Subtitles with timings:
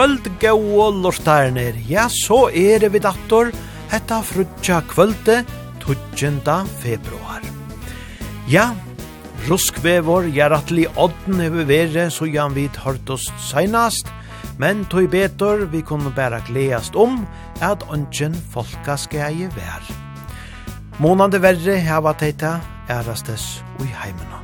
[0.00, 1.74] kvöld gau lortarnir.
[1.84, 3.50] Ja, så er vi dator,
[3.90, 5.42] hetta frutja kvölde,
[5.84, 6.54] 20.
[6.80, 7.44] februar.
[8.48, 8.70] Ja,
[9.50, 14.08] ruskvevor, jaratli odden hefur vere, så jan vi hørtost seinast,
[14.56, 17.26] men tog betor vi kunne bæra gleast om
[17.60, 19.84] at ongen folkaskei vær.
[20.96, 22.56] Månande verre hava teita
[22.88, 24.40] ærastes ui heimena.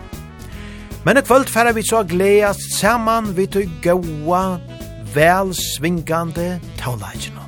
[1.07, 4.59] Men i kvöld færa vi så gleast saman vi tog gaua
[5.15, 7.45] vel svingande tåleikene.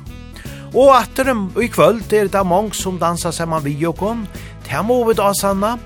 [0.73, 4.27] Og atter i kvöld er det mange som dansar saman vi jokon,
[4.67, 5.77] temo vid Asanna,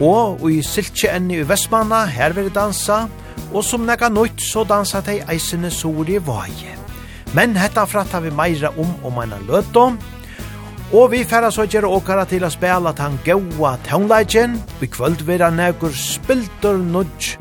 [0.00, 3.06] og i Siltje enn i Vestmanna, her vil dansa,
[3.52, 6.74] og som nekka nøyt så dansa de eisene sori vaje.
[7.34, 9.98] Men hetta frattar vi meira om om eina løtom,
[10.92, 15.50] og vi færa så gjerra åkara til å spela tan gaua taunleikin, i kvöld vera
[15.50, 17.36] nekur spiltur nudj,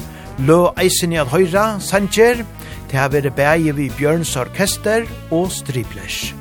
[0.45, 2.45] lø eisene at høyra, sanger,
[2.91, 6.33] til å være bæge vi Bjørns Orkester og Striplers.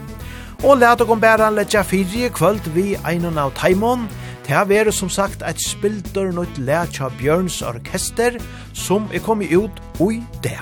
[0.64, 4.09] Og let dere bære letja fyrje kvöld vi Einon av Taimon.
[4.45, 8.36] til å være som sagt et spilder nødt letja Bjørns Orkester
[8.77, 10.61] som er kommet ut ui det.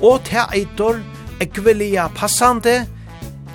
[0.00, 1.00] Og til eitor
[1.40, 2.86] ekvelia passande,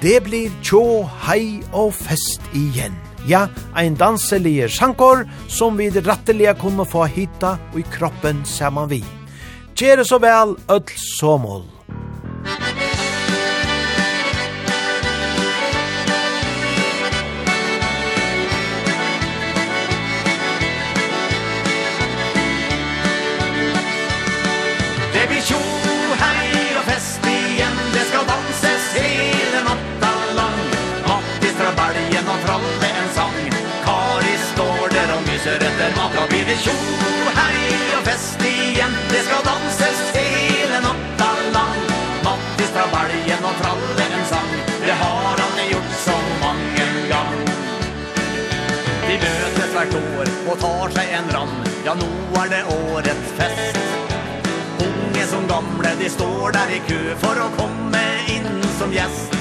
[0.02, 2.96] det blir tjå, hei og fest igjen.
[3.28, 9.04] Ja, ein danselige sjankor som vi ratteliga kunne få hitta og i kroppen saman vi.
[9.80, 10.84] Kjere så vel, öll
[11.20, 11.62] somol.
[25.14, 25.60] Det blir tjo,
[26.24, 30.60] hei og fest igjen, det skal danses hele natta lang.
[31.08, 33.40] Mattis drar bergen og tralle en sang,
[33.88, 36.76] Kari står der og myser etter mat, da blir det tjo,
[37.40, 37.56] hei
[37.96, 38.39] og fest
[43.62, 44.52] tralle en sang.
[44.86, 47.40] Det har han gjort så mange gang.
[49.08, 51.56] De møtes hvert år og tar seg en rann
[51.86, 52.10] Ja, nå
[52.42, 53.80] er det årets fest.
[54.86, 58.04] Unge som gamle, de står der i kø For å komme
[58.36, 59.34] inn som gjest.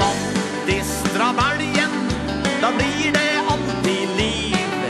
[0.00, 0.22] Mann
[0.66, 1.98] distra velgen
[2.62, 4.88] Da blir det alltid liv.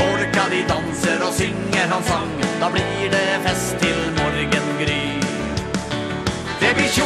[0.00, 2.32] Folka de danser og synger hans sang.
[2.62, 4.11] Da blir det fest til
[6.62, 7.04] Det blir tjo,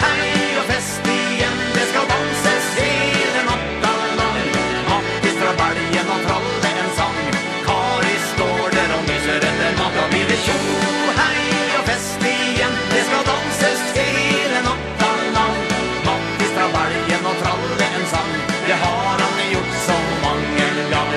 [0.00, 4.38] hei og fest igjen Det skal danses hele natta lang
[4.86, 7.18] Mattis drar baljen og tralle en sang
[7.66, 10.54] Kari står der og myser etter mat Och blir det tjo,
[11.18, 11.42] hei
[11.76, 15.60] og fest igjen Det skal danses hele natta lang
[16.06, 18.32] Mattis drar baljen og tralle en sang
[18.64, 21.12] Det har han gjort så mange gang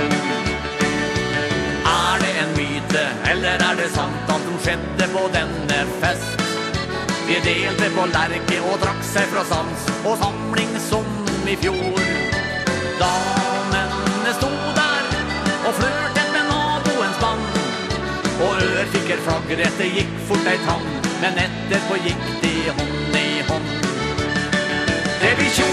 [1.93, 6.38] Er det en myte eller er det sant At de skjedde på denne fest?
[7.29, 11.05] Vi delte på lærke og drakk seg fra sans Og samling som
[11.45, 11.99] i fjor.
[12.97, 15.11] Damene stod der
[15.69, 17.43] Og flørtet med naboens mann.
[18.47, 19.61] Og ør fikk er flagger
[19.97, 20.89] gikk fort ei tann
[21.21, 23.69] Men etterpå gikk de hånd i hånd.
[25.21, 25.69] Det blir tjo,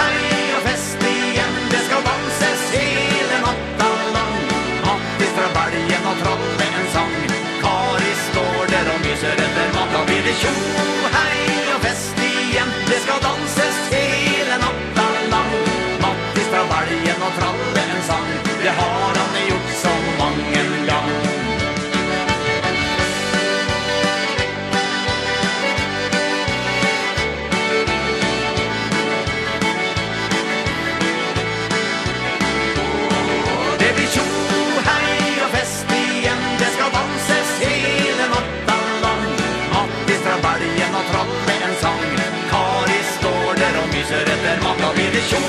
[0.00, 0.18] hei
[0.56, 1.58] og fest igjen.
[1.70, 4.38] Det skal danses hele natta lang.
[4.82, 7.18] Mattis fra bergen og tralle en sang.
[7.62, 10.50] Kari står der og myser etter natta Blir det tjo,
[18.68, 19.88] det har han gjort så
[20.18, 21.10] mange gang
[33.78, 34.24] Det blir tjo,
[34.88, 36.42] hei og fest igjen.
[36.60, 39.24] Det skal danses hele natta lang.
[39.72, 42.04] Mattis fra bergen og trappe en sang.
[42.52, 45.42] Kari står der og myser etter matta Blir det tjo,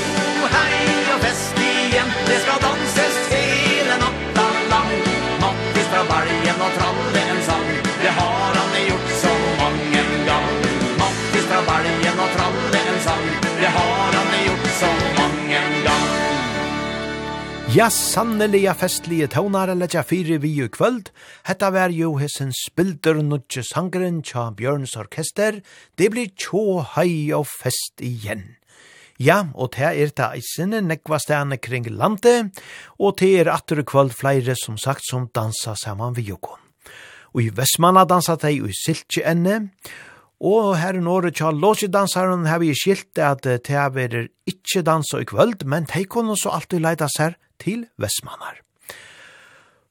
[6.60, 7.68] han å tralle en sang
[8.02, 10.50] Det har han gjort så mange gang
[11.00, 13.28] Mattis fra bergen å tralle en sang
[13.62, 16.08] Det har han gjort så mange gang
[17.70, 21.12] Ja, sannelige festlige tånare letja fire vi i kvöld.
[21.46, 25.62] Hetta var jo hessen spilder nudje sangren tja Bjørns orkester.
[25.94, 28.59] Det blir tjå hei og fest igjen.
[29.20, 32.56] Ja, og det er det eisene nekva stene kring landet,
[32.96, 36.62] og det er atter kvöld flere som sagt som dansa saman vi jokon.
[37.36, 39.74] Og i Vestmanna dansa de i Siltje enne,
[40.40, 45.28] og her i Norge tja låsjedansaren har vi skilt at det er ikke dansa i
[45.28, 48.64] kvöld, men de kunne så alltid leida seg til Vestmannar.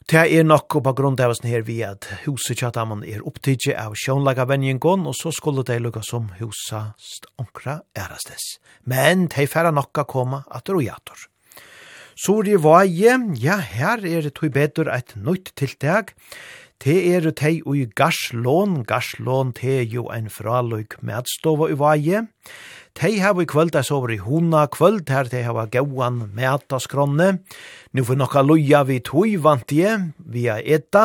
[0.09, 3.93] Det er nok på grunn av oss her vi at huset tjataman er opptidje av
[3.93, 8.55] sjånlaga venjengon, og så skulle det lukka som huset stankra ærastes.
[8.89, 11.27] Men de færa nokka koma at rojator.
[12.17, 16.15] Sori vaje, ja, her er det tog bedre et nytt tiltak.
[16.81, 22.25] Te er tei i garslån, garslån te jo ein fraløyk medstova i vaje.
[22.99, 27.29] Tei hava i kvöld er sover i hona kvöld her tei hava gauan mæta skronne.
[27.95, 31.05] Nu får nokka loja vi tui vantie via eta.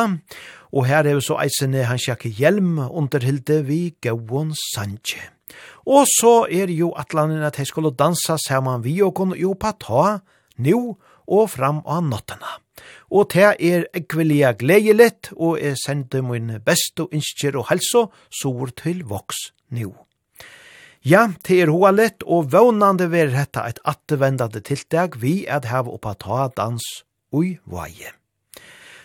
[0.74, 5.22] Og her heva så eisene han sjakke hjelm underhilde vi gauan sanje.
[5.86, 10.18] Og så er jo atlanen at hei skulle dansa saman vi og kun jo pata
[10.58, 10.96] nu
[11.30, 12.56] og fram av nottena.
[13.14, 19.06] Og det er ekvelia gledelig, og jeg sender min beste innskjer og helso, sår til
[19.06, 19.94] voks nu.
[21.04, 25.92] Ja, det er hoa lett og vånande ver hetta et attevendande tiltak vi at hava
[25.92, 26.80] oppa ta dans
[27.28, 28.14] ui vaje.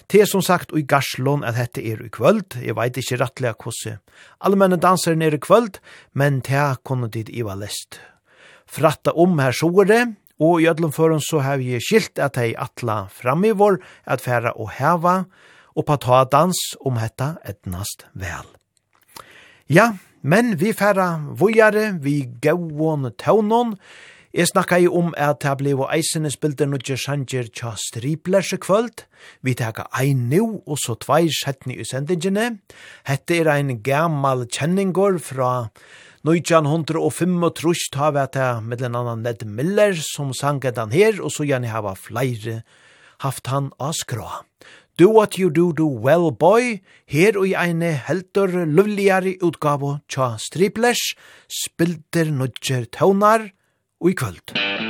[0.08, 3.52] Det er som sagt ui garslån at hette er ui kvöld, jeg veit ikkje rattlega
[3.60, 3.98] kosse.
[4.40, 5.82] Allmenne danser er i kvöld,
[6.16, 8.00] men det kunne dit iva lest.
[8.66, 13.10] Fratta om her såre, og i ödlom foran så har vi skilt at hei atla
[13.12, 13.76] fram i vår,
[14.08, 15.26] at færa og heva,
[15.76, 18.48] og ta dans om hetta etnast vel.
[19.68, 23.78] Ja, Men vi færa vujare, vi gauon taunon.
[24.34, 29.06] Jeg snakka i om at det blei eisene spilte nudje sanger tja striplerse kvöld.
[29.42, 32.60] Vi teka ein nu og så tvei setni i sendingene.
[33.08, 35.70] Hette er ein gammal kjenningor fra
[36.28, 37.40] 1905
[37.94, 41.48] ta vi at det med en annan Ned Miller som sanget han her og så
[41.48, 42.62] gjerne hava flere
[43.24, 44.44] haft han av skråa.
[45.00, 51.14] Do what you do do well, boy, her og eine heldur lulligare utgavo tja striplers,
[51.48, 53.48] spilter nudger tøvnar
[54.02, 54.89] og i kvöld.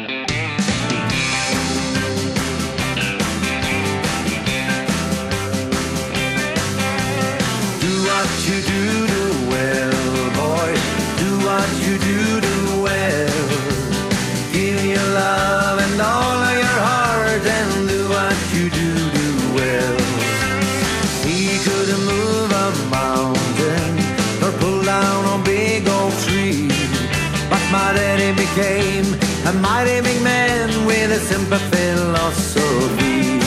[29.79, 33.39] mighty big man with a simple philosophy.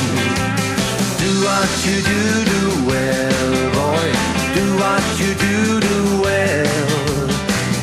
[1.23, 4.07] Do what you do, do well, boy.
[4.57, 5.57] Do what you do,
[5.89, 7.29] do well.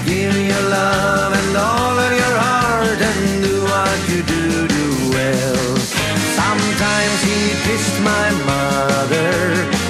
[0.10, 4.46] Give your love and all of your heart And do what you do,
[4.78, 5.78] do well.
[6.42, 9.32] Sometimes he kissed my mother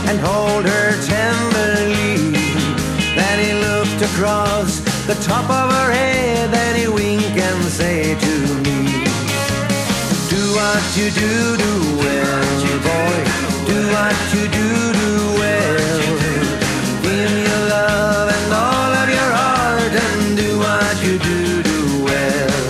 [0.09, 2.35] And hold her tenderly.
[3.19, 5.68] Then he looked across the top of
[10.69, 12.49] what you do do well
[12.87, 13.17] boy.
[13.69, 14.67] Do what you do
[15.01, 15.11] do
[15.41, 15.99] well
[17.01, 21.79] give me your love and all of your heart and do what you do do
[22.09, 22.69] well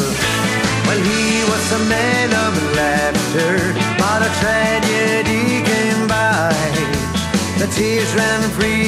[0.87, 3.51] well he was a man of laughter
[4.01, 6.55] but a tragedy came by.
[7.59, 8.78] The tears ran free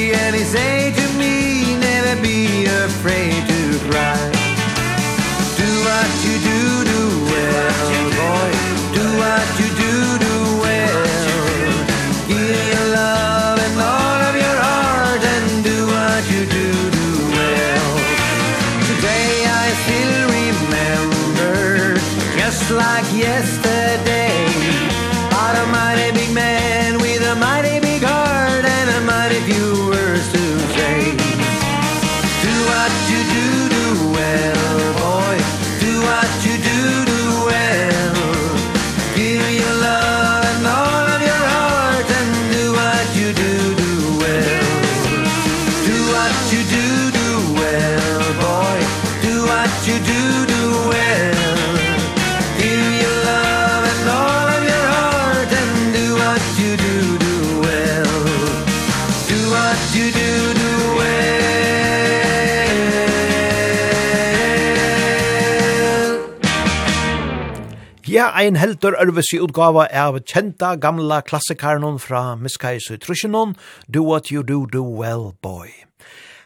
[68.41, 73.53] ein heldur ørvesi utgava av kjenta gamla klassikarnon fra Miskais og Trusjonon,
[73.85, 75.69] Do What You Do Do Well Boy.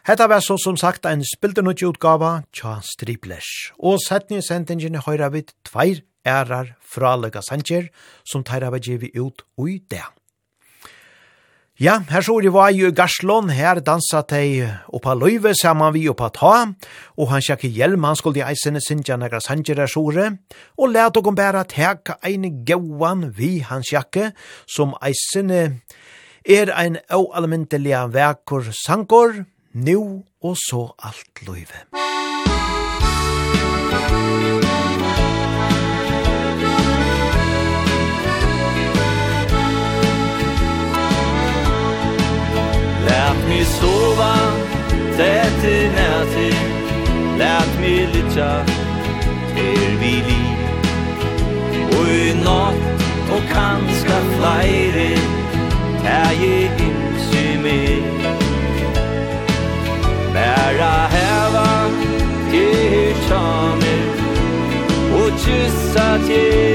[0.06, 3.72] Hetta var så som sagt ein spildenutj utgava tja Striplers.
[3.80, 7.88] Og setni sendingen høyra vid tveir ærar fralega sanger
[8.28, 10.04] som teira vi ut ui det.
[11.75, 14.63] Ja, her så det var jo Garslån, her dansa de
[14.96, 16.51] oppa løyve saman vi oppa ta,
[17.20, 20.29] og han sjekke hjelm, han skulle i eisene sinja negra sanjere sore,
[20.79, 24.32] og let og bæra teka ein gauan vi han sjekke,
[24.63, 25.82] som eisene
[26.48, 27.91] er ein au almindelig
[28.72, 31.84] sankor, nu og så alt løyve.
[31.91, 32.35] Musikk
[43.36, 44.36] Lät mig sova
[45.18, 46.56] Tät i näti
[47.38, 48.65] Lät mig lytja
[49.56, 50.46] Till vi li
[52.00, 52.75] Og i natt
[53.32, 55.10] Og kanska flere
[56.04, 58.04] Teg i himsi med
[60.34, 61.89] Bæra heva
[62.51, 64.06] Til tjamer
[65.15, 66.75] Og kyssa til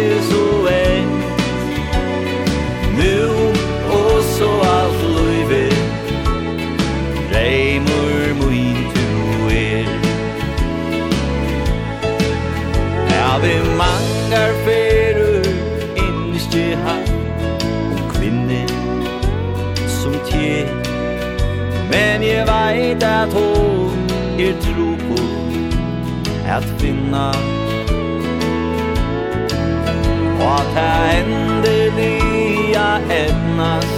[30.74, 32.88] ta endeliga
[33.22, 33.96] etnast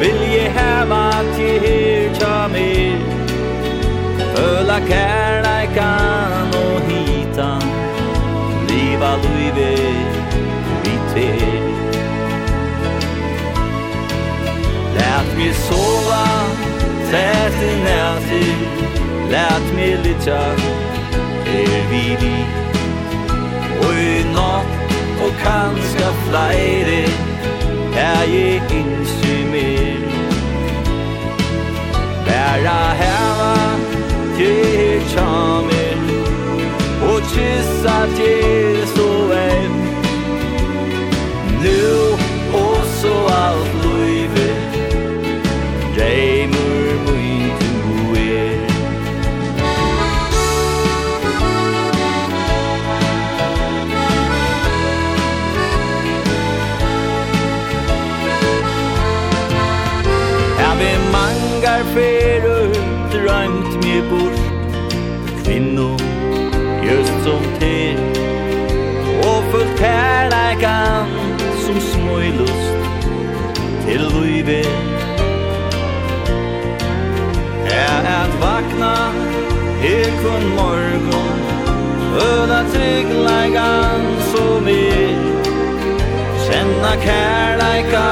[0.00, 1.04] Vil je heva
[1.36, 2.98] til her tja mer
[4.34, 7.62] Føla kærleikan og hitan
[8.68, 9.72] Liva luive
[10.84, 11.62] vi ter
[14.96, 16.26] Lät mi sova
[17.10, 18.46] Tät i näti
[19.32, 20.44] Lät mi litja
[21.46, 22.36] Er vi vi
[23.86, 24.73] Og i natt
[25.34, 27.02] og kanska flere
[27.96, 30.00] Er jeg innsy mer
[32.26, 33.54] Bæra heva
[34.36, 35.98] til tjamer
[37.08, 39.13] Og kyssa til så
[80.24, 81.38] från morgon.
[82.20, 84.00] Öda tryggleikan
[84.32, 85.34] som är
[86.46, 88.06] Kjenna kärleika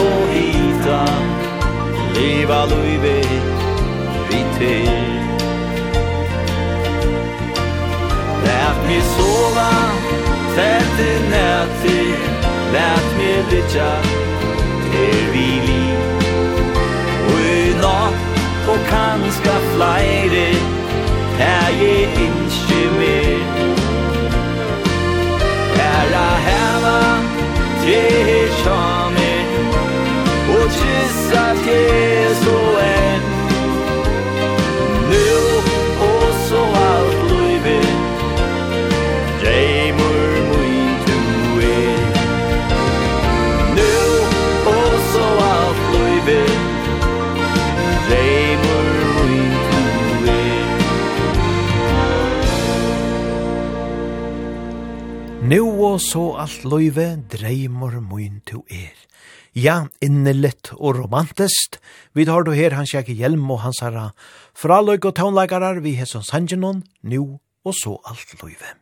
[0.00, 1.06] og hita
[2.14, 3.22] Liva luive
[4.30, 4.88] vi til
[8.44, 9.72] Lät mi sova
[10.56, 12.14] Tätt i nätti
[12.72, 13.92] Lät mi lytja
[14.92, 15.86] til vi li
[17.28, 20.46] Og i natt og kanska flere
[21.38, 23.44] Her je innskje mer.
[25.76, 27.00] Her a heva
[27.82, 28.02] Tre
[28.60, 29.46] sjamer
[30.54, 33.33] Og trissa til så enn
[55.94, 58.94] og så alt løyve dreimor moin to er.
[59.54, 61.78] Ja, innelitt og romantist,
[62.18, 64.08] vi tar du her hans jakke hjelm og hans herra,
[64.58, 68.72] fra løyg og taunleikarar vi hesson sangenon, nu og så alt løyve.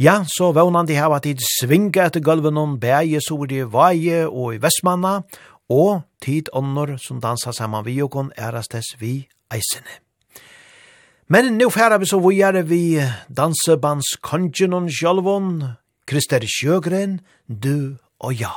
[0.00, 5.18] Ja, så vånandi hava tid svinga etter gulvenon, bæje, sori, vaje og i Vestmanna,
[5.68, 10.00] og tid ånder som dansa saman vi og ærastes vi eisene.
[11.32, 13.00] Men nu færa vi så vujare vi
[13.36, 15.62] dansebands kongenon sjolvån,
[16.06, 18.50] Krister Sjøgren, du og ja.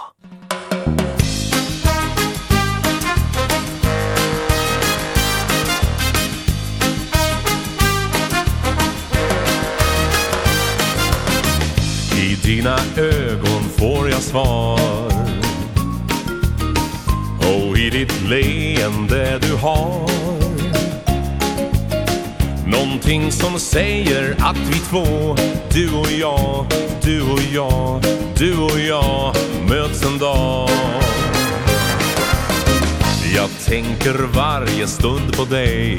[12.18, 15.12] I dina ögon får jag svar
[17.40, 20.45] Och i ditt leende du har
[22.76, 25.36] Någonting som säger att vi två
[25.74, 26.66] Du och jag,
[27.02, 28.04] du och jag,
[28.38, 29.36] du och jag
[29.70, 30.70] Möts en dag.
[33.36, 35.98] Jag tänker varje stund på dig.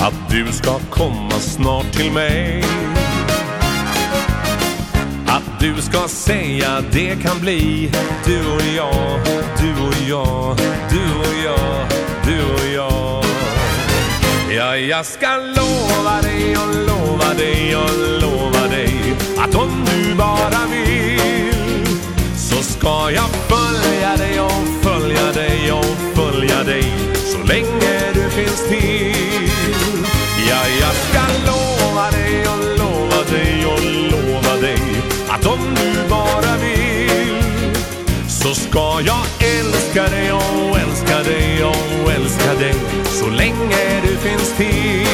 [0.00, 2.64] Att du ska komma snart till mig.
[5.26, 7.90] Att du ska säga det kan bli
[8.24, 9.20] Du och jag,
[9.60, 10.56] du och jag,
[10.90, 12.17] du och jag.
[14.50, 20.66] Ja, jag ska lova dig och lova dig och lova dig Att om du bara
[20.70, 21.86] vill
[22.36, 28.68] Så ska jag följa dig och följa dig och följa dig Så länge du finns
[28.68, 29.50] till
[30.48, 33.80] Ja, jag ska lova dig och lova dig och
[34.12, 34.82] lova dig
[35.28, 36.47] Att om du bara
[38.48, 39.26] Så ska jag
[39.58, 42.74] älska dig och älska dig och älska dig
[43.04, 45.06] Så länge du finns till.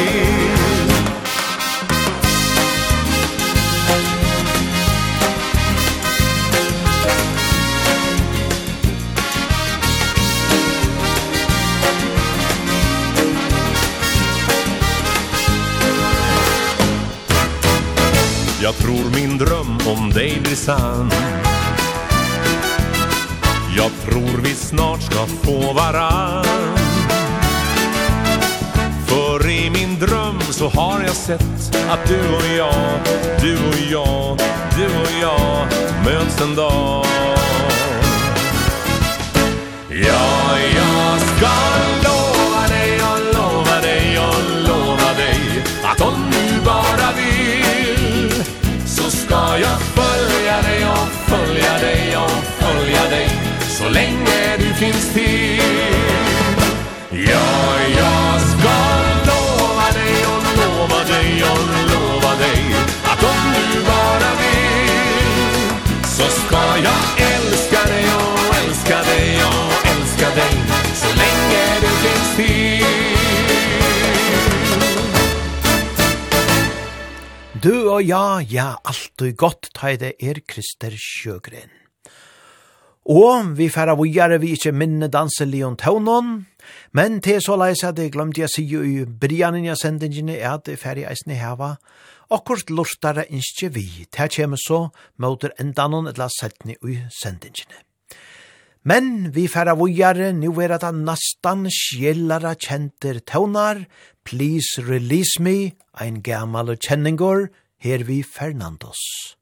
[18.62, 21.10] Jag tror min dröm om dig blir sann.
[23.76, 26.44] Jag tror vi snart ska få varann.
[29.06, 33.00] För i min dröm så har jag sett Att du och jag,
[33.40, 34.38] du och jag,
[34.76, 35.66] du och jag
[36.04, 37.06] Möts en dag.
[39.90, 40.33] Ja
[77.94, 81.70] og ja, ja, alt og godt ta det er Krister Sjøgren.
[83.04, 86.46] Og vi færa vujare vi ikkje minne danse Leon Taunon,
[86.96, 90.70] men til så leis at jeg glemte jeg sige i brianen jeg sendingene er at
[90.80, 91.74] færi eisne heva,
[92.32, 94.88] akkurat lortare innskje vi, til kjem så
[95.20, 97.84] møter endanon etla setni i sendingene.
[98.84, 103.84] Men vi færa vujare, nu er at han nastan sjellara kjenter taunar,
[104.24, 109.36] Please Release Me, ein gammal kjenningur, her vi Fernandos.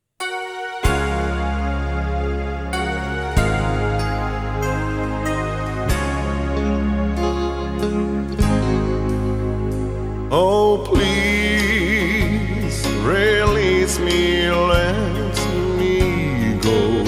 [10.34, 15.36] Oh, please, release me, let
[15.78, 17.04] me go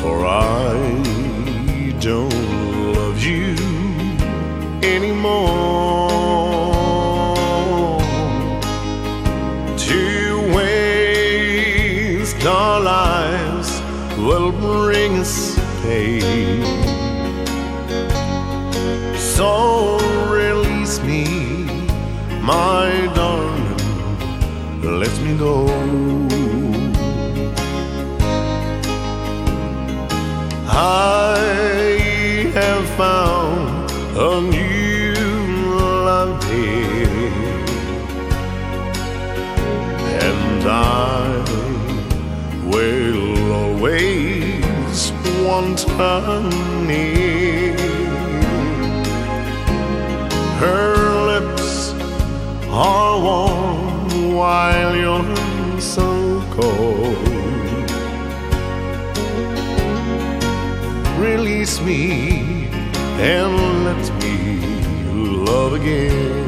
[0.00, 0.72] For I
[2.00, 2.32] don't
[2.96, 3.54] love you
[4.82, 5.57] anymore
[19.38, 19.98] So
[20.28, 21.22] release me,
[22.42, 23.78] my darling,
[24.82, 25.68] let me go.
[30.66, 31.38] I
[32.52, 35.14] have found a new
[36.08, 37.08] love here.
[40.26, 41.44] And I
[42.66, 45.12] will always
[45.46, 46.42] want her
[46.84, 47.67] near.
[50.58, 51.92] Her lips
[52.68, 57.16] are warm while you're so cold.
[61.20, 62.66] Release me
[63.20, 64.36] and let me
[65.46, 66.47] love again.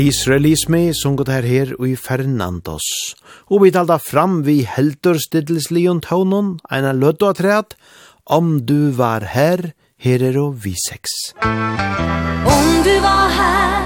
[0.00, 2.84] Release, release me, sunget her her og i Fernandos.
[3.52, 7.74] Og vi talda fram vi heldur stiddelslion tånen, eina lødda og træt,
[8.24, 11.12] om du var her, her er og vi seks.
[11.44, 13.84] Om du var her,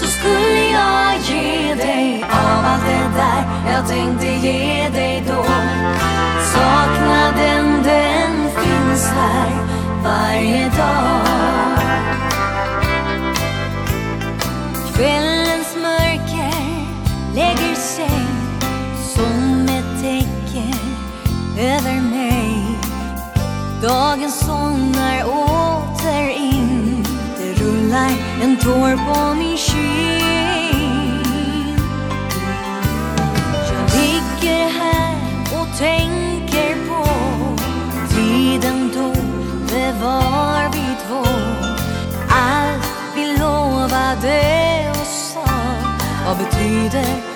[0.00, 1.44] så skulle jeg gi
[1.82, 4.62] deg av alt det der jeg tenkte gi
[4.96, 5.42] deg då.
[6.54, 9.52] Saknaden, den finnes her,
[10.08, 11.60] varje dag.
[14.96, 15.29] Kvelden
[23.90, 27.04] Dagen somnar åter in.
[27.38, 28.10] Det rullar
[28.42, 29.80] en tår på min kind
[33.70, 35.16] Jag ligger här
[35.60, 37.04] och tänker på
[38.14, 39.12] Tiden då
[39.74, 41.24] det var vi två
[42.28, 45.46] Allt vi lovade och sa
[46.26, 47.29] Vad betyder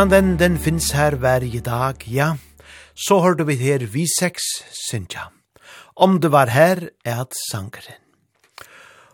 [0.00, 2.36] Utan den, den her här varje dag, ja.
[2.94, 4.42] Så hörde vi här vi seks,
[4.90, 5.20] Sintja.
[5.94, 8.00] Om du var här, er att sangren.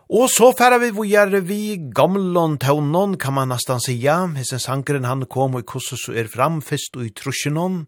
[0.09, 4.27] Og så færa vi vågjere vi gamlon taunon, kan man nastan sija.
[4.37, 7.85] Hessen sankeren han kom og kossus så er fram fyrst og i trusjonon.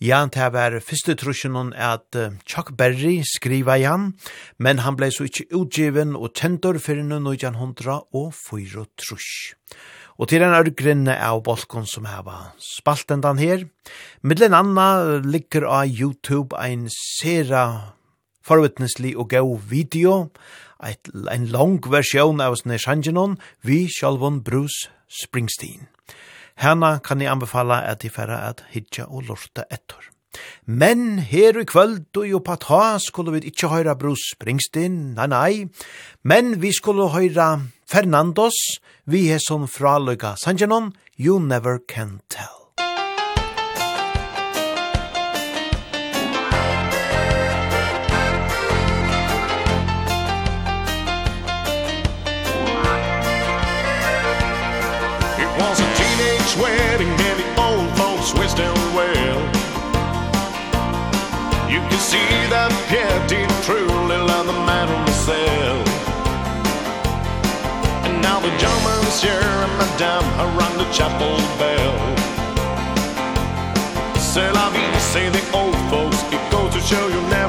[0.00, 4.14] Ja, det var første trusjonon at Chuck Berry skriva igjen,
[4.58, 9.54] men han blei så ikkje utgiven og tentor fyrir 1900 og 4 trusj.
[10.14, 13.64] Og til en ørgrinne av bolkon som heva spalten den her.
[14.22, 17.94] Middelen anna ligger av YouTube ein sera
[18.44, 20.30] forvittneslig og gau video,
[20.78, 25.88] eit, ein lang versjon av sånne sjangenon, vi sjalvon Bruce Springsteen.
[26.60, 30.13] Herna kan jeg anbefala at de færre at hitja og lorta etter.
[30.66, 35.52] Men her i kvöld og jo pata skulle vi ikkje høyra Bruce Springsteen, nei nei,
[36.24, 37.58] men vi skulle høyra
[37.90, 38.56] Fernandos,
[39.04, 42.64] vi er som fraløyga Sanjanon, You Never Can Tell.
[55.36, 58.93] It was a teenage wedding and the old folks wisdom
[61.90, 63.20] You see that Pierre
[63.62, 65.82] truly love the mademoiselle
[68.04, 68.84] And now the John
[69.20, 69.30] here
[69.64, 71.98] and Madame around the chapel bell.
[74.18, 77.43] C'est la vie, say the old folks, it goes to show you never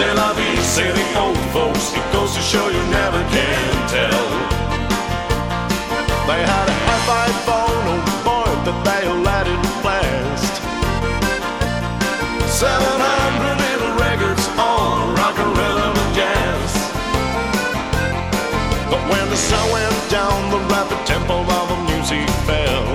[0.00, 4.24] C'est la vie, c'est the old folks It goes to show you never can tell.
[6.26, 10.54] They had a half-eyed phone on board That they let it blast
[12.48, 16.70] 700 little records on rock and rhythm and jazz.
[18.88, 22.88] But when the sun went down The rapid tempo of the music fell.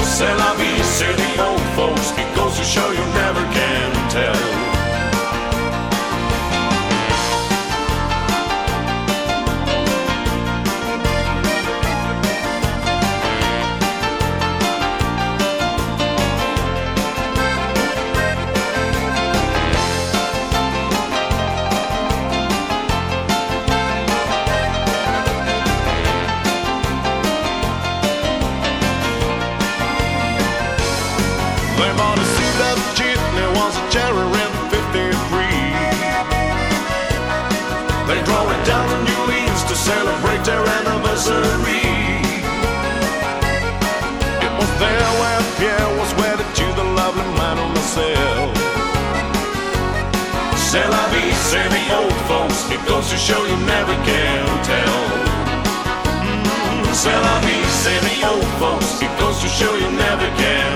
[0.00, 4.55] C'est la vie, c'est the old folks It goes to show you never can tell.
[51.76, 54.98] the old folks It goes to show you never can tell
[56.24, 56.94] mm -hmm.
[57.02, 57.58] Sell on me,
[58.08, 60.75] the old folks It goes to show you never can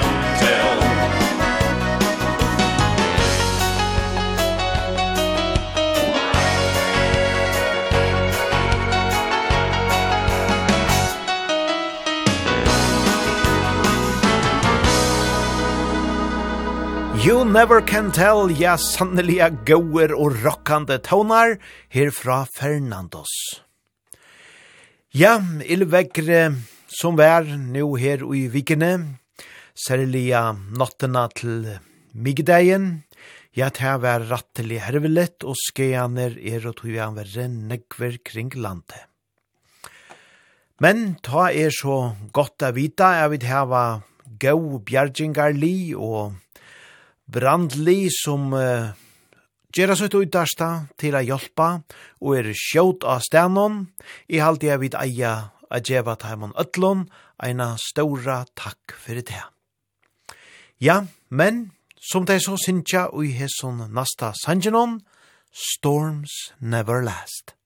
[17.21, 21.59] You never can tell, ja, sanneliga gauer og rockande tonar,
[21.93, 23.29] herfra Fernandos.
[25.13, 26.55] Ja, illvegre
[26.89, 29.21] som vær nu her i vikene,
[29.77, 31.69] særliga nattena til
[32.17, 33.05] migdeien,
[33.53, 39.11] ja, det var rattelig hervelet, og skeaner er og tog han verre negver kring landet.
[40.81, 43.89] Men ta er så godt å vita, jeg vil hava
[44.41, 46.39] gau bjergingar li og
[47.31, 48.91] brandli som uh,
[49.75, 51.71] gjerra sutt utdarsta til a hjálpa
[52.21, 53.85] og er sjót av stenon.
[54.29, 55.35] I halde jeg vid eia
[55.71, 57.07] a djeva taimon ötlun,
[57.39, 59.45] eina stóra takk fyrir det.
[60.81, 65.01] Ja, men, som det så synsja ui hesson nasta sangenon,
[65.53, 67.55] Storms Never Last.
[67.55, 67.61] Storms Never Last.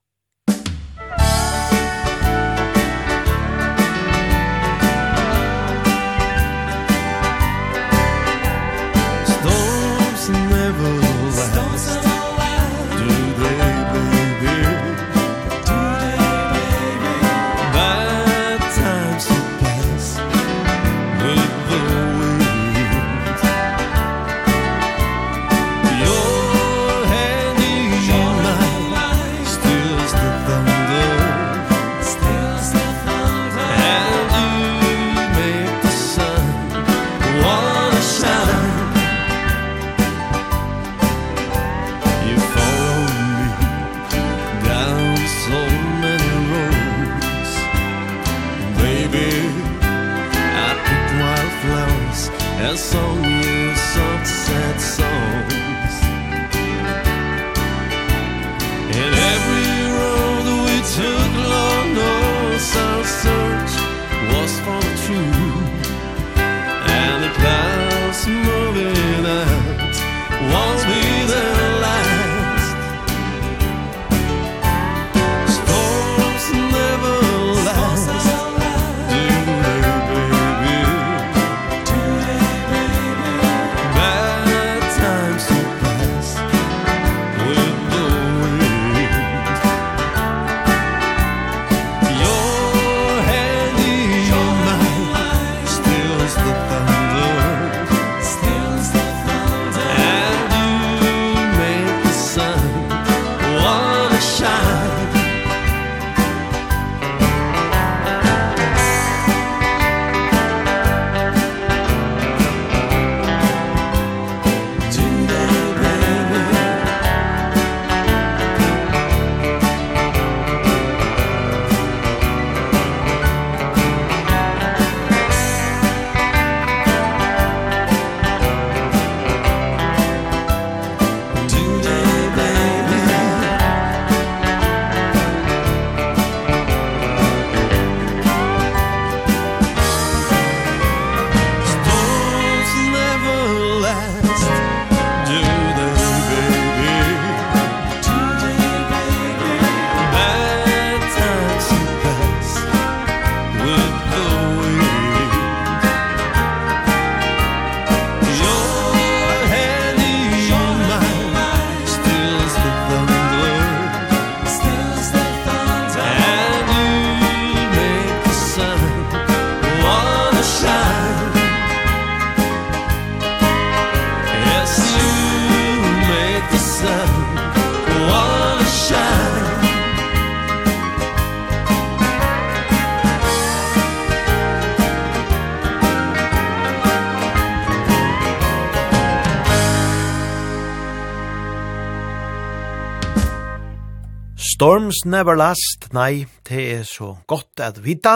[194.65, 198.15] Storms never last, nei, det er så godt at vita,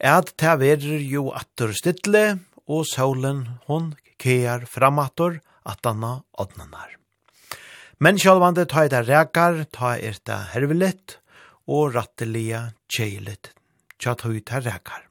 [0.00, 2.22] at det verer jo atter stille,
[2.64, 5.36] og solen hon kear framator,
[5.68, 6.96] atanna odnanar.
[8.00, 11.18] Men sjálvande ta i det rekar, ta i det hervelet,
[11.68, 13.52] og rattelia tjeilet,
[14.00, 15.04] tja ta i det rekar.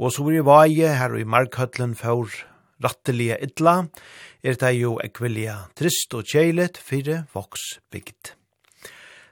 [0.00, 2.40] Og så blir vaje her i markhøtlen for
[2.80, 3.82] rattelia ytla,
[4.40, 8.39] er det jo ekvelia trist og tjeilet, fire voks bygd.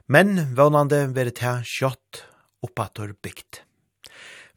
[0.09, 2.23] Men vånande veri ta kjøtt
[2.65, 3.59] oppator bygd.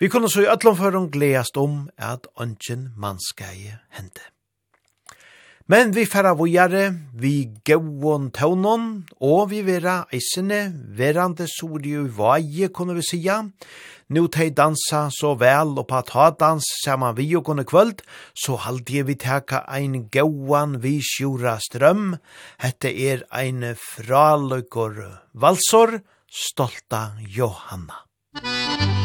[0.01, 4.25] Vi kunne så i ætlomføring gledast om at ønsken mannskei hente.
[5.71, 12.69] Men vi færa vågjare, vi gauon taunon, og vi vera eisene, verande sori i vaje,
[12.75, 13.39] kunne vi sia.
[14.13, 18.03] Nu tei dansa så vel, og pa ta dans saman vi og kunne kvöld,
[18.35, 22.19] så halde vi teka ein gauan vi sjura strøm.
[22.59, 24.99] Hette er ein fraløkor
[25.33, 28.03] valsor, stolta Johanna.
[28.35, 29.02] Musik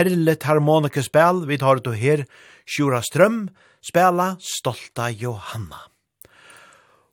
[0.00, 2.24] perlet harmonike spel, vi tar det her,
[2.64, 3.48] Sjura Strøm,
[3.84, 5.82] spela Stolta Johanna.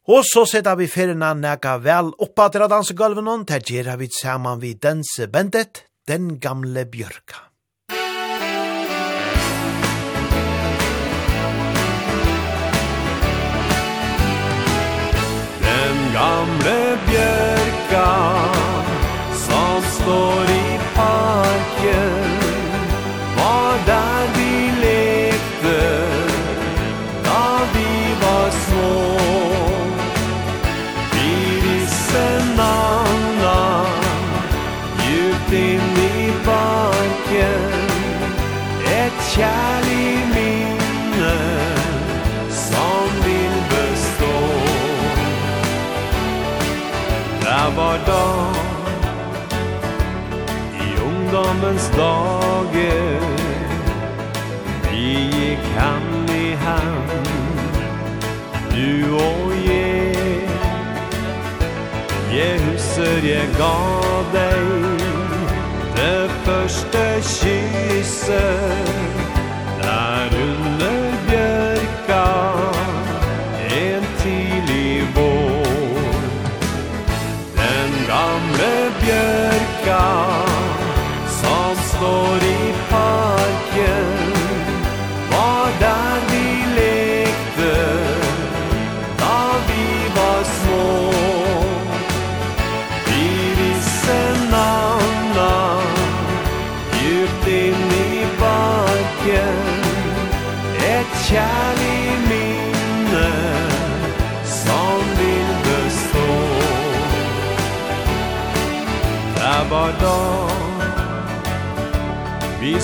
[0.07, 3.97] Og så setter vi ferina nega vel oppa til å danse gulven, og det gjør
[3.99, 7.41] vi saman vi danse bandet, Den gamle bjørka.
[15.65, 16.77] Den gamle
[17.09, 18.07] bjørka
[19.43, 22.26] som står i parken
[39.37, 41.37] kärlig minne
[42.49, 44.37] som vill bestå.
[47.41, 48.55] Där var dag
[50.73, 53.19] i ungdomens dager
[54.91, 57.27] Vi gick hand i hand
[58.71, 60.13] du och ge
[62.31, 64.97] Je husker jeg gav deg
[65.95, 68.87] Det første kysset
[69.87, 71.16] Där under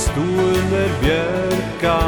[0.04, 2.00] sto under bjørka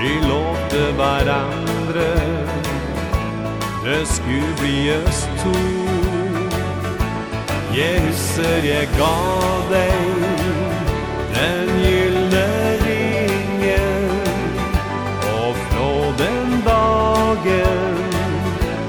[0.00, 2.12] Vi lovte hverandre.
[3.84, 4.76] Det skulle bli
[5.06, 5.58] oss to.
[7.76, 9.14] Jeg husker jeg ga
[9.72, 9.94] deg
[11.34, 12.48] Den gyllne
[12.82, 14.10] ringen
[15.32, 15.88] Og fra
[16.20, 17.96] den dagen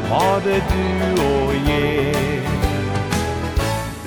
[0.09, 2.43] Var det du og jeg.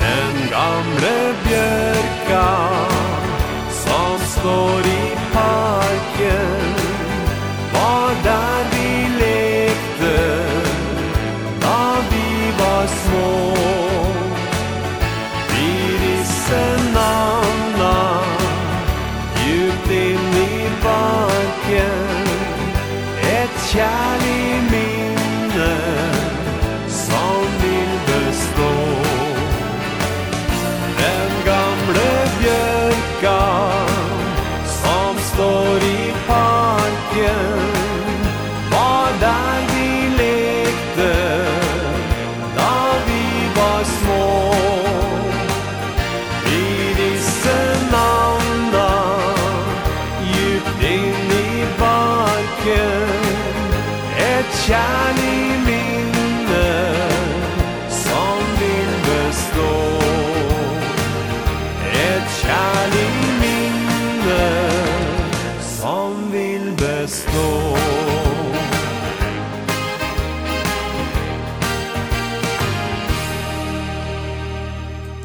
[0.03, 1.17] Den gamle
[1.49, 2.96] bjørka björka
[4.47, 6.66] står i parken.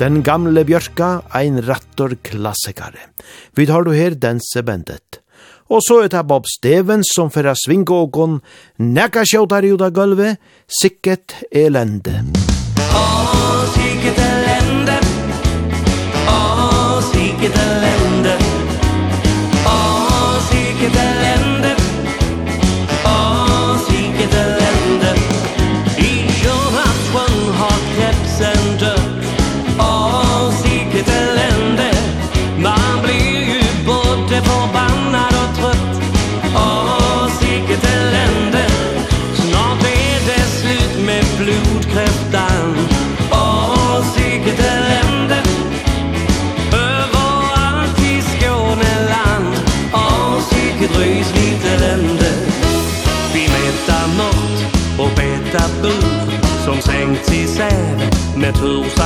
[0.01, 3.03] Den gamle bjørka, ein rattor klassikare.
[3.53, 5.19] Vi tar du her dense bendet.
[5.69, 8.39] Og så er det Bob Stevens som fyrir svinga og gon,
[8.81, 10.41] nekka sjåtar i ut gulvet,
[10.81, 12.17] sikket elende.
[12.81, 14.97] Åh, siket elende,
[16.25, 17.80] åh, siket elende,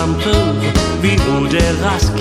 [0.06, 0.54] shampoo
[1.02, 2.15] vi under rask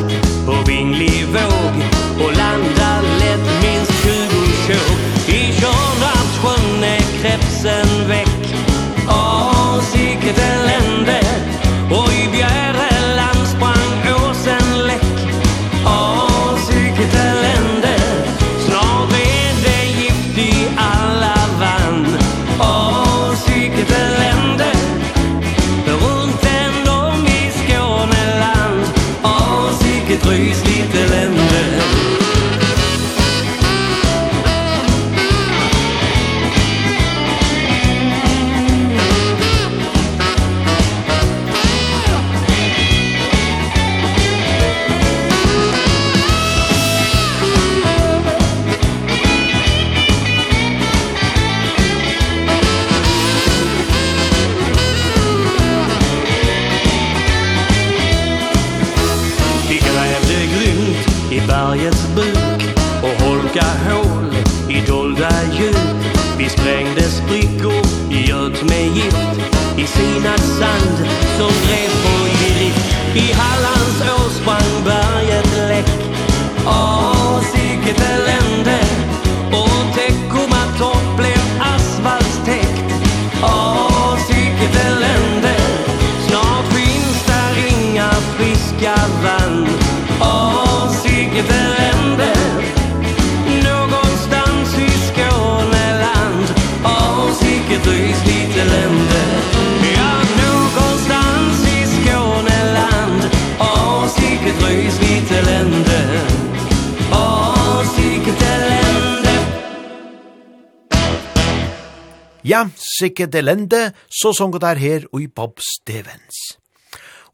[112.95, 116.59] klassikke elende, så sånn der her og i Bob Stevens.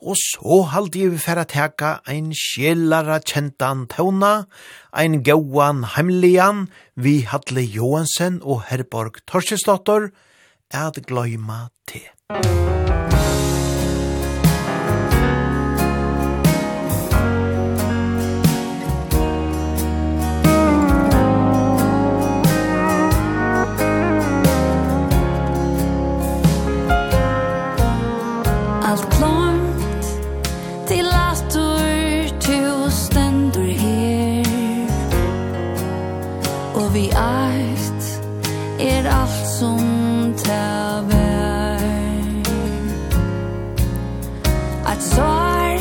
[0.00, 4.46] Og så halde jeg vi færa teka ein sjelara kjentan tauna,
[4.92, 10.10] ein gauan heimlian, vi Hadle Johansen og Herborg Torsjesdottor,
[10.72, 12.79] at gløyma til.
[39.60, 41.80] som ta vær
[44.86, 45.80] At sår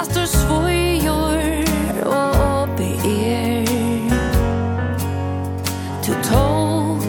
[0.00, 1.42] At du svojor
[2.06, 4.10] Og oppe er
[6.06, 7.06] Du tok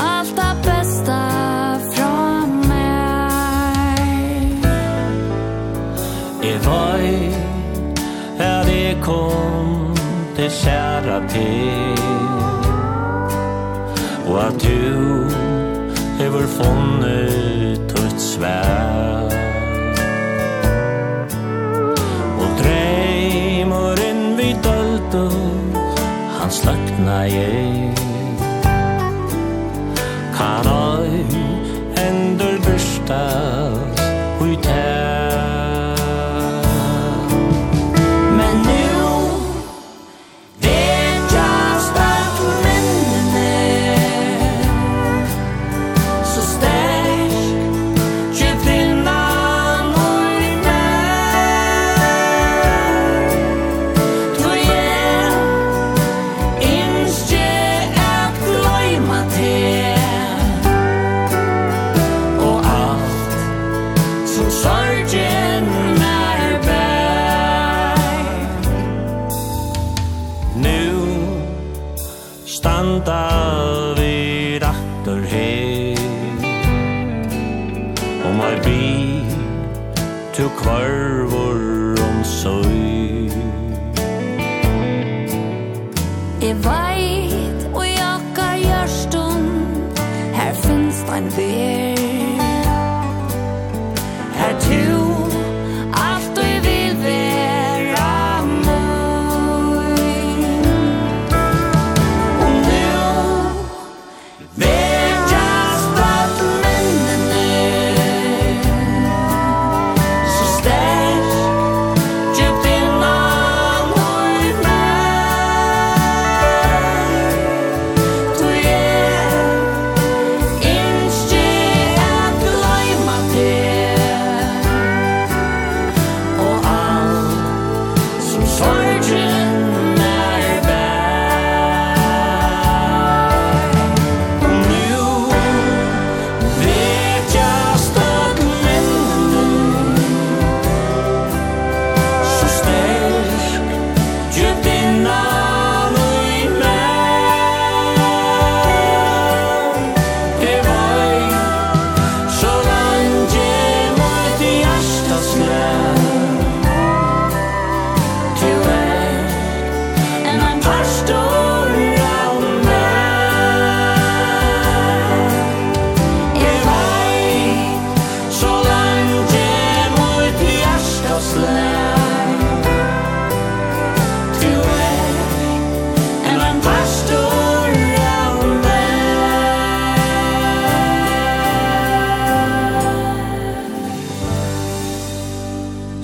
[0.00, 1.20] Alt det beste
[1.92, 4.64] Fra meg
[6.42, 6.98] Jeg var
[8.40, 9.94] Her det kom
[10.36, 11.91] Det kjære til.
[18.42, 19.30] svær
[22.42, 25.26] Og dreimurinn vi döldu
[26.38, 28.02] Han slakna ég
[30.34, 31.01] Kan all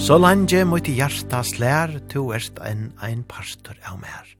[0.08, 4.30] Så lange mot hjarta slær, to erst en ein pastor av mer.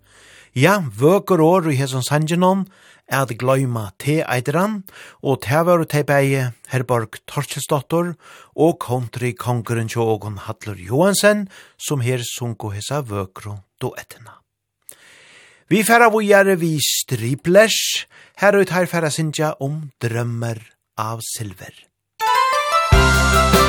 [0.56, 2.62] Ja, vøker år i hesson sangenon,
[3.04, 4.78] er at gløyma te eitran,
[5.20, 8.14] og te var te beie Herborg Torkjelsdottor,
[8.56, 13.58] og country kongeren tjågon Hadler Johansen, som her sunko hesa vøkro
[13.92, 14.40] etna.
[15.68, 18.08] Vi færa vujare vi striplers,
[18.40, 20.64] her ut her færa sinja om drømmer
[20.96, 21.76] av silver.
[22.24, 23.67] Musik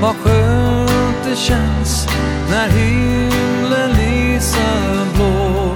[0.00, 2.08] Vad skönt det känns
[2.50, 5.74] när himlen lyser blå.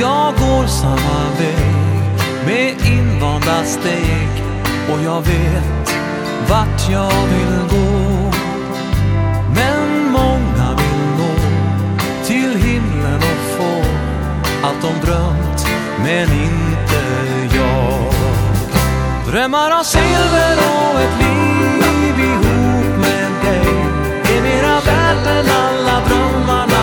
[0.00, 4.28] Jag går samma väg med invanda steg
[4.92, 5.96] Och jag vet
[6.48, 8.32] vart jag vill gå.
[9.54, 11.34] Men många vill nå
[12.24, 13.84] till himlen och få
[14.62, 15.66] Allt de drömt
[16.04, 17.02] men inte
[17.56, 18.14] jag.
[19.32, 22.43] Drömmar av silver och ett liv i
[24.74, 26.73] alla värden, alla drömmarna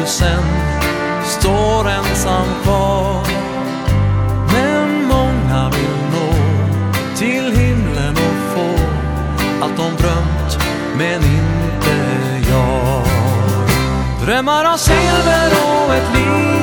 [0.00, 0.44] du sen
[1.24, 3.26] står ensam kvar.
[4.52, 6.32] Men många vill nå
[7.16, 8.84] till himlen och få
[9.62, 10.58] Allt de drömt
[10.98, 11.96] men inte
[12.50, 13.04] jag.
[14.24, 16.59] Drömmar av silver och ett liv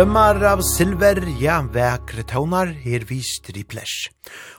[0.00, 4.06] Drømmar av silver, ja, vekre tøvnar, her vi striplers.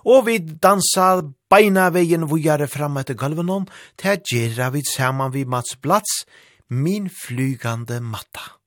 [0.06, 1.08] Og vi dansa
[1.50, 3.66] beina veien vujare fram etter galvenon,
[3.98, 6.28] til gjerra vi saman vi Mats Blats,
[6.70, 8.61] min flygande matta.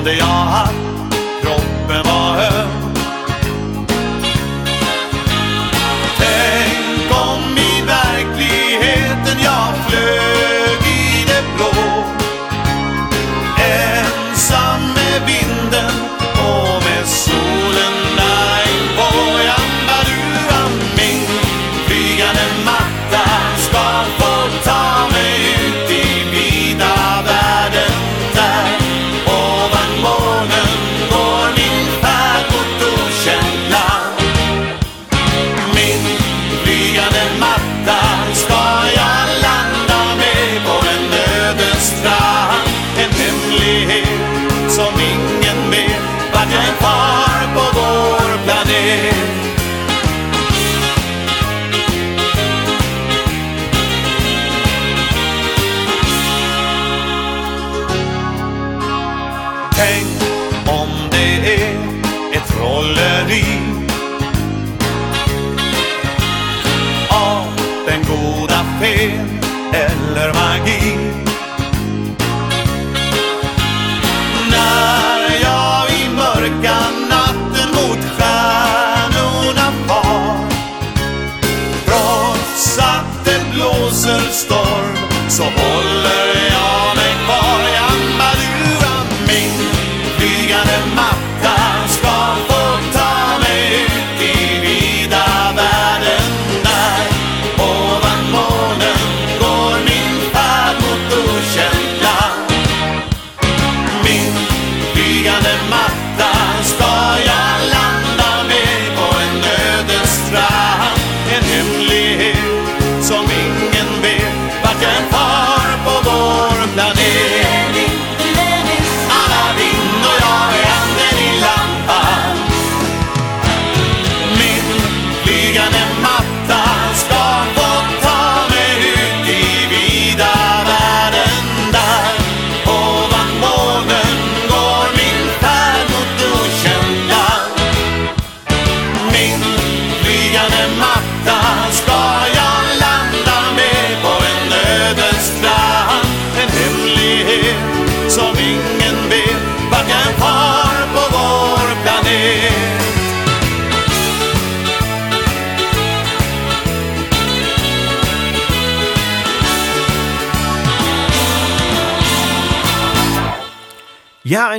[0.00, 0.79] kunde jag haft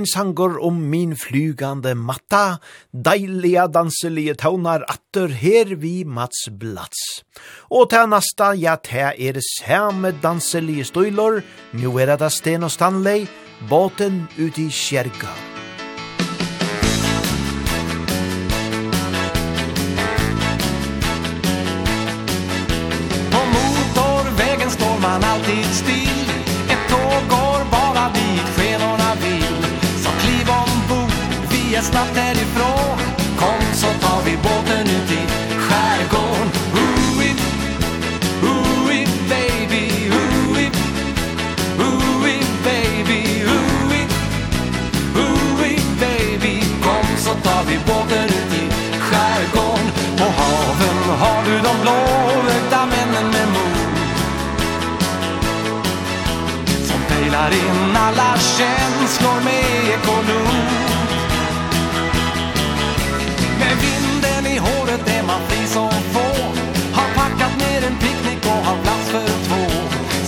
[0.01, 2.59] ein sangur om min flygande matta,
[2.91, 7.21] deilige danselige tånar atter her vi Mats Blats.
[7.69, 11.41] Og til nasta, ja, til er det samme danselige støylor,
[11.73, 13.27] nu er det Sten og Stanley,
[13.69, 15.33] båten ut i kjerga.
[23.31, 26.10] På motorvägen står man alltid stil
[31.81, 32.97] är snabbt härifrån
[33.39, 35.21] Kom så tar vi båten ut i
[35.65, 36.47] skärgården.
[36.73, 37.35] Ooh-wee,
[38.43, 39.85] ooh-wee baby?
[40.17, 40.71] Ooh-wee,
[41.79, 43.21] ooh-wee baby?
[43.53, 44.07] Ooh-wee,
[45.15, 46.63] ooh-wee baby?
[46.83, 48.65] Kom så tar vi båten ut i
[48.99, 49.87] skärgården.
[50.17, 53.97] På haven har du de blåögda männen med mod
[56.87, 60.50] Som pejlar in alla känslor med ekonomi.
[65.31, 66.27] man bli som få.
[66.93, 69.63] Har packat ner en picknick och har plats för två.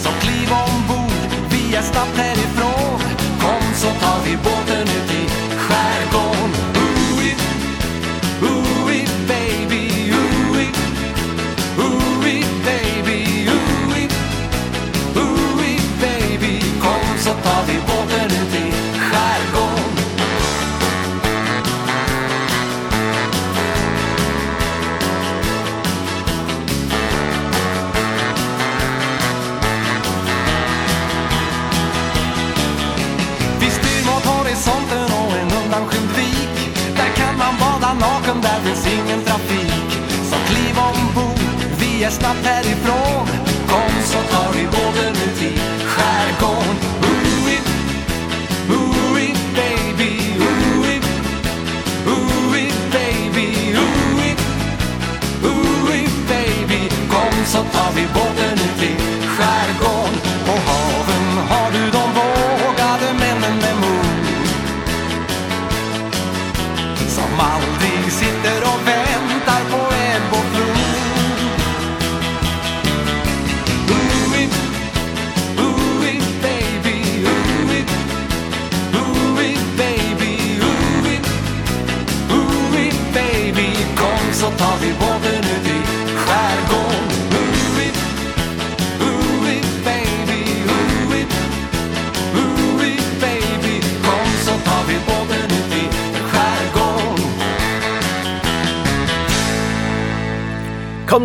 [0.04, 2.33] Så kliv ombord, vi är snabbt här.
[42.14, 43.28] snabbt härifrån.
[43.68, 46.63] Kom så tar vi båten ut i skärgården.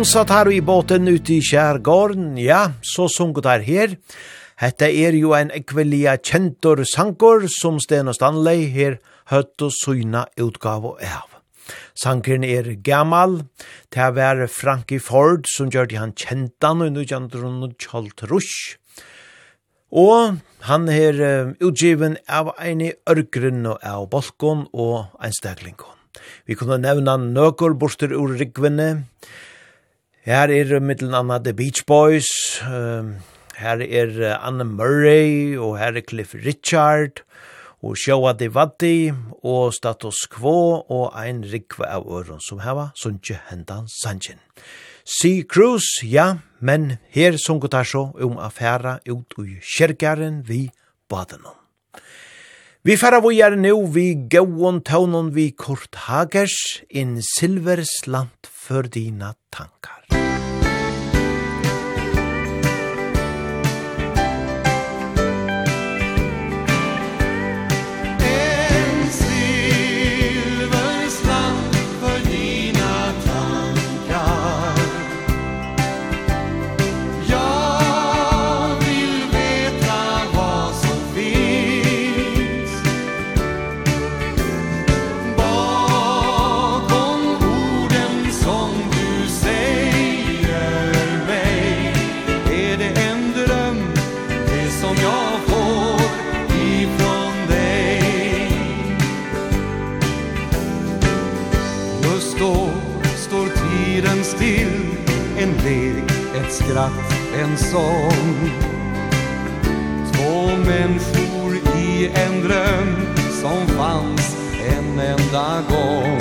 [0.05, 3.95] så tar i båten ute i kjærgården, ja, så sunget der her.
[4.59, 8.99] Hette er jo en ekvelia kjentor sankor som Sten og Stanley her
[9.31, 11.27] høtt og syna utgave av.
[11.99, 13.41] Sankeren er gammal,
[13.91, 18.23] det er vær Frankie Ford som gjør det han kjentan og nu kjentron og kjalt
[18.31, 18.77] rush.
[19.91, 20.39] Og
[20.69, 25.97] han er um, utgiven av en i ørgrunn og av balkon og en steglingon.
[26.45, 29.05] Vi kunne nevna nøkker borster ur rikvene,
[30.29, 32.27] Her er mittelen anna The Beach Boys,
[32.61, 33.15] um,
[33.57, 37.23] her er Anne Murray, og her er Cliff Richard,
[37.81, 39.09] og Showa Devati,
[39.41, 44.37] og Status Quo, og ein rikve av øron som heva, sunnje hendan sanjen.
[45.01, 50.67] Si Cruz, ja, men her sunkutar så om affæra ut ui kjerkjaren vi
[51.09, 51.58] badenom.
[52.89, 56.55] Vi færa vi er nu vi gauon tånon vi kort hagers,
[56.89, 60.28] in silver slant för dina tankar.
[106.69, 108.51] skratt, en sång.
[110.13, 112.95] Två människor i en dröm
[113.41, 116.19] som fanns en enda gång.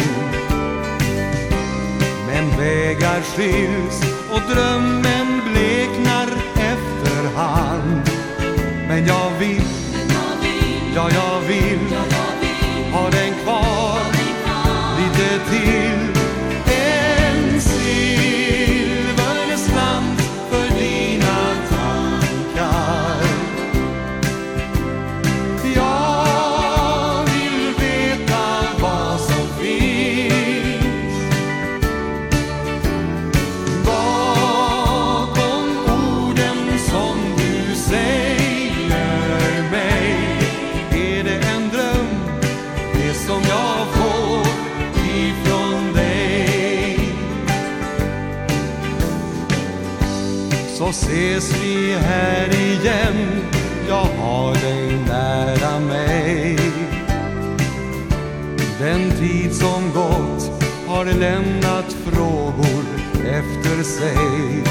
[2.27, 8.11] Men vägar skiljs och drömmen bleknar efterhand.
[8.89, 9.63] Men jag vill,
[10.95, 11.97] ja jag vill,
[12.93, 14.01] ha den kvar
[14.99, 16.08] lite till.
[51.09, 53.45] Ses vi här igen
[53.89, 56.59] Jag har dig nära mig.
[58.79, 62.85] Den tid som gått har lämnat frågor
[63.25, 64.65] efter sig.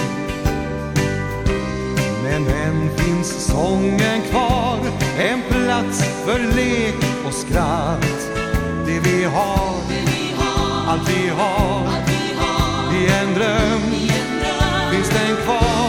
[2.24, 4.80] Men än finns sången kvar
[5.20, 8.30] En plats för lek och skratt.
[8.86, 12.94] Det vi har, det vi har allt vi har, allt vi har.
[12.96, 14.92] I en dröm, I en dröm.
[14.92, 15.87] finns den kvar.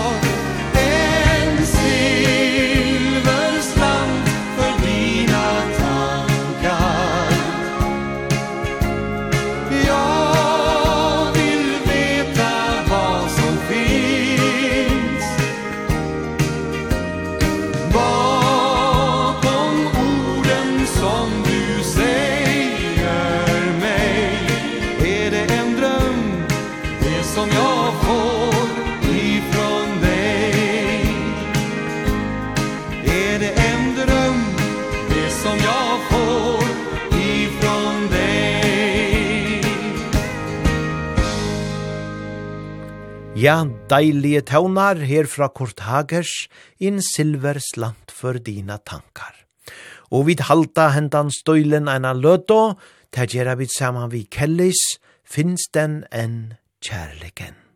[43.38, 46.48] Ja, deilige tøvnar her fra Kurt Hagers,
[46.82, 49.36] in silver slant for dina tankar.
[50.10, 52.74] Og vid halda hendan støylen eina løto,
[53.14, 54.82] ta gjerra vid saman vi kellis,
[55.22, 57.67] finst den en kjærleken.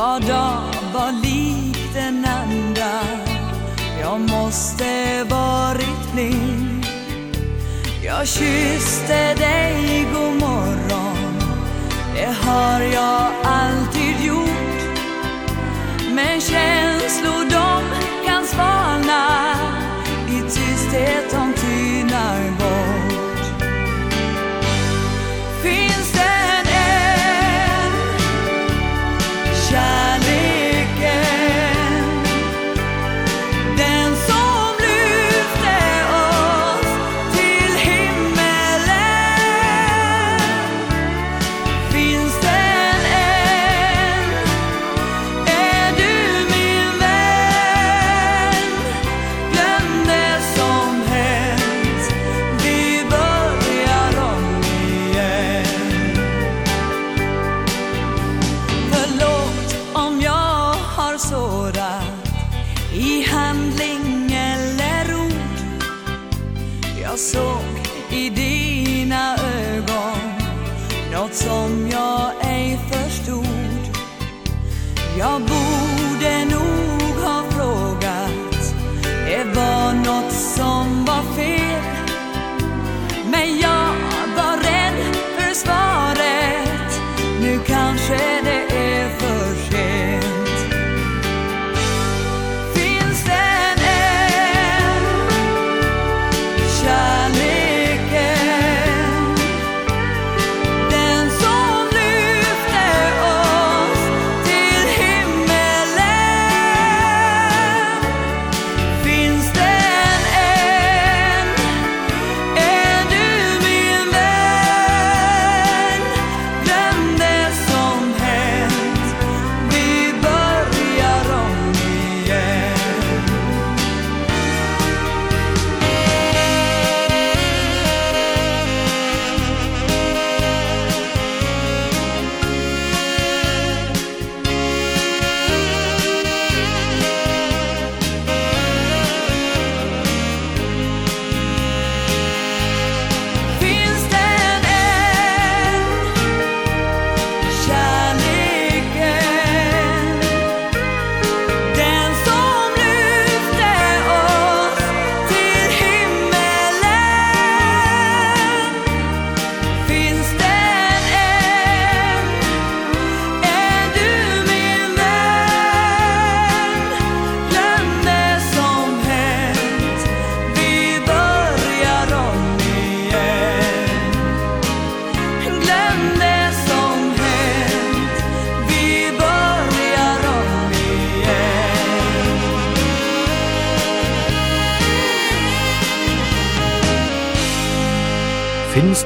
[0.00, 0.62] Var dag
[0.94, 3.00] var lik den andra
[4.00, 6.86] Jag måste varit blind
[8.04, 11.38] Jag kysste dig god morgon.
[12.14, 14.80] Det har jag alltid gjort.
[16.14, 17.82] Men känslor de
[18.26, 19.54] kan svalna.
[20.28, 21.52] I tysthet om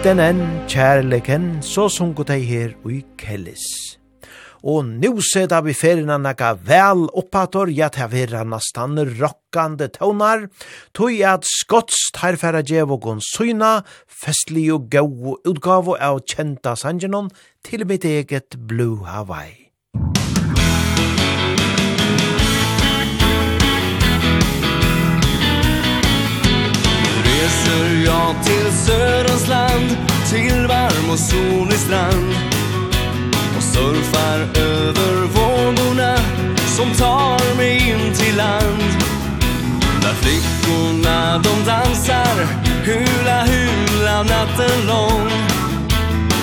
[0.05, 3.63] den enn kjærleken, så sunko dei her ui kellis.
[4.61, 10.51] Og nu seta vi ferina naga vel oppator, ja ta vera nastan rockande tonar,
[10.93, 17.33] tog at skotts tarfæra djevogon syna, festlig og gau utgavo av kjenta sangenon
[17.65, 19.64] til mitt eget Blue Hawaii.
[27.45, 29.97] reser jag till Sörens land
[30.31, 32.35] Till varm och solig strand.
[33.57, 36.17] Och surfar över vågorna
[36.77, 38.83] Som tar mig in till land.
[40.03, 42.47] Där flickorna de dansar
[42.85, 45.31] Hula hula natten lång.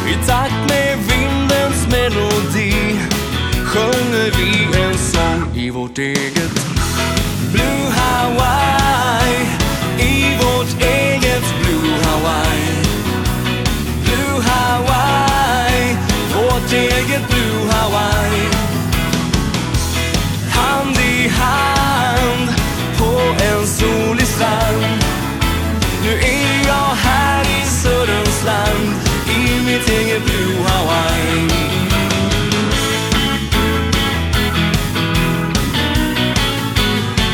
[0.07, 2.99] I takt med vindens melodi
[3.65, 6.51] Sjunger vi en sång i vårt eget
[7.51, 9.60] Blue Hawaii
[10.61, 12.75] vårt eget Blue Hawaii.
[14.03, 15.97] Blue Hawaii.
[16.33, 18.47] Vårt eget Blue Hawaii.
[20.49, 22.49] Hand i hand
[22.97, 25.03] På en solig strand.
[26.03, 28.93] Nu är jag här i Sörens land
[29.29, 31.49] I mitt eget Blue Hawaii.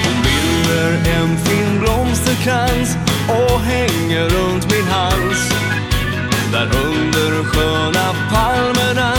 [0.03, 5.51] Hon bilder en fin blomsterkrans och hänger runt min hals.
[6.51, 9.13] Där under sköna palmerna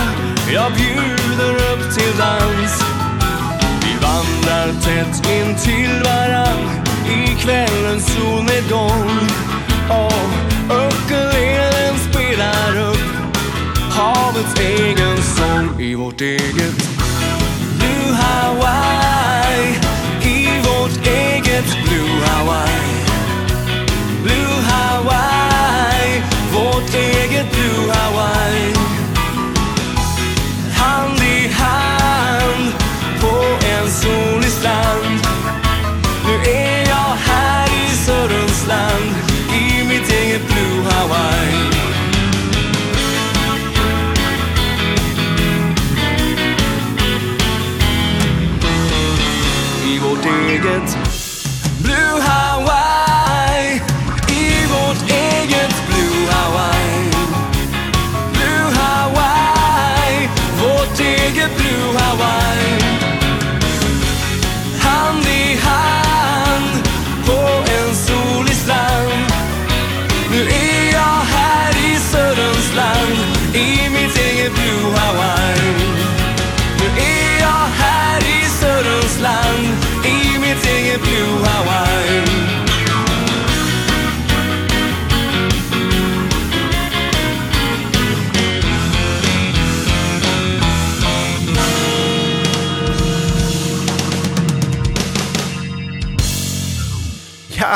[0.53, 2.85] jag bjuder upp till dans.
[3.83, 6.79] Vi vandrar tätt in till varann
[7.09, 9.11] i kvällens solnedgång
[9.89, 13.19] Och öckelelen spelar upp
[13.91, 16.89] havets egen sång i vårt eget.
[17.79, 19.79] Blue Hawaii
[20.23, 22.88] i vårt eget Blue Hawaii.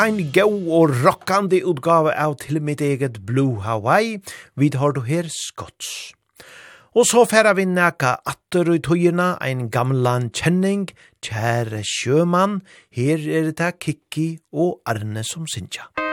[0.02, 4.18] ein gau og rockande utgave av til mitt eget Blue Hawaii,
[4.56, 6.12] Vi har du her skots.
[6.94, 10.88] Og så færa vi næka atter i tøyina, ein gamlan kjenning,
[11.22, 15.86] kjære sjømann, her er det Kikki og Arne som sinja.
[15.96, 16.11] Musikk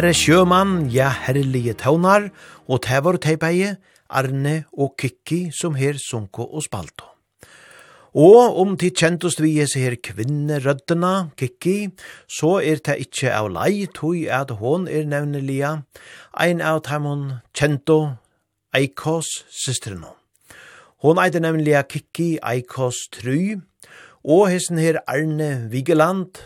[0.00, 2.30] Herre Sjømann, ja herlige tøvnar,
[2.72, 3.74] og tævar og teipeie,
[4.08, 7.04] Arne og Kikki som her sunko og spalto.
[8.16, 11.90] Og om tid kjentost vi er her kvinnerøddena, Kikki,
[12.24, 15.82] så er det ikkje av lei, tog at hon er nevnelia,
[16.32, 18.14] ein av taimon kjento
[18.72, 20.14] Eikos systrene.
[21.04, 23.60] Hon eide nevnelia Kikki Eikos Try,
[24.24, 26.40] og hessen her Arne Vigeland,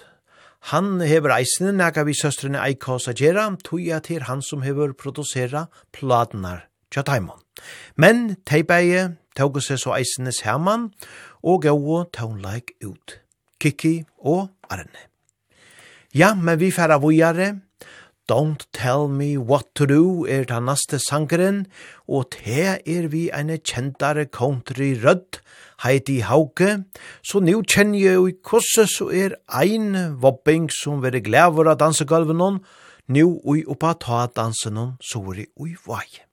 [0.72, 5.66] Han hever eisene nega vi søstrene Eikos Agera, tog jeg til han som hever produsera
[5.92, 7.42] platnar tja taimon.
[8.00, 10.88] Men teipeie tog seg så eisene saman
[11.44, 13.18] og gau taunleik ut.
[13.60, 15.10] Kiki og Arne.
[16.16, 17.58] Ja, men vi færa vujare.
[18.24, 21.66] Don't tell me what to do er ta naste sangeren,
[22.08, 25.42] og te er vi ene kjentare country rødt
[25.82, 26.84] Heidi Hauke,
[27.24, 31.80] så nu kjenner jeg jo i kosse så er ein vobbing som vil glæver av
[31.82, 32.50] dansegulven nå,
[33.08, 33.26] nu
[33.56, 36.24] i oppa ta dansen så er det ui vaje.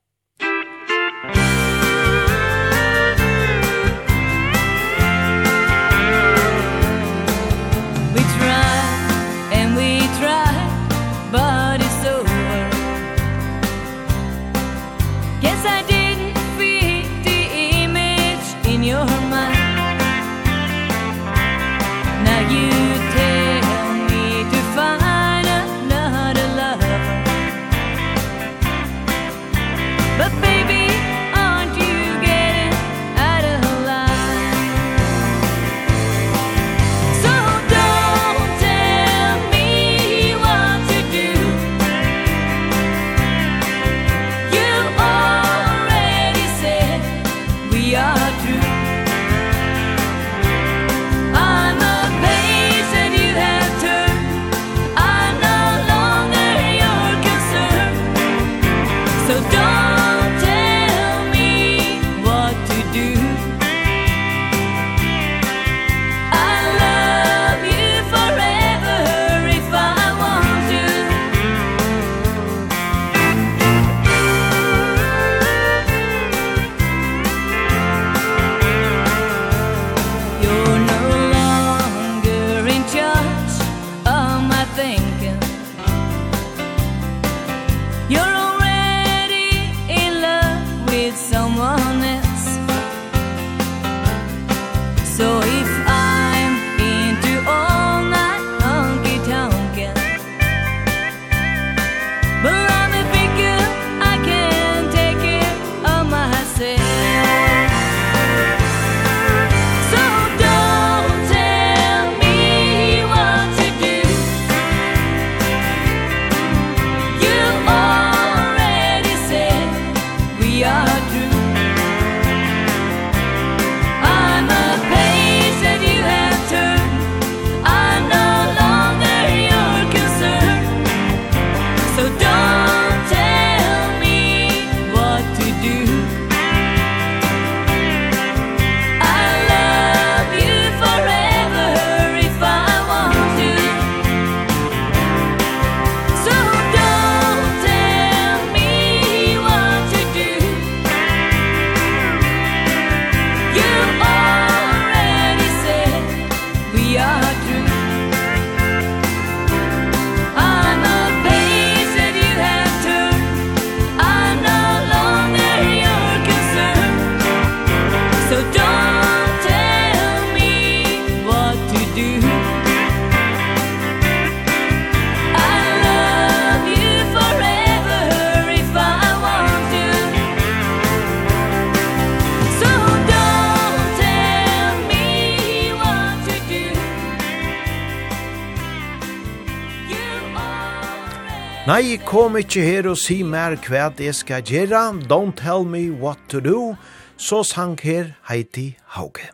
[191.72, 196.18] Nei, kom ikkje her og si mer hva det skal gjøre, don't tell me what
[196.28, 196.74] to do,
[197.16, 199.30] så sang her Heidi Hauge.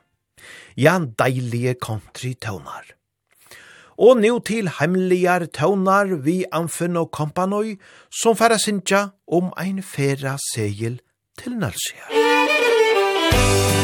[0.78, 2.94] Jan deilige country tøvnar.
[3.98, 7.74] Og nu til hemmeligar tøvnar vi Amfen og Kompanoi,
[8.06, 11.00] som færa sinja om ein færa segel
[11.42, 12.06] til Nalsja.
[12.14, 13.77] Musikk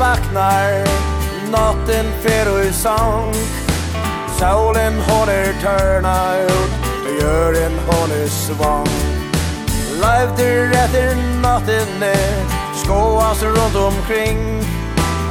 [0.00, 0.88] vaknar
[1.52, 3.34] Natten fer i sång
[4.38, 6.72] Solen håller törna ut
[7.04, 8.88] Det gör en håller svang
[10.00, 14.64] Löjvder efter natten är Skåas runt omkring.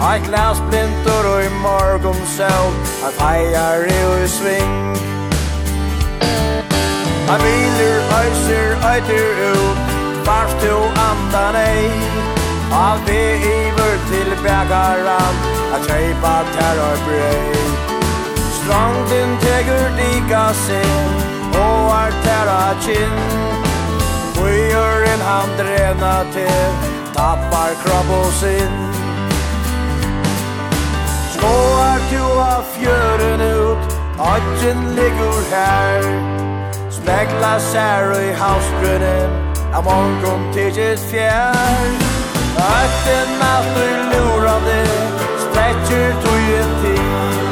[0.01, 2.73] Ein glas blintor og i morgon sol
[3.03, 4.95] Ein fajar i och sving.
[7.29, 9.77] Ein biler, øyser øyter ut
[10.25, 10.77] Varf to
[11.09, 11.91] andan ei
[12.71, 13.78] Av det i
[14.09, 15.35] til bægaran
[15.75, 17.59] a treipa terror brei
[18.57, 21.09] Stranden tegur dika sin
[21.65, 23.15] Og er terra kin
[24.35, 26.65] Bøyer en hand rena til
[27.15, 28.75] Tappar kropp og sin.
[31.33, 32.23] Skåar tu
[32.53, 33.97] av fjøren ut
[34.33, 36.07] Adjen ligger her
[36.91, 39.35] Spekla sær i havsbrunnen
[39.73, 42.18] Av morgon tidsit fjær
[42.57, 44.85] Ötterna förlorade
[45.39, 47.49] sträcker tog ju tid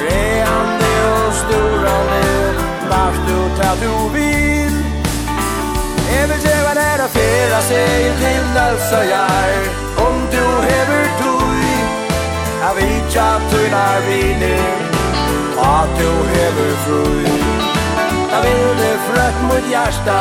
[0.00, 2.54] Reande och storande
[2.90, 4.84] vars du tar du vill.
[6.22, 9.52] Eventuellt är det flera sig till alltså jag
[10.06, 11.42] Om du hever tog
[12.60, 14.58] Jag vet jag tog när vi nu
[15.58, 17.26] Att du hever fru.
[18.30, 20.20] Jag vill det frött mot hjärsta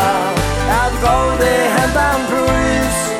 [0.70, 3.11] Att gå det hendan prus brus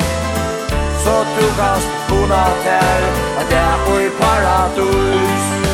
[1.04, 3.02] Så du kan spona til
[3.40, 5.71] At jeg er i paradis.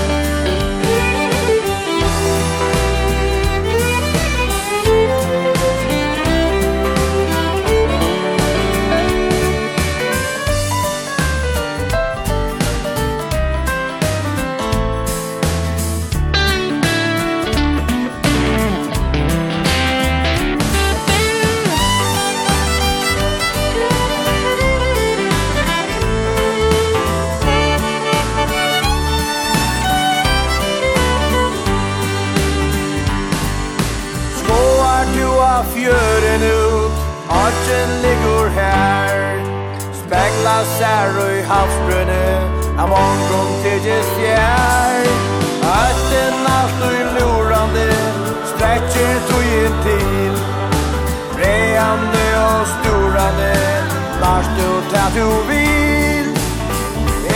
[40.65, 42.25] sær og i havsbrunne
[42.79, 45.05] Han omgång til just fjær
[45.79, 47.89] Øtten alt og i lorande
[48.51, 50.33] Stretcher togen til.
[51.41, 53.53] Reande og storande
[54.23, 56.27] Lars du tar du vil.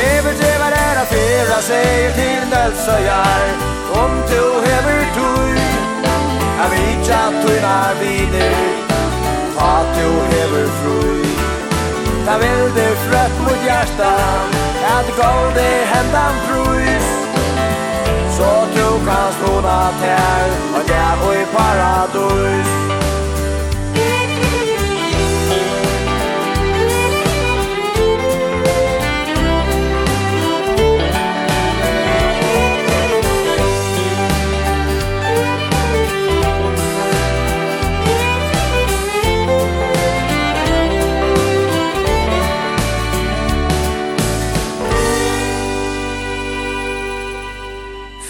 [0.09, 3.44] Everdrevar er a fyrra seg til nølsøyar
[4.03, 5.55] Om du hever tog
[6.59, 8.66] Jeg vet at du er videre.
[9.73, 11.41] At du hever fru
[12.27, 14.49] Ta vilde frøtt mot hjärtan
[14.97, 17.09] At gav det händan prus
[18.36, 22.69] Så tog kan stona ter Og där och i paradis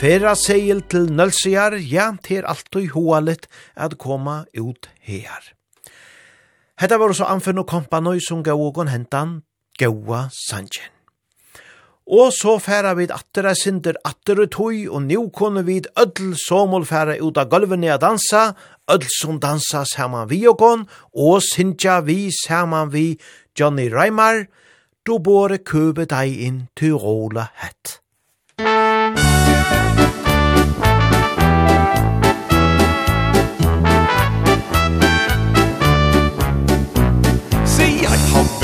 [0.02, 3.44] Fera seil til Nølsiar, ja, til alltid hoalit
[3.78, 5.44] at koma ut her.
[6.82, 9.44] Hetta var så anfinn og kompanoi som gav og hentan
[9.78, 10.90] gaua sanjen.
[12.10, 17.20] Og så færa vid attera synder attere tøy, og nu kunne vid ødel somol færa
[17.22, 18.56] ut av gulvene a dansa,
[18.90, 23.20] ødel som dansa saman vi og kon, og syndja vi saman vi
[23.54, 24.48] Johnny Reimar,
[25.06, 28.01] du bore købe deg inn til rola hett.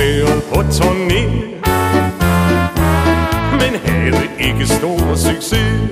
[0.08, 1.22] været på turné
[3.52, 5.90] Men havde ikke stor succes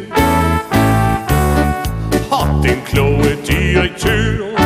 [2.30, 4.58] Og den kloge direktør.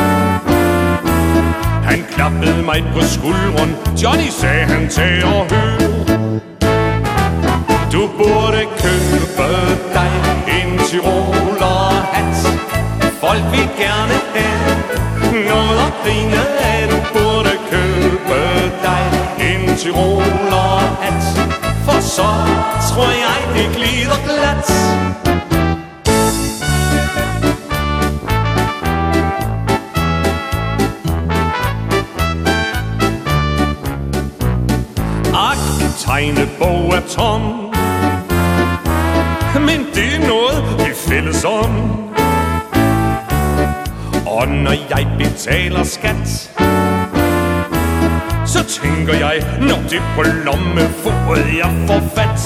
[1.82, 3.77] Han klappede mig på skulderen.
[4.02, 6.40] Johnny sagde han til at høre.
[7.93, 9.48] Du burde købe
[9.94, 10.12] dig
[10.56, 12.36] en Tiroler hat.
[13.20, 14.70] Folk vil gerne have
[15.48, 16.89] noget at grine af.
[16.90, 17.60] Du burde
[19.81, 21.23] tyrolerhat
[21.85, 22.31] For så
[22.89, 24.70] tror jeg det glider glat
[35.35, 35.59] Ak,
[35.98, 37.43] tegnebog er tom
[39.55, 42.01] Men det er noget, vi fælles om.
[44.27, 46.51] Og når jeg betaler skat
[48.52, 52.40] Så tænker jeg, når det på lommefod jeg får fat.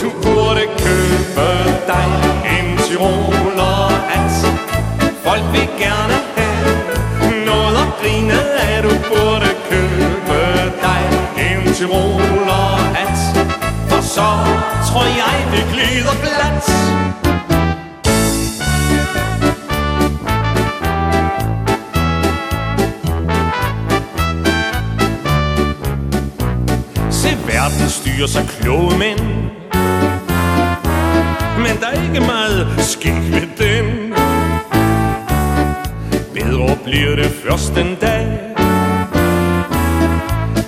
[0.00, 1.48] Du burde købe
[1.86, 2.08] dig
[2.54, 3.88] en tyroler
[4.18, 4.32] at.
[5.24, 8.82] Folk vil gerne have noget at grine af.
[8.82, 10.40] Du burde købe
[10.82, 11.02] dig
[11.38, 12.64] en tyroler
[13.04, 13.18] at.
[13.88, 14.28] For så
[14.88, 16.62] tror jeg, det glider glat.
[28.26, 29.20] siger sig kloge mænd
[31.56, 34.12] Men der er ikke meget skik ved dem.
[36.34, 38.26] Bedre bliver det først en dag.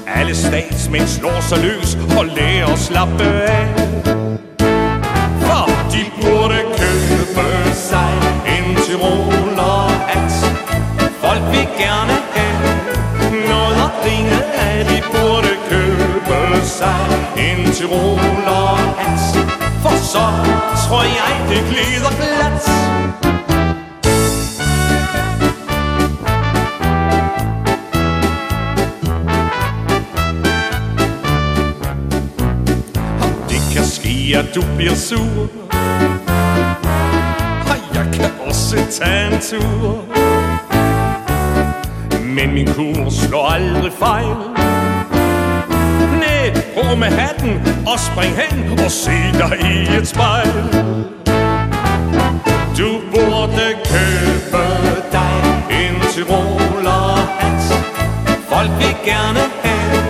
[0.07, 4.24] Alle statsmænd slår sig løs og lærer at slappe af.
[17.85, 19.21] tyroler-hat
[19.83, 20.27] For så
[20.89, 22.65] tror jeg det glider glat.
[33.21, 35.49] Og det kan ske at du bliver sur.
[37.71, 40.05] Og jeg kan også tage en tur.
[42.23, 44.64] Men min kur slår aldrig fejl
[46.53, 47.53] på med hatten
[47.87, 50.53] og spring hen og se dig i et spejl.
[52.79, 54.65] Du burde købe
[55.13, 55.35] dig
[55.71, 57.63] en tyroler hat.
[58.49, 60.03] Folk vil gerne have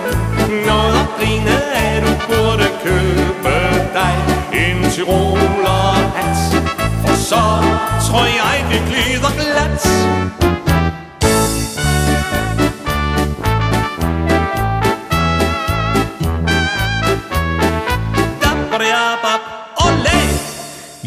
[0.66, 2.02] noget at grine af.
[2.02, 3.54] Du burde købe
[3.94, 4.14] dig
[4.52, 6.64] en tyroler hat.
[7.06, 7.44] For så
[8.06, 10.43] tror jeg, det glider glat.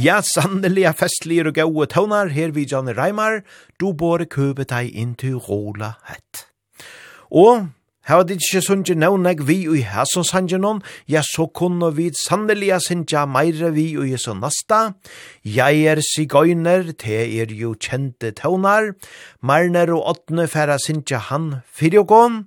[0.07, 3.41] Ja, sannelig festlige og gode tøvnar, her vi Janne Reimar,
[3.79, 6.45] du bore købe deg inn til rola hett.
[7.27, 7.65] Og
[8.07, 10.77] Hava dit ikkje sunnje nevneg vi ui hæsson sanje non,
[11.11, 14.93] ja så kunne vi sannelia sinja meire vi ui så nasta.
[15.43, 18.93] Jeg er sigøyner, te er jo kjente tøvnar,
[19.43, 22.45] marner og åttne færa sinja han fyrjogån,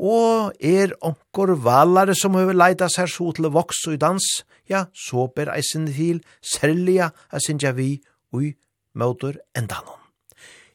[0.00, 4.30] og er onkor valare som høver leida seg så til voks og dans,
[4.68, 7.10] ja, så ber eisen til, særlig jeg
[7.46, 8.00] synes vi
[8.32, 8.54] ui
[8.94, 9.80] møter enda.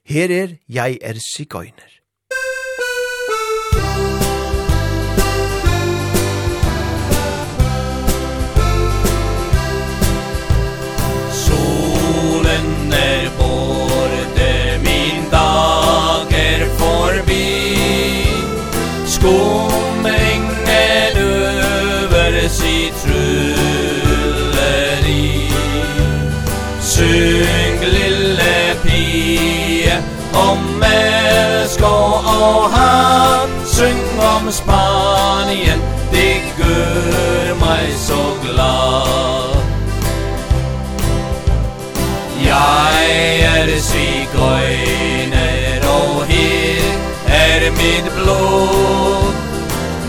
[0.05, 1.91] Her er Jeg er sigøyner.
[11.31, 17.45] Solen er borte, min dag er forbi.
[19.07, 19.76] Skål!
[26.97, 29.97] Syng lille pie
[30.33, 33.49] om elsker og han.
[33.65, 39.61] Syng om Spanien, det gør mig så glad.
[42.45, 45.37] Jeg er sigrøyner
[45.87, 46.81] og her
[47.27, 49.33] er mitt blod.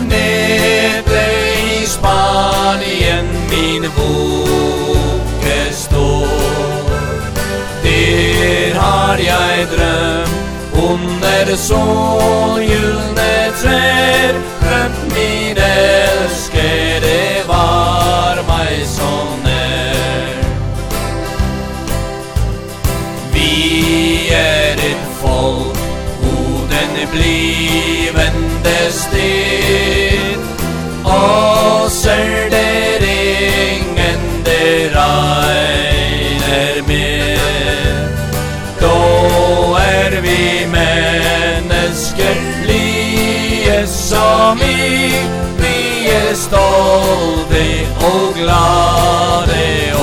[0.01, 1.25] Nede
[1.81, 4.58] i Spanien min vod.
[9.25, 10.29] jeg drøm
[10.89, 17.38] Under solgyldne trær Drømt min elskede
[47.09, 49.98] lovig og glade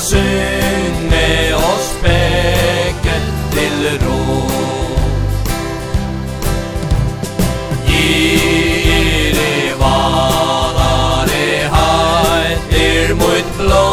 [0.00, 3.16] synne oss begge
[3.52, 4.40] til ro.
[7.86, 9.52] Gire
[9.82, 13.90] vadare heitir mot blå.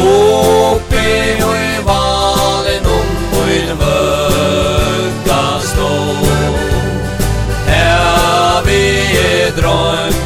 [0.00, 1.04] Oppe
[1.48, 5.92] og i valen om mot møkka stå.
[7.68, 8.82] Her vi
[9.28, 10.20] er drøm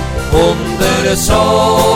[0.46, 1.95] under sol.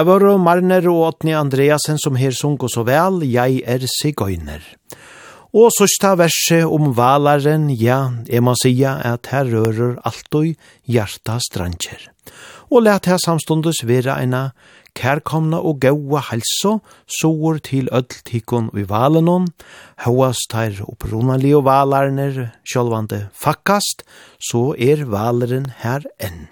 [0.00, 4.62] Her var det Marner og Åtni Andreasen som her sunko så vel, «Jeg er sigøyner».
[5.52, 10.54] Og sørsta verset om valaren, ja, jeg må sija at her rører altoi
[10.88, 12.06] hjarta strandkjer.
[12.72, 14.54] Og let her samstundes vera eina
[14.96, 16.78] kærkomna og gaua halso,
[17.20, 19.50] sår til ødeltikkon vi valenon,
[20.06, 20.40] hauas
[20.80, 24.08] opprunali og valarner sjálvande fakkast,
[24.40, 26.48] så er valeren her enn.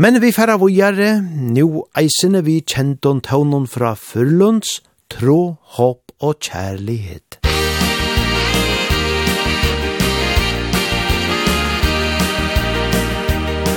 [0.00, 4.80] Men vi færa vågjare, nu eisene vi kjenton taunon fra Fyrlunds,
[5.12, 7.36] tro, håp og kjærlighet.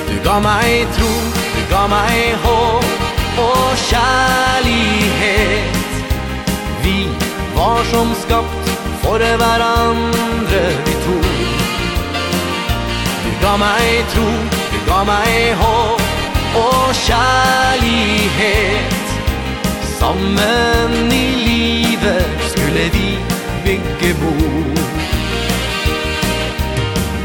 [0.07, 1.11] Du ga meg tro,
[1.55, 2.87] du ga meg håp
[3.47, 5.75] og kjærlighet.
[6.85, 6.97] Vi
[7.57, 8.71] var som skapt
[9.03, 11.17] for hverandre vi to
[13.27, 14.29] Du ga meg tro,
[14.71, 16.02] du ga meg håp
[16.55, 18.93] og kjærlighet.
[19.99, 23.17] Sammen i livet skulle vi
[23.65, 24.33] bygge bo.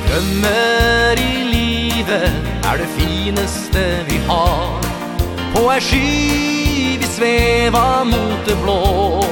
[0.09, 2.33] Drømmer i livet
[2.65, 4.81] er det fineste vi har.
[5.55, 9.25] På ei sky vi sveva mot det blå.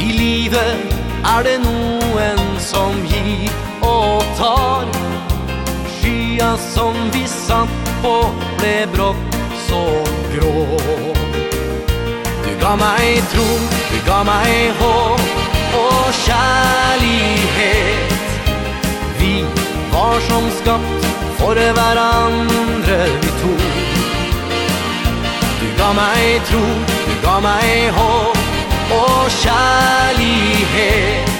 [0.00, 0.76] I livet
[1.24, 3.50] er det noen som gir
[3.82, 4.97] og tar
[6.38, 9.34] lya som vi satt på ble brått
[9.68, 10.04] så
[10.34, 10.66] grå.
[12.44, 13.46] Du ga meg tro,
[13.90, 15.20] du ga meg håp
[15.78, 18.12] og kjærlighet.
[19.18, 19.44] Vi
[19.92, 21.04] var som skapt
[21.38, 23.54] for hverandre vi to.
[25.60, 26.66] Du ga meg tro,
[27.06, 28.38] du ga meg håp
[29.00, 31.34] og kjærlighet.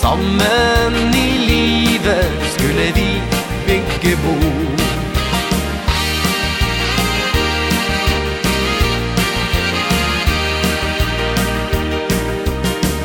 [0.00, 3.33] Sammen i livet skulle vi
[3.66, 4.34] byggebo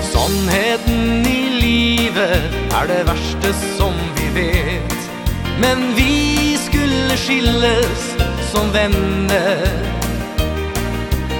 [0.02, 4.99] Sannheten i livet er det verste som vi vet.
[5.61, 8.06] Men vi skulle skilles
[8.52, 9.68] som venner.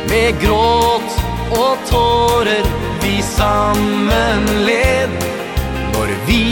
[0.10, 1.20] Med gråt
[1.58, 2.66] og tårer
[3.02, 5.16] vi sammen led.
[5.94, 6.44] Når vi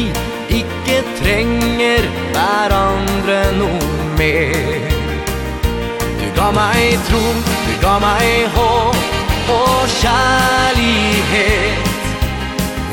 [0.87, 3.87] ikke trenger hverandre noe
[4.17, 4.85] mer.
[6.19, 7.23] Du ga meg tro,
[7.67, 8.95] du ga meg håp
[9.51, 11.87] og kjærlighet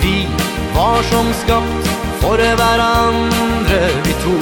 [0.02, 0.26] Vi
[0.74, 1.86] var som skapt
[2.22, 4.36] for hverandre vi to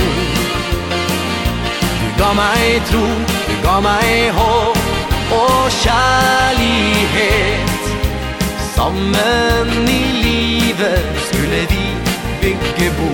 [2.01, 3.05] Du ga meg tro,
[3.49, 4.79] du ga meg håp
[5.41, 7.69] og kjærlighet
[8.73, 12.12] Sammen i livet skulle vi
[12.43, 13.09] byggebo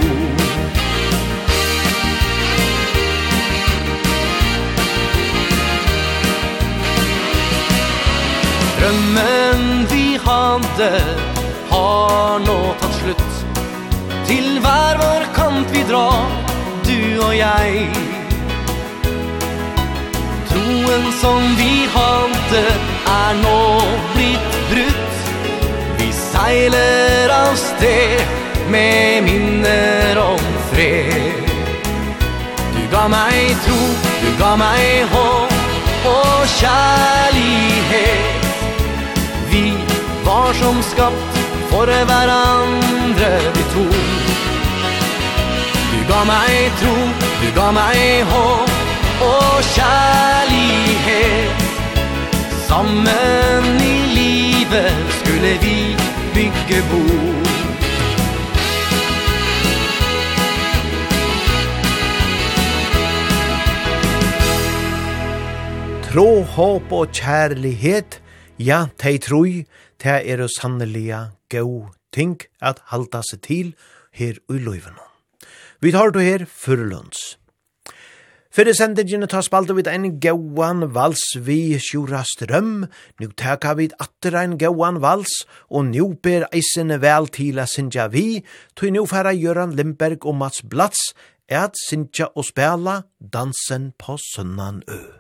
[8.79, 10.93] Drømmen vi hadde
[11.71, 13.35] har nå tatt slutt.
[14.29, 16.31] Til hver vår kant vi drar,
[16.87, 17.85] du og jeg.
[20.49, 22.65] Troen som vi hadde
[23.19, 23.61] er nå
[24.15, 25.23] blitt brutt.
[26.01, 28.38] Vi seiler av sted
[28.70, 30.39] med minner om
[30.73, 31.32] fred.
[32.77, 33.77] Du gav mig tro,
[34.23, 35.53] du gav mig håp
[36.05, 38.45] och kjærlighet.
[39.51, 39.73] Vi
[40.24, 41.39] var som skapt
[41.70, 43.86] for hverandre vi to.
[45.93, 46.97] Du gav mig tro,
[47.43, 48.70] du gav mig håp
[49.20, 51.51] och kjærlighet.
[52.69, 54.93] Sammen i livet
[55.23, 55.97] skulle vi
[56.35, 57.38] bygge bo.
[66.09, 68.14] Tro, håp og kjærlighet,
[68.56, 69.66] ja, tei troi,
[70.01, 71.18] te er jo sannelige
[71.52, 73.74] gau ting at halda seg til
[74.16, 75.05] her i løyvene.
[75.85, 77.36] Vi tar du her Fyrlunds.
[78.48, 82.89] Fyrir sendingene tar spalte vid en gauan vals vi sjura strøm,
[83.20, 88.09] nu teka vid atter ein gauan vals, og nu ber eisene vel til a sinja
[88.09, 88.40] vi,
[88.72, 91.12] tog nu færa Jøran Limberg og Mats Blats,
[91.52, 95.18] at sinja og spela dansen på sønnan ø.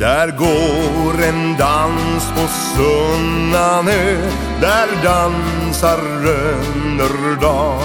[0.00, 4.28] Där går en dans på Sunnanö
[4.60, 7.82] Där dansar Rönnerdal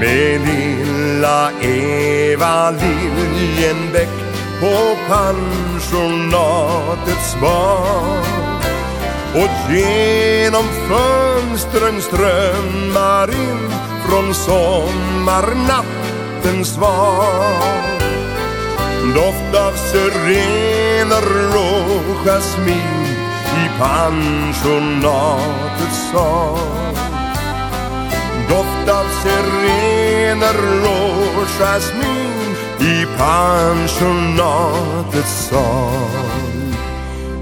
[0.00, 4.08] Med lilla Eva Liljenbäck
[4.60, 8.18] På pensionatets bar
[9.34, 13.70] Och genom fönstren strömmar in
[14.06, 18.09] Från sommarnattens val.
[19.00, 23.06] Doft av syrener och jasmin
[23.56, 25.30] I pensionatets
[26.12, 26.58] sal.
[28.48, 34.68] Doft av syrener och jasmin I pensionatets
[35.48, 36.70] sal.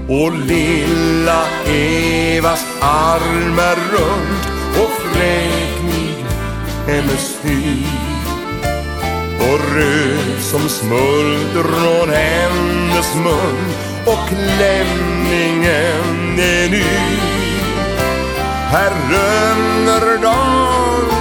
[0.09, 4.47] Och lilla Evas armar runt
[4.81, 6.25] Och fräknig
[6.87, 8.18] hennes styr
[9.75, 13.73] röd som smuld från hennes mun
[14.05, 15.69] Och klänningen
[16.39, 16.83] är ny.
[18.71, 20.29] Herr Rönnerdal,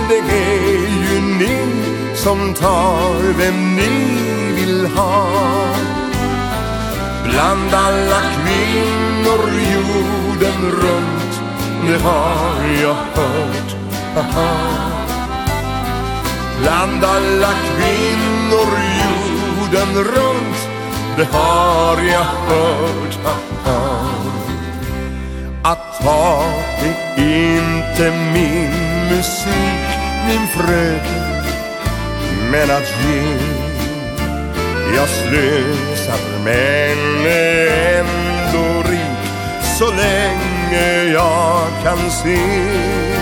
[0.08, 0.78] det är
[1.12, 1.58] ju ni
[2.14, 3.88] som tar vem ni
[4.54, 5.28] vill ha.
[7.24, 11.40] Bland alla kvinnor jorden runt,
[11.86, 13.76] det har jag hört,
[14.16, 14.87] aha
[16.60, 18.68] Bland alla kvinnor
[19.04, 20.68] jorden runt.
[21.16, 24.28] Det har jag hört att han
[26.04, 26.44] ha
[26.80, 28.70] det inte min
[29.10, 29.88] musik,
[30.28, 31.44] min fröken.
[32.50, 33.22] Men att ge
[34.96, 39.30] Jag slösar men är ändå rik.
[39.78, 43.17] Så länge jag kan se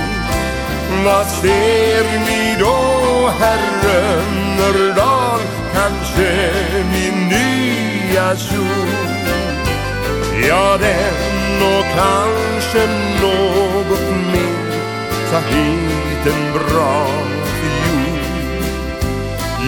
[1.05, 5.41] Vad ser ni då, Herren, när dag
[5.75, 6.53] kanske
[6.93, 9.07] min nya sol?
[10.49, 12.87] Ja, den och kanske
[13.23, 14.77] något mer
[15.31, 17.07] Ta hit en bra
[17.61, 18.65] fiol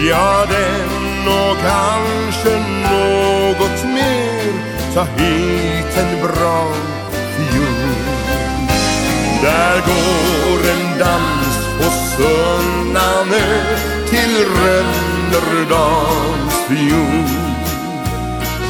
[0.09, 2.59] Ja, den och kanske
[2.91, 4.53] något mer
[4.93, 6.98] Ta hit en bra fiol
[9.41, 13.49] Där går en dans på Sunnanö
[14.09, 17.29] Till Rönnerdals fjord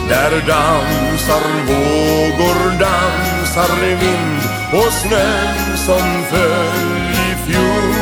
[0.09, 4.41] Där dansar vågor, dansar vind
[4.73, 7.93] Och snön som föll i fjol.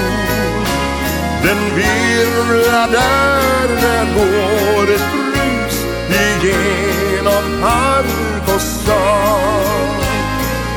[1.44, 5.86] Den virvlar där, när går ett brus
[6.44, 9.98] Igenom park och stad.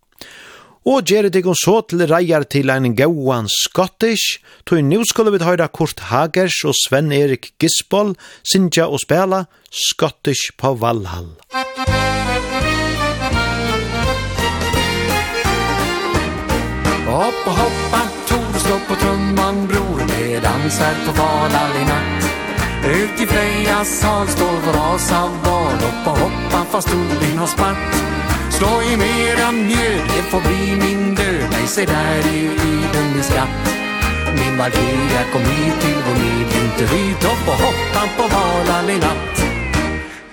[0.87, 5.69] og gjere deg så til reier til en gauan skottish, tog nu skulle vi høyra
[5.69, 11.35] Kurt Hagers og Sven-Erik Gisboll, Sinja og Spela, Scottish på Valhall.
[17.09, 22.29] Hopp og hoppa, Tore slå på trumman, bror, det dansar på Valhall i natt.
[22.89, 28.18] Ut i Frejas sal står vår asa barn, hoppa hoppa, fast orden har spatt.
[28.59, 33.23] Slå i mera mjöd, det får bli min död Nej, se där är iden min
[33.23, 33.75] skatt
[34.39, 39.37] Min Valkyria kom hit till vår midvinterhytopp Och hoppan på valan i natt.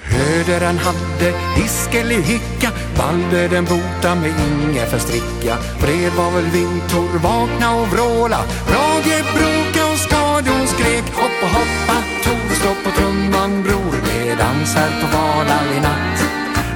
[0.02, 7.76] Höderen hade hiskelig hicka Valde den bota med inga förstricka Fred var väl vintor, vakna
[7.76, 8.40] och vråla
[8.74, 11.06] Rage broka och skadon skrek.
[11.14, 16.15] Hopp och hoppa, tog och slå på trumman bror Det dansar på valan i natt.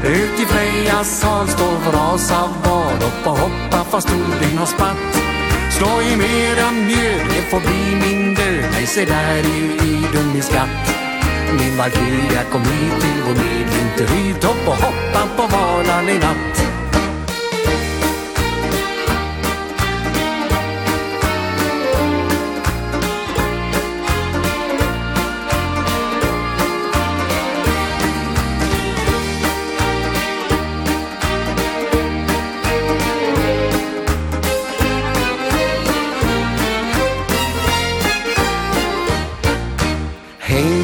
[0.03, 5.21] Ut i Frejas sal står vrasa var upp och hoppa fast orden har spatt.
[5.71, 8.69] Slå i mera mjöd, det får bli min död.
[8.71, 10.95] Nej, se där är ju idun min skatt.
[11.59, 16.58] Min valkyria kom hit till vår medvinteryd Hopp och hoppa på valan i natt.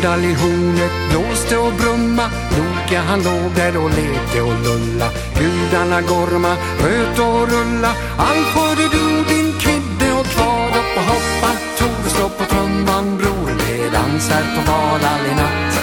[0.06, 2.30] Rundal i hornet blåste och brumma.
[2.58, 5.10] Loka han låg där och lekte och lulla.
[5.40, 7.92] Gudarna gorma, röt och rulla.
[8.18, 11.50] Allt vad du din kvidde och kvar upp och hoppa.
[11.78, 15.74] Tog slå på trumman, bror det dansar på Valhall i natt.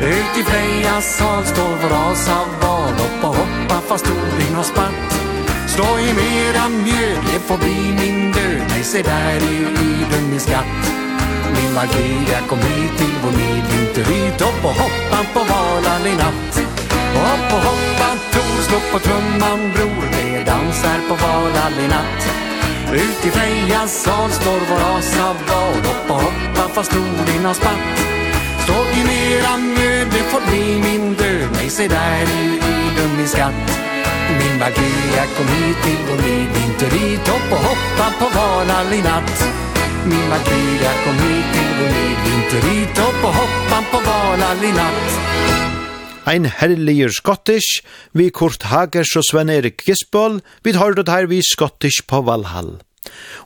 [0.00, 2.92] Ut i Frejas sal står vår asa val.
[2.92, 5.10] Upp och hoppa fast Odin har spatt
[5.66, 8.62] Slå i mera mjöd, det får bli min död.
[8.68, 9.66] Nej, se där är ju
[10.30, 11.01] min skatt
[11.56, 16.54] min Maria Kom hit till vår midvinterhyt Hopp och hoppa på valan i natt.
[17.14, 22.22] Hopp och hoppa Tor slå på trumman bror Det dansar på valan i natt.
[22.92, 27.94] Ut i Frejas sal står vår asa val Hopp och hoppa fast orden har spatt.
[28.64, 31.48] Stå i mera nöd Det får bli min död.
[31.52, 33.64] Nej se där i ju dum i skatt
[34.38, 39.62] Min Maria kom hit till vår midvinterhyt Hopp och hoppa på valan i natt.
[40.04, 41.41] Min Maria kom hit
[42.52, 45.14] Drit opp og hoppan på valan i natt
[46.28, 47.80] Ein herligur skottish,
[48.12, 52.74] vi Kurt Hagers og Sven-Erik Gisbol, vi hørt her vi skottish på Valhall.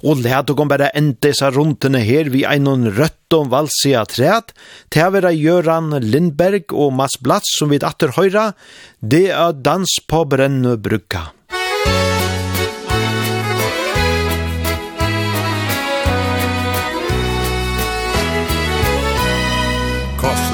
[0.03, 4.51] Og let og bare enda disse rundene her vi er noen rødt om valsia træt,
[4.91, 8.51] til å være Gjøran Lindberg og Mats Blatz som vi atter høyra,
[8.99, 11.28] det er dans på Brennøbrygga.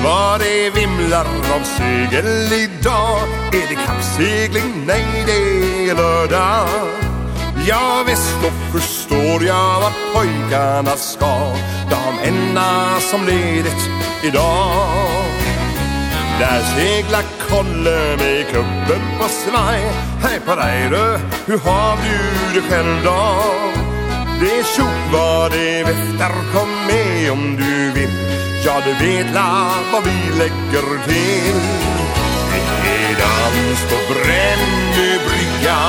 [0.04, 3.18] Var det vimlar av segel idag?
[3.52, 4.84] Är det kappsegling?
[4.86, 6.68] Nej, det är lördag
[7.66, 11.56] Ja, visst då förstår jag vad pojkarna ska
[11.90, 13.90] De enda som ledigt
[14.22, 15.24] idag
[16.38, 19.80] Där seglar Kolle med kubben på svaj
[20.22, 21.18] Hej på dig du,
[21.52, 23.81] hur har du det själv då?
[24.42, 28.10] det tjock vad det väftar Kom med om du vill
[28.64, 31.60] Ja, du vet la vad vi lägger till
[32.52, 35.80] Det är dans på Brännö brygga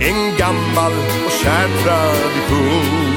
[0.00, 0.92] En gammal
[1.26, 3.16] och kär tradition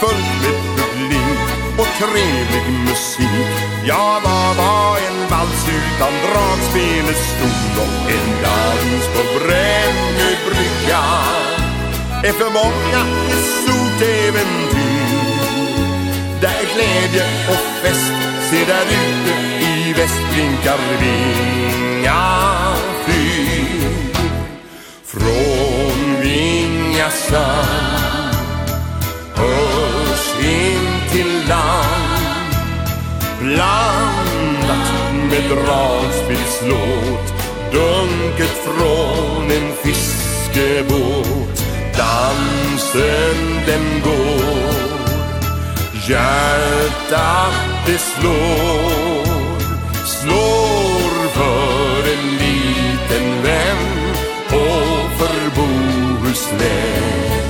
[0.00, 1.44] Fullt med publik
[1.78, 3.54] och trevlig musik
[3.86, 11.53] Ja, vad var en vals utan dragspelets stol Och en dans på Brännö brygga
[12.24, 15.14] är för många ett stort äventyr.
[16.40, 18.12] Där glädje och fest
[18.50, 19.34] ser där ute
[19.64, 22.22] i väst blinkar vinga
[23.06, 23.88] fyr
[25.04, 28.36] Från vinga sand
[29.34, 32.54] hörs in till land.
[33.40, 34.92] Blandat
[35.30, 37.34] med dragspilslåt
[37.72, 41.63] Dunket från en fiskebåt
[41.96, 44.84] dansen den går.
[46.08, 47.54] Hjärtat
[47.86, 49.24] det slår
[50.04, 54.14] Slår för en liten vän
[54.48, 57.43] Och för Bohuslän.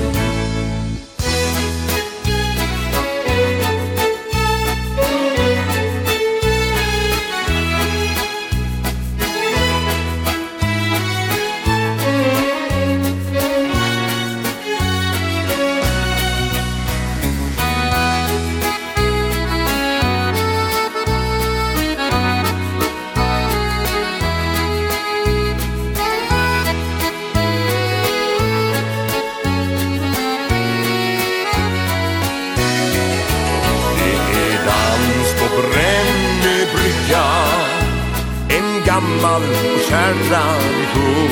[39.24, 39.42] gammal
[39.72, 41.30] og kär tradition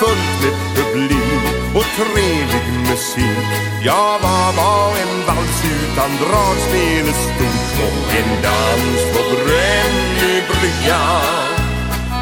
[0.00, 1.44] Fullt med publik
[1.74, 3.48] och trevlig musik.
[3.84, 11.04] Ja, vad var en vals utan dragspel stort Och en dans på brännlig brygga.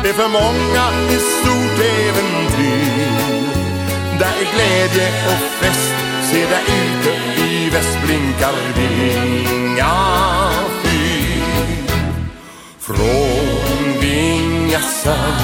[0.02, 3.14] Det är för många ett stort äventyr.
[4.18, 5.94] Där är glädje och fest
[6.30, 10.50] Se där ute i väst blinkar vingar
[10.82, 11.44] fyr
[12.80, 13.43] Från
[14.74, 15.34] hjärsan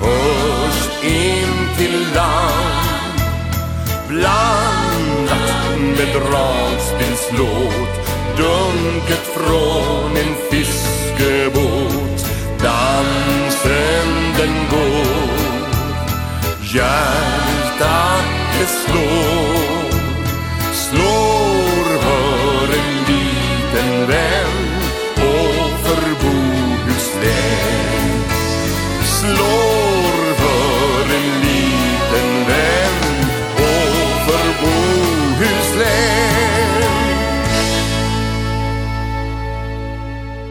[0.00, 3.20] Hörs in till land
[4.08, 7.94] Blandat med dragspinslåt
[8.36, 12.04] Dunket från en fiskebåt
[12.62, 14.08] Dansen
[14.38, 15.34] den går.
[16.74, 18.24] Hjärtat
[18.58, 19.33] det slår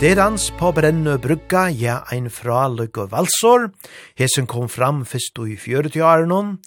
[0.04, 3.70] Derans på brennø brugga, ja, ein fraløk og valsår.
[4.20, 6.58] Hesen kom fram fyrst i fjøret i Arnon,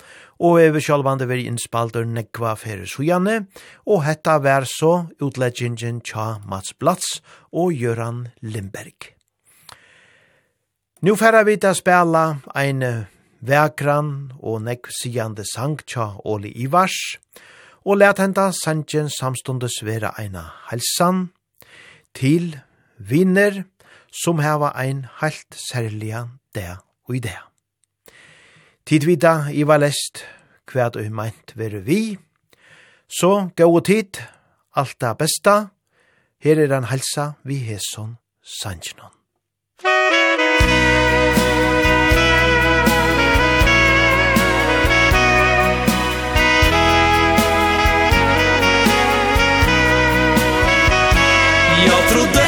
[0.41, 3.43] og over sjálvande veri innspaldur nekva fyrir sujane,
[3.85, 7.21] og hetta vær så utleggingen tja Mats Blatz
[7.53, 9.13] og Göran Lindberg.
[11.03, 12.81] Nu færa vi til spela ein
[13.45, 17.19] vekran og nekv sigande sang tja Oli Ivars,
[17.85, 21.29] og let henta sangen samstundes vera eina halsan
[22.15, 22.57] til
[22.99, 23.65] vinner
[24.11, 26.77] som heva ein heilt særliga det
[27.09, 27.39] og i det.
[28.87, 30.25] Tid vita i var lest
[30.71, 32.19] hva du meint veru vi,
[33.09, 34.19] så gå tid,
[34.77, 35.57] alt det besta,
[36.43, 39.13] her er en helsa vi heson sanjnon.
[51.87, 52.46] Jag trodde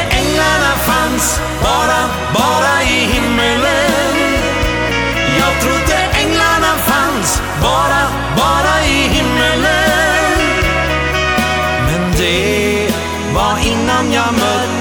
[1.11, 2.01] dans Bara,
[2.35, 4.15] bara i himmelen.
[5.39, 8.03] Jag trodde änglarna fanns Bara,
[8.37, 10.39] bara i himmelen.
[11.87, 12.93] Men det
[13.35, 14.78] var innan jag mötte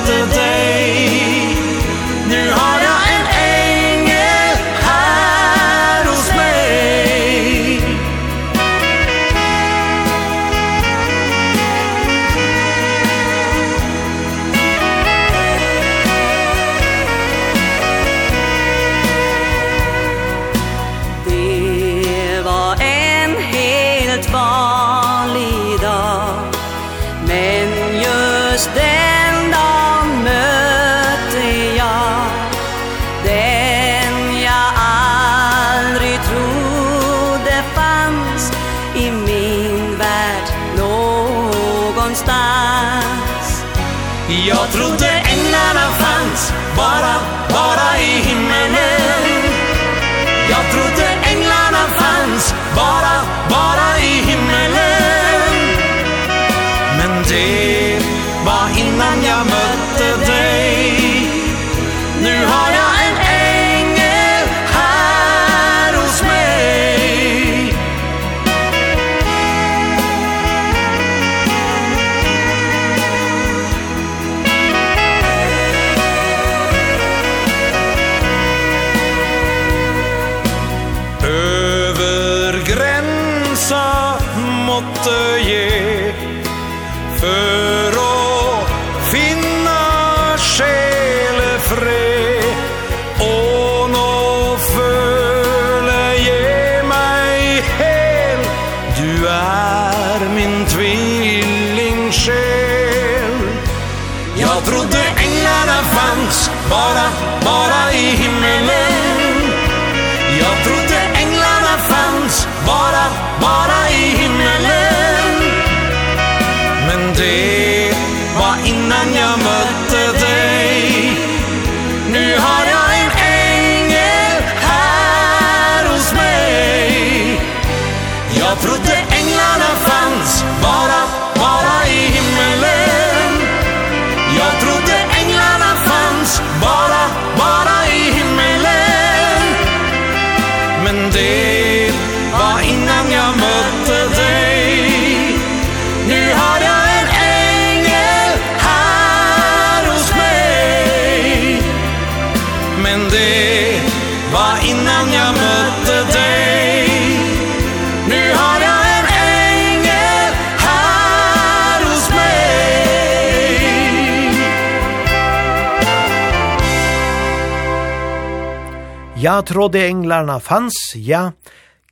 [169.48, 171.32] trådde englarna fanns, ja,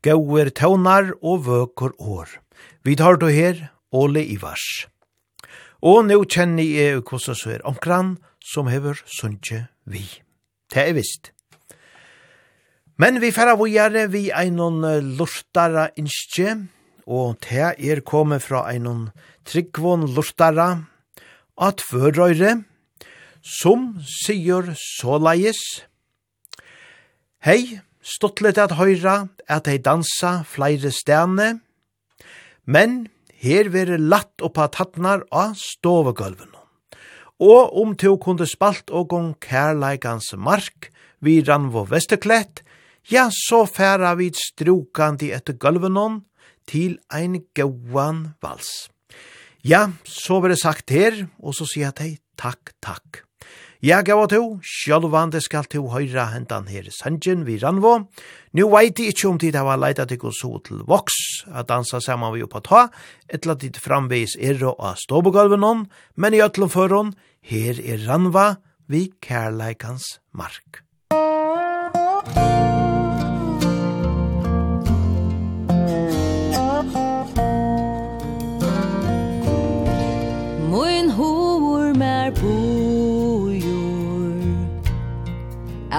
[0.04, 2.28] gauer tøvnar og vøkur år.
[2.84, 4.88] Vi tar du her, Ole Ivars.
[5.80, 10.04] Og nå kjenner jeg hvordan så er omkran som hever sunnje vi.
[10.68, 11.32] Det er visst.
[13.00, 14.84] Men vi færa vågjare vi einon
[15.16, 16.58] lortara innskje,
[17.08, 19.10] og det er kommet fra einon
[19.48, 20.70] tryggvån lortara,
[21.56, 22.64] at førrøyre,
[23.46, 25.62] som sier såleis,
[27.46, 31.60] Hei, stuttlet at høyra at hei dansa flere stene,
[32.66, 32.96] men
[33.38, 36.50] her vere latt oppa tattnar av stovegulven.
[37.46, 40.90] Og om to kunde spalt og gong kærleikans mark,
[41.22, 42.64] vi rann vår vesteklett,
[43.14, 46.24] ja, så færa vi strukandi etter gulvenon
[46.66, 48.90] til ein gauan vals.
[49.62, 53.25] Ja, så var det sagt her, og så sier jeg til takk, takk.
[53.86, 57.92] Ja, gav og to, sjálvande skal to høyra hentan her sangen vi ranvå.
[58.58, 62.34] Nu veit jeg ikkje om tid hava leita til så til voks, at dansa saman
[62.34, 62.82] vi oppa ta,
[63.30, 65.86] etla tid framveis er og av ståbogolven
[66.18, 67.14] men i ötlom føron,
[67.46, 68.58] her er ranva
[68.88, 70.82] vi kærleikans mark.
[80.74, 82.65] Moin hoer mer bo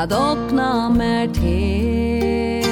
[0.03, 2.67] att öppna mer till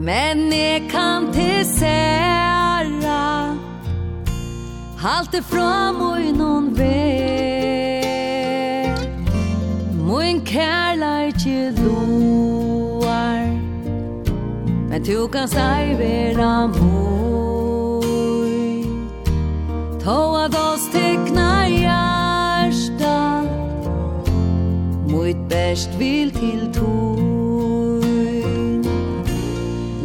[0.00, 3.56] Men jeg kan til særa
[4.98, 8.16] Halt det fram och i någon väg
[10.08, 13.46] Min kärlek är loar
[14.88, 18.04] Men du kan säga vera mor
[20.04, 21.45] Tåa dos teckna
[25.26, 28.04] ut bäst vill till tog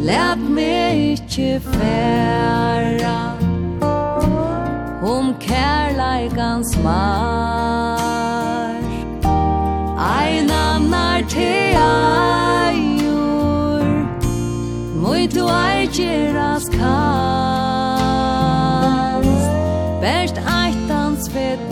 [0.00, 3.32] Lät mig icke färra
[5.02, 8.02] Om kärleikans mark
[9.98, 13.04] Ein annar te ajor
[15.02, 16.82] Moi du ajeras kast
[20.00, 20.36] Best
[20.88, 21.71] dans vet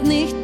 [0.00, 0.39] grad nicht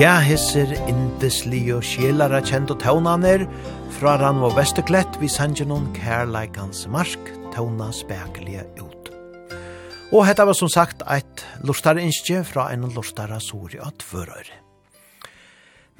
[0.00, 3.42] Ja, hisser indesli og sjelara kjent og taunaner
[3.98, 9.10] fra Ranvo Vesterklett vi sender noen kærleikans marsk tauna spekelige ut.
[10.08, 14.48] Og hetta var som sagt eit lortare innskje fra en lortare sori at fører.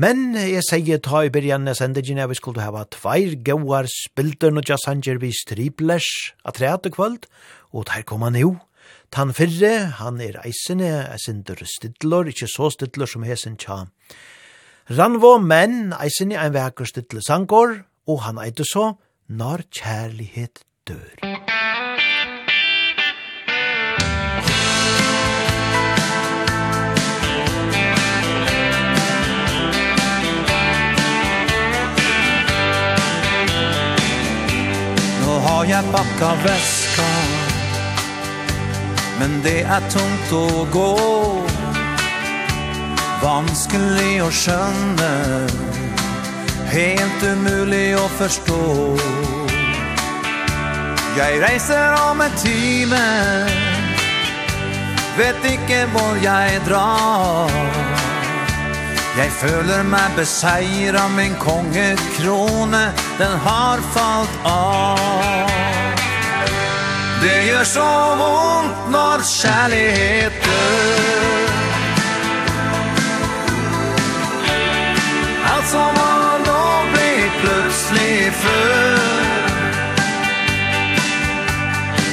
[0.01, 4.57] Men jeg sier ta i byrjan jeg sender gina vi skulle hava tveir gauar spilder
[4.57, 6.09] og jasanger vi striplers
[6.49, 7.29] at reat og kvöld,
[7.77, 8.57] og der kom han jo
[9.11, 13.81] Tan fyrre, han er eisene, eisindur stidlor, ikkje så stidlor som hesen tja.
[14.87, 18.93] Ranvo, men eisene ein vekker stidle sangor, og han eide så,
[19.27, 21.27] når kjærlighet dør.
[35.19, 36.90] Nå har jeg bakka vest
[39.21, 40.93] Men det er tungt å gå.
[43.21, 45.09] Vanskelig å skjønne.
[46.71, 48.61] Helt umulig å forstå.
[51.19, 53.03] Jeg reiser om en time.
[55.19, 57.53] Vet ikke hvor jeg drar.
[59.21, 62.87] Jeg føler meg beseiret Min kongekrone.
[63.21, 65.80] Den har falt av.
[67.23, 71.51] Det gjør så vondt når kjærlighet dør
[75.51, 76.63] Alt som var nå
[76.95, 79.21] blir plutselig før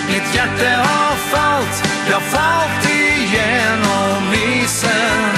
[0.10, 5.36] Mitt hjerte har falt, ja falt igjennom isen.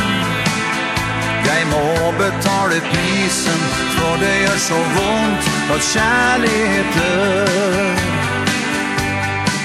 [1.46, 3.62] Jeg må betale prisen,
[3.98, 8.29] for det gjør så vondt når kjærlighet dør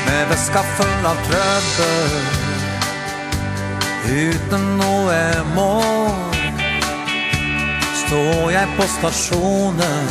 [0.06, 2.16] Med veska full av trøbbel
[4.04, 5.20] Uten noe
[5.54, 6.34] mål.
[8.04, 10.08] Står jeg på stasjonen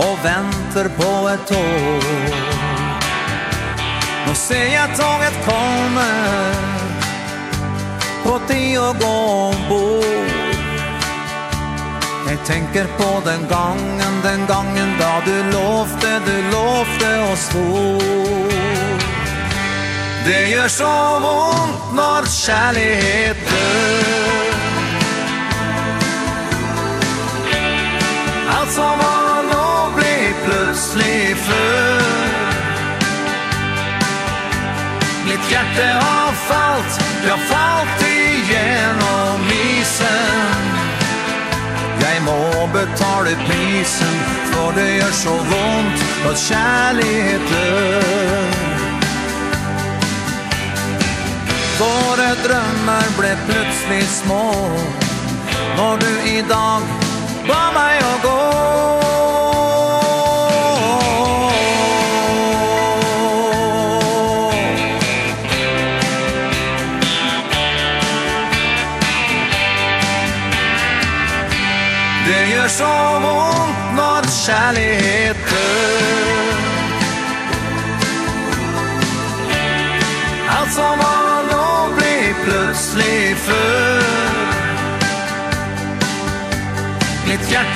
[0.00, 2.08] Og venter på et tog
[4.24, 6.08] Nå ser jeg toget komme
[8.24, 9.14] På tid å gå
[9.50, 10.33] ombord
[12.34, 17.98] Jeg tenker på den gangen, den gangen da du lovte, du lovte og sto
[20.26, 24.50] Det gjør så vondt når kjærlighet dør.
[28.56, 29.70] Alt som var nå
[30.00, 32.04] blir plutselig før.
[35.30, 40.73] Mitt hjerte har falt, ja falt igjennom isen.
[42.04, 44.16] De må betale prisen
[44.52, 48.60] For det gjør så vondt At kjærlighet dør
[51.78, 54.44] Våre drømmer ble plutselig små
[55.78, 56.94] Når du i dag
[57.48, 59.13] Ba meg å gå.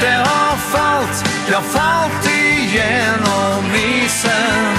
[0.00, 4.76] hjerte har falt Jag falt igjennom isen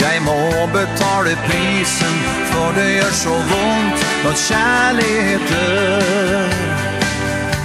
[0.00, 2.16] Jeg må betale prisen
[2.52, 6.52] For det gjør så vondt Når kjærlighet dør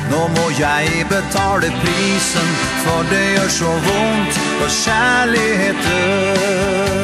[0.09, 2.49] Nå må jeg betale prisen
[2.85, 6.98] For det gjør så vondt Når kjærlighet dør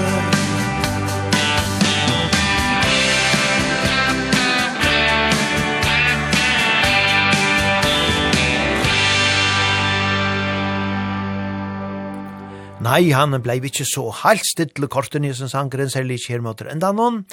[12.86, 16.60] Nei, han blei ikkje så heilt stille korten i sin sangren, særlig ikkje her mot
[16.62, 17.24] enda noen,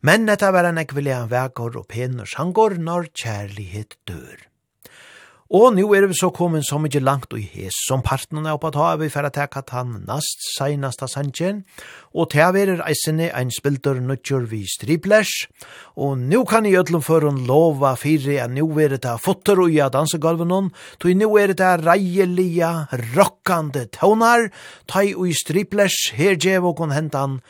[0.00, 4.51] men dette var en ekvillig vekår og pener sangor når kjærlighet dør.
[5.52, 8.70] Og nu er vi så kommet så mykje langt og hes som partnerne er oppe
[8.70, 11.64] at ha, vi får teka han nast seinasta sannsjen.
[12.14, 15.48] og til å er eisene ein spilder nødgjør vi striplers,
[15.96, 19.70] og nu kan jeg ødlom for hun lova fire at nu er det fotter og
[19.70, 24.48] ja dansegulven hon, tog nu er det reielige, rockande tonar,
[24.88, 27.40] tøy og i striplers, her djev og hun hentan,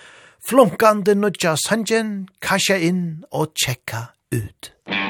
[0.48, 4.74] flunkande nødja sannsjen, kasja inn og tjekka ut.
[4.88, 5.01] Musikk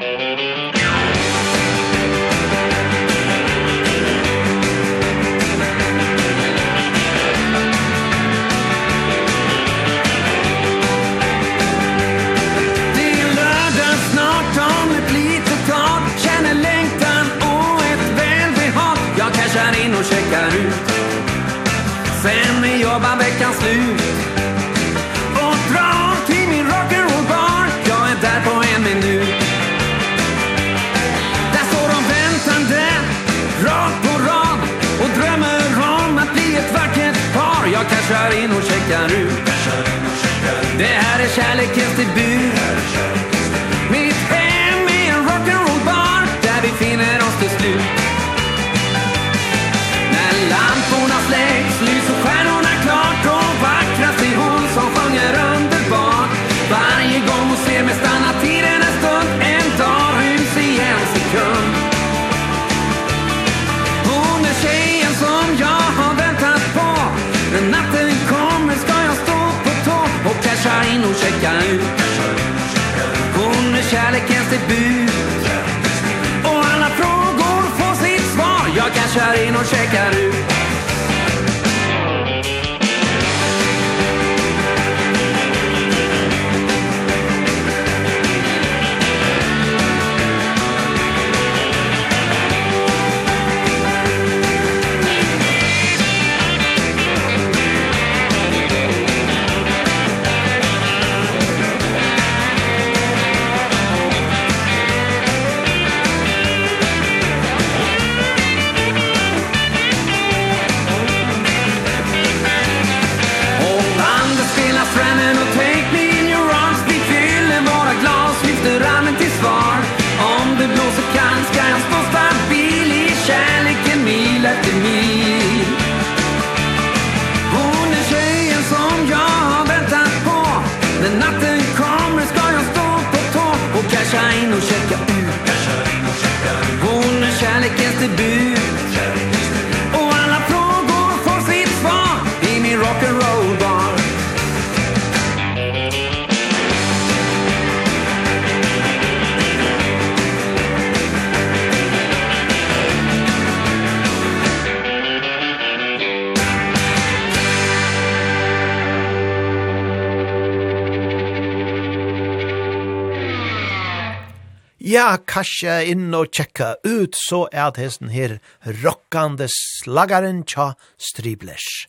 [165.33, 168.35] kasje inn og tjekka ut, så er det hesten her
[168.83, 171.87] rockande slagaren tja striblers.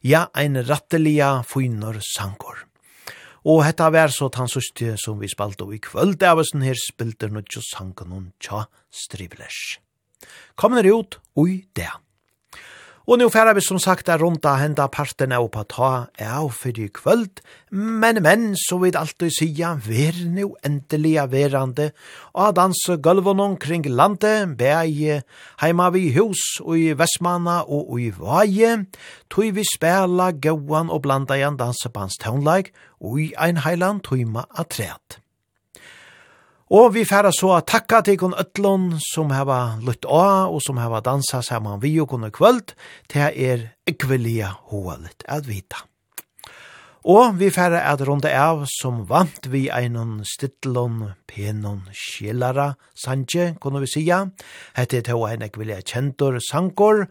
[0.00, 2.62] Ja, ein rattelia fynor sankor.
[3.44, 7.28] Og hetta vær så tann suste som vi spalte i kvöld, av oss her spilter
[7.28, 9.78] nødjo sankan tja striblers.
[10.56, 11.92] Kommer ut oi, det.
[13.06, 15.88] Og nå færa vi som sagt er rundt av henda parten av på ta
[16.18, 17.38] av for i kvöld,
[17.70, 21.92] men men så vil alltid sija ver nå endelig verande.
[22.34, 25.22] Og danse gulven omkring landet, beg
[25.62, 28.72] heima vi hus og i Vestmanna og i Vaje,
[29.30, 35.20] tog vi spela gauan og blanda igjen dansebandstaunleik og i ein heiland tøyma atret.
[36.66, 40.80] Og vi færa så a takka til kun ötlun som heva lutt av og som
[40.82, 42.74] heva dansa saman vi og kunne kvöld
[43.06, 45.84] til er ekvelia hoalit at vita.
[47.06, 53.84] Og vi færa at runda av som vant vi einon stittlon penon skjellara sanje, kunne
[53.84, 54.24] vi sija.
[54.74, 57.06] Hette er tåa ein ekvelia kjentor sankor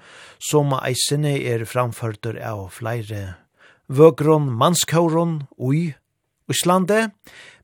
[0.51, 3.37] som eisene er framførtur av flere
[3.87, 5.93] vøkron manskauron ui
[6.51, 7.09] Islande,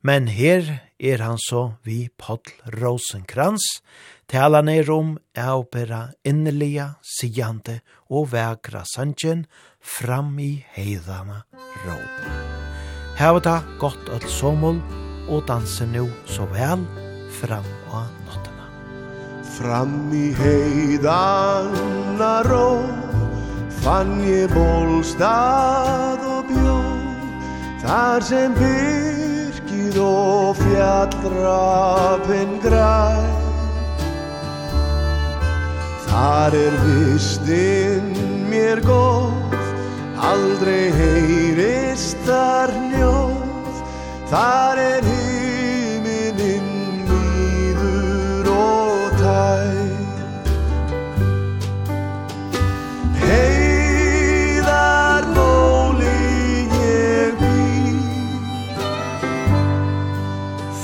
[0.01, 2.45] men her er han så vi Paul
[2.77, 3.81] Rosenkrantz,
[4.29, 7.79] tala ner om opera innelia, sigante
[8.09, 9.45] og vekra sanjen
[9.81, 11.41] fram i heidana
[11.85, 12.21] råp.
[13.17, 14.81] Hava ta godt öll somol,
[15.29, 16.85] og danse nu så vel
[17.41, 18.67] fram og nottena.
[19.57, 23.09] Fram i heidana råp
[23.81, 26.79] fann je bolstad og bjó,
[27.81, 29.40] þar sem bygg
[29.81, 33.17] Dyr og fjallrapen græ.
[36.05, 38.11] Þar er vistinn
[38.51, 39.57] mér góð
[40.21, 43.81] Aldrei heyrist þar njóð.
[44.29, 45.40] Þar er hýr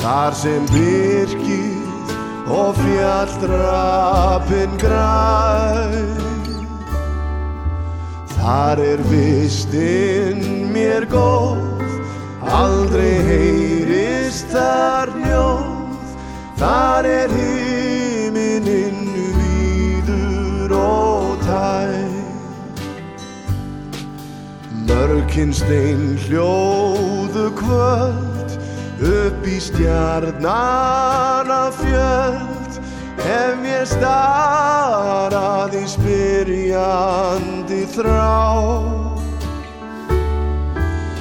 [0.08, 2.12] Þar sem byrkið
[2.56, 6.22] og fjalldrapin græn.
[8.32, 11.60] Þar er vistinn mér góð
[12.40, 16.16] Aldrei heyrist þar njóð
[16.62, 21.92] Þar er himininn víður og tæ
[24.88, 28.27] Mörkin stein hljóðu kvöld
[29.02, 32.58] Upp i stjärnarna fjöld.
[33.28, 38.36] Hef ég starað í spyrjandi þrá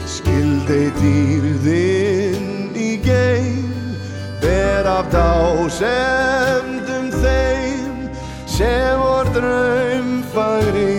[0.07, 3.97] Skildei dýrðinn í geim
[4.45, 8.07] Ber af dásemdum þeim
[8.45, 10.96] Sem vor draumfagri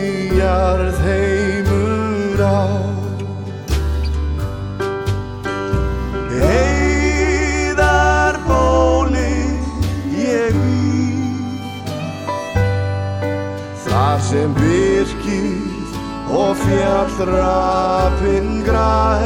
[16.68, 19.18] fjallrappin græ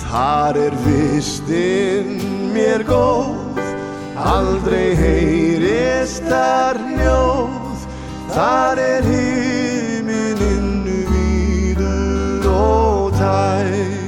[0.00, 2.16] Þar er vistin
[2.54, 3.40] mér góð
[4.20, 7.84] Aldrei heyrist þar njóð.
[8.34, 10.66] Þar er himinin
[11.08, 13.99] víður og tæg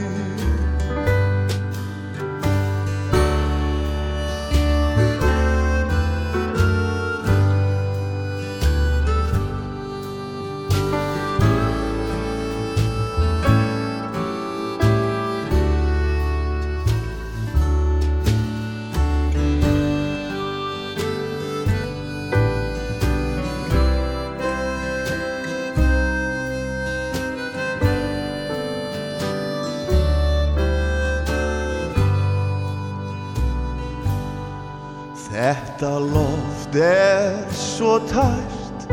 [35.83, 38.85] Þetta loft er svo tært.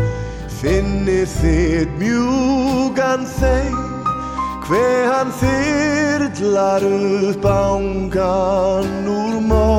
[0.50, 3.78] Finnir þitt mjúgan þeim?
[4.66, 9.70] Kve han þyrtlar upp ángan úr mó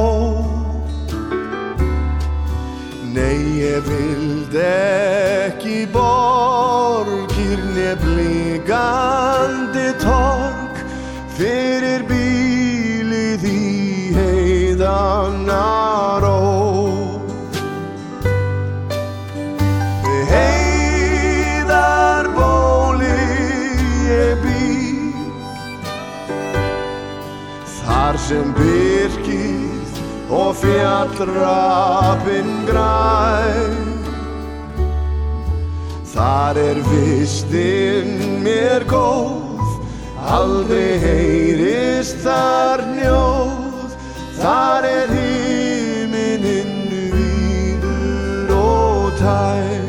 [3.11, 9.19] Nei, ég vild ekki borgir Nefligandi
[9.99, 10.79] tork
[11.35, 15.91] Fyrir bílið í heidanar
[28.31, 29.97] sem birkið
[30.31, 33.75] og fjallrapin græn.
[36.13, 39.67] Þar er vistin mér góð,
[40.37, 43.99] aldrei heyrist þar njóð,
[44.39, 46.75] þar er himininn
[47.19, 49.89] víður og tæn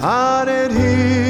[0.00, 1.29] Þar er himininn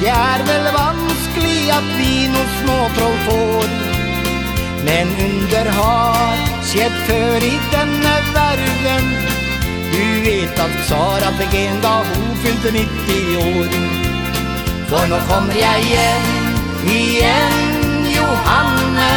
[0.00, 3.66] Det er vel vanskelig at vi noen småtroll får.
[4.86, 6.38] Men under har
[6.70, 9.10] skjedd før i denne verden.
[9.90, 13.76] Du vet at Sara fikk en da hun fylte 90 år.
[14.88, 16.32] For nå kommer jeg hjem,
[16.96, 19.12] igjen Johanne.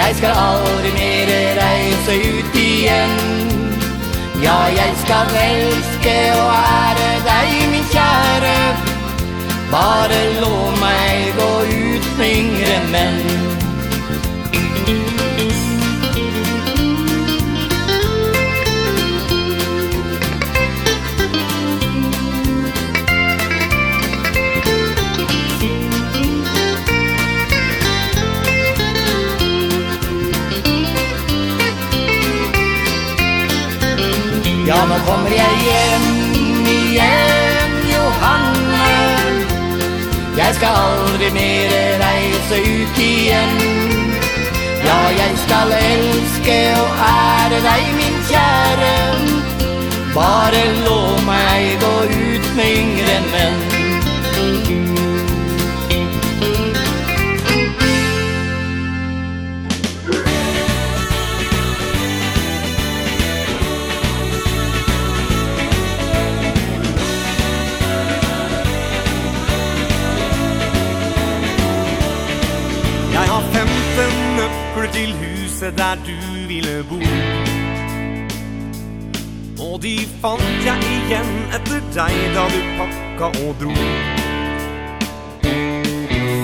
[0.00, 3.16] Jeg skal aldri mer reise ut igjen.
[4.40, 8.85] Ja, jeg skal elske og ære deg, min kjære.
[9.70, 13.46] Bare lå meg gå ut med yngre menn.
[34.66, 36.05] Ja, nå kommer jeg hjem.
[40.46, 41.70] Jeg skal aldri mer
[42.02, 43.54] reise ut igjen.
[44.84, 48.92] Ja, jeg skal elske og ære deg, min kjære.
[50.14, 54.95] Bare lov meg gå ut med yngre menn.
[74.86, 76.98] tur til huset der du ville bo.
[79.64, 83.74] Og de fant jeg igjen etter deg da du pakka og dro.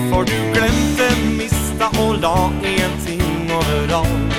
[0.09, 1.07] For du glemte,
[1.37, 2.35] mista og la
[2.71, 4.33] en ting overalt.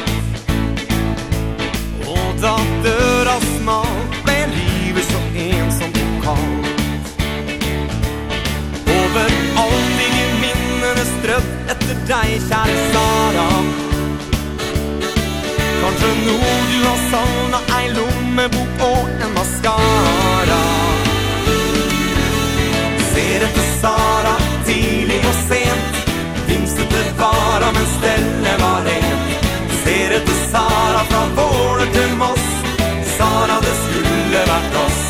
[2.07, 7.07] Og da døra smalt ble livet så ensomt og kaldt.
[8.99, 9.33] Over
[9.65, 10.13] alt i
[10.43, 13.84] minnene strødd etter deg, kjære Sara.
[16.05, 16.41] För nog
[16.71, 20.59] du har savnet ei lommebok og en mascara
[23.13, 24.35] Ser etter Sara,
[24.67, 25.97] tidlig og sent.
[26.47, 29.49] Finns Vimset bevara, men stelle var rent.
[29.85, 32.49] Ser etter Sara fra våre til Moss.
[33.17, 35.05] Sara, det skulle vært oss.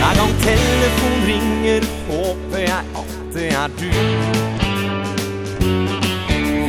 [0.00, 4.53] Hver gang telefon ringer, håper jeg at det er du.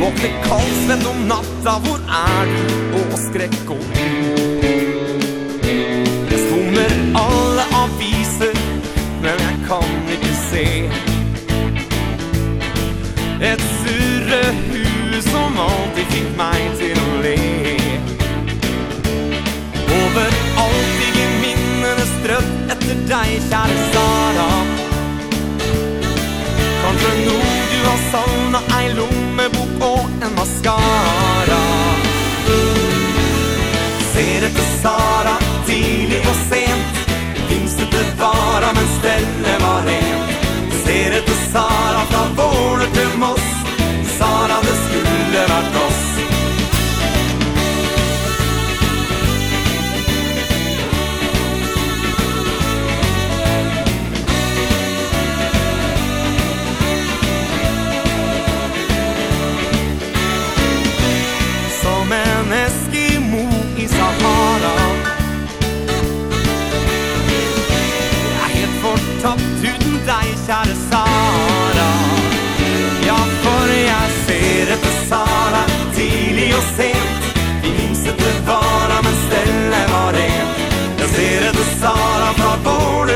[0.06, 2.98] Våkne kaldsvett om natta, hvor er du?
[2.98, 5.64] Og skrekk og ut
[6.30, 8.60] Jeg stommer alle aviser,
[9.24, 10.68] men jeg kan ikke se.
[13.50, 17.36] Et surre hue som alltid fikk meg til å le.
[19.98, 24.50] Overalt ligger minnene strødd etter deg, kjære Sara.
[26.86, 27.55] Kanskje noe
[27.86, 31.60] til har savnet ei lommebok og en mascara
[34.14, 35.34] Ser etter Sara,
[35.68, 37.02] tidlig og sent.
[37.50, 40.34] Vimsete vara, men stelle var rent.
[40.86, 43.54] Ser etter Sara, fra vårner til Moss.
[44.18, 46.15] Sara, det skulle vært oss.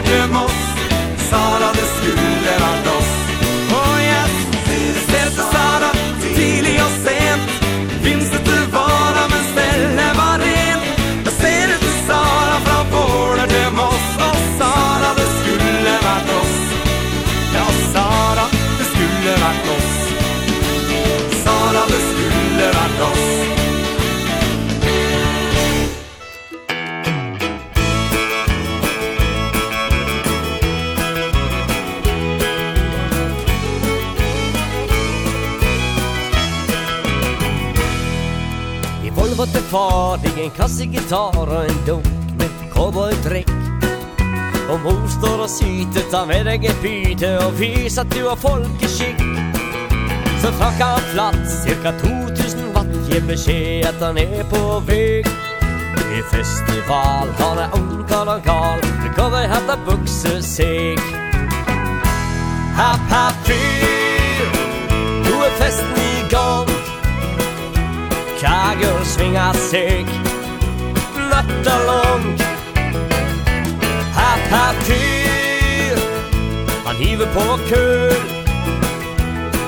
[0.09, 0.68] Glemmer
[39.69, 42.05] far Det är en kassig gitarr och en dunk
[42.37, 43.49] med cowboydräck
[44.71, 48.35] Och mor står och syter, tar med dig ett byte och visar att du har
[48.35, 49.19] folkeskick
[50.41, 56.19] Så trakka han plats, cirka 2000 watt Ger besked att han är på väg I
[56.19, 60.39] är festival, han är ung, han gal det kommer hämta buxor,
[62.75, 64.45] Happ, happ, fyr
[65.23, 65.98] Nu är festen
[68.69, 70.05] flaggor svinga sig.
[71.29, 72.37] Natta lång.
[74.13, 75.97] Happ, happ, tyr.
[76.85, 78.13] Han hiver på kul.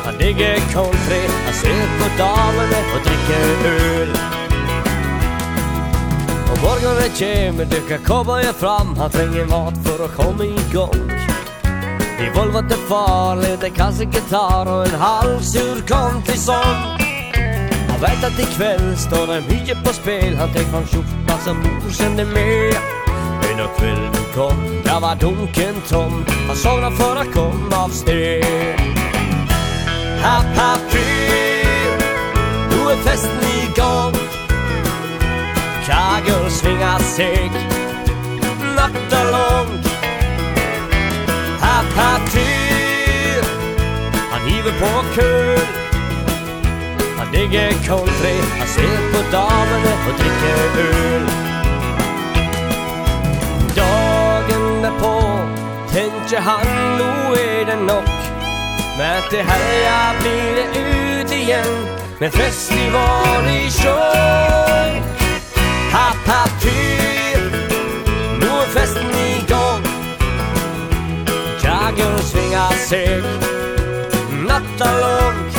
[0.05, 4.09] Han digger country Han ser på damerna och dricker öl
[6.51, 8.95] Och morgonen kommer dyker cowboyen fram.
[8.97, 11.11] Han tränger mat för att komma igång
[12.19, 16.90] I Volvo det farligt, det kan sig gitarr och en halvsur country-sång
[18.01, 20.35] vet att ikväll står det mycket på spel.
[20.35, 22.73] Han tänk från tjofta som mor kände med.
[23.41, 26.25] Men när kvällen kom, där var dunken tom.
[26.47, 28.91] Han sovna för att komma av sted.
[30.21, 31.97] Happ, happ, fyr
[32.69, 34.13] Nu är festen igång
[35.85, 37.51] Kragor svingar sig
[38.75, 39.87] Natta långt
[41.59, 43.43] Happ, happ, fyr
[44.31, 45.80] Han hiver på kul
[47.33, 51.25] ligger kolfri Han ser på damene og drikker øl.
[53.75, 55.15] Dagen er på
[55.93, 56.67] Tenker han,
[56.99, 58.11] nå er det nok.
[58.97, 61.71] Men til helga blir det ut igjen
[62.19, 65.03] Med festival i sjøen.
[65.91, 67.41] Happ, happ, tyr
[68.41, 69.87] Nå er festen i gang.
[71.63, 73.23] Jagger svingar seg.
[74.47, 75.50] Natta långt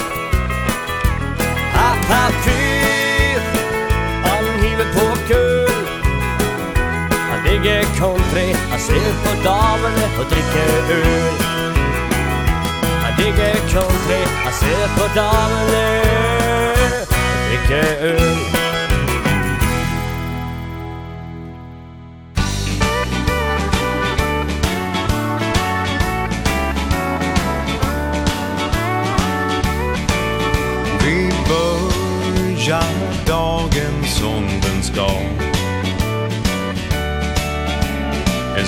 [2.12, 3.41] Han fyr
[4.26, 5.73] Han hiver på kul
[7.31, 8.49] Han digger country.
[8.70, 11.36] Han ser på damene og drikker øl.
[13.05, 14.23] Han digger country.
[14.44, 15.86] Han ser på damene
[17.00, 18.61] og drikker øl.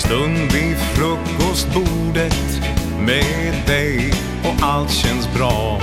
[0.04, 2.60] stund vid frukostbordet
[2.98, 4.12] med dig
[4.44, 5.80] och allt känns bra.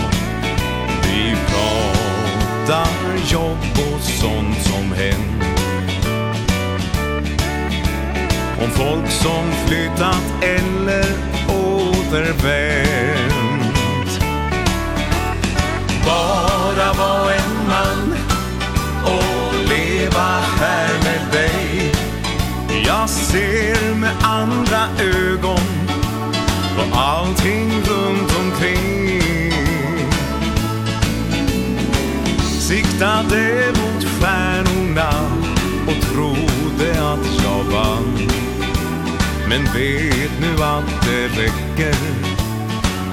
[1.03, 2.87] Vi pratar
[3.31, 5.43] jobb och sånt som hänt.
[8.63, 11.05] Om folk som flyttat eller
[11.49, 12.90] återvänt.
[23.31, 25.67] ser med andra ögon
[26.75, 29.21] på allting runt omkring.
[32.59, 35.11] Siktade mot stjärnorna
[35.87, 38.29] och trodde att jag vann.
[39.49, 41.95] Men vet nu att det räcker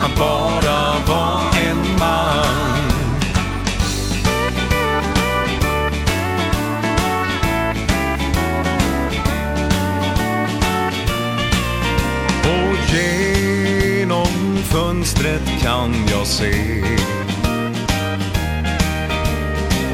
[0.00, 2.67] Han bara var en man.
[15.18, 16.82] fönstret kan jag se.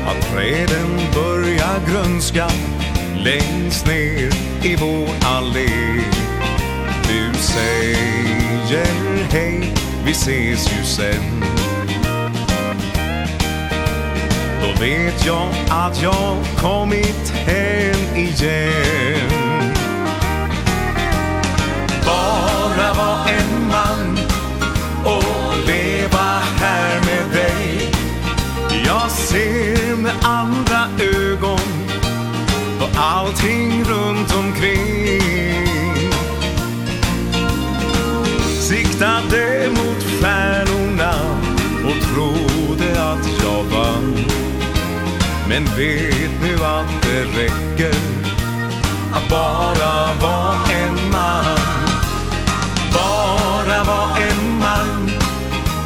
[0.07, 2.49] Att träden börjar grönska
[3.17, 4.31] Längst ner
[4.63, 6.01] i vår allé.
[7.09, 8.87] Du säger
[9.31, 11.45] hej, vi ses ju sen.
[14.63, 19.31] Då vet jag att jag kommit hem igen.
[22.07, 23.64] Bara var en
[33.25, 35.21] allting runt omkring.
[38.61, 41.15] Siktade mot stjärnorna
[41.85, 44.17] och trodde att jag vann.
[45.49, 47.95] Men vet nu att det räcker
[49.13, 51.59] att bara vara en man.
[52.95, 55.11] Bara vara en man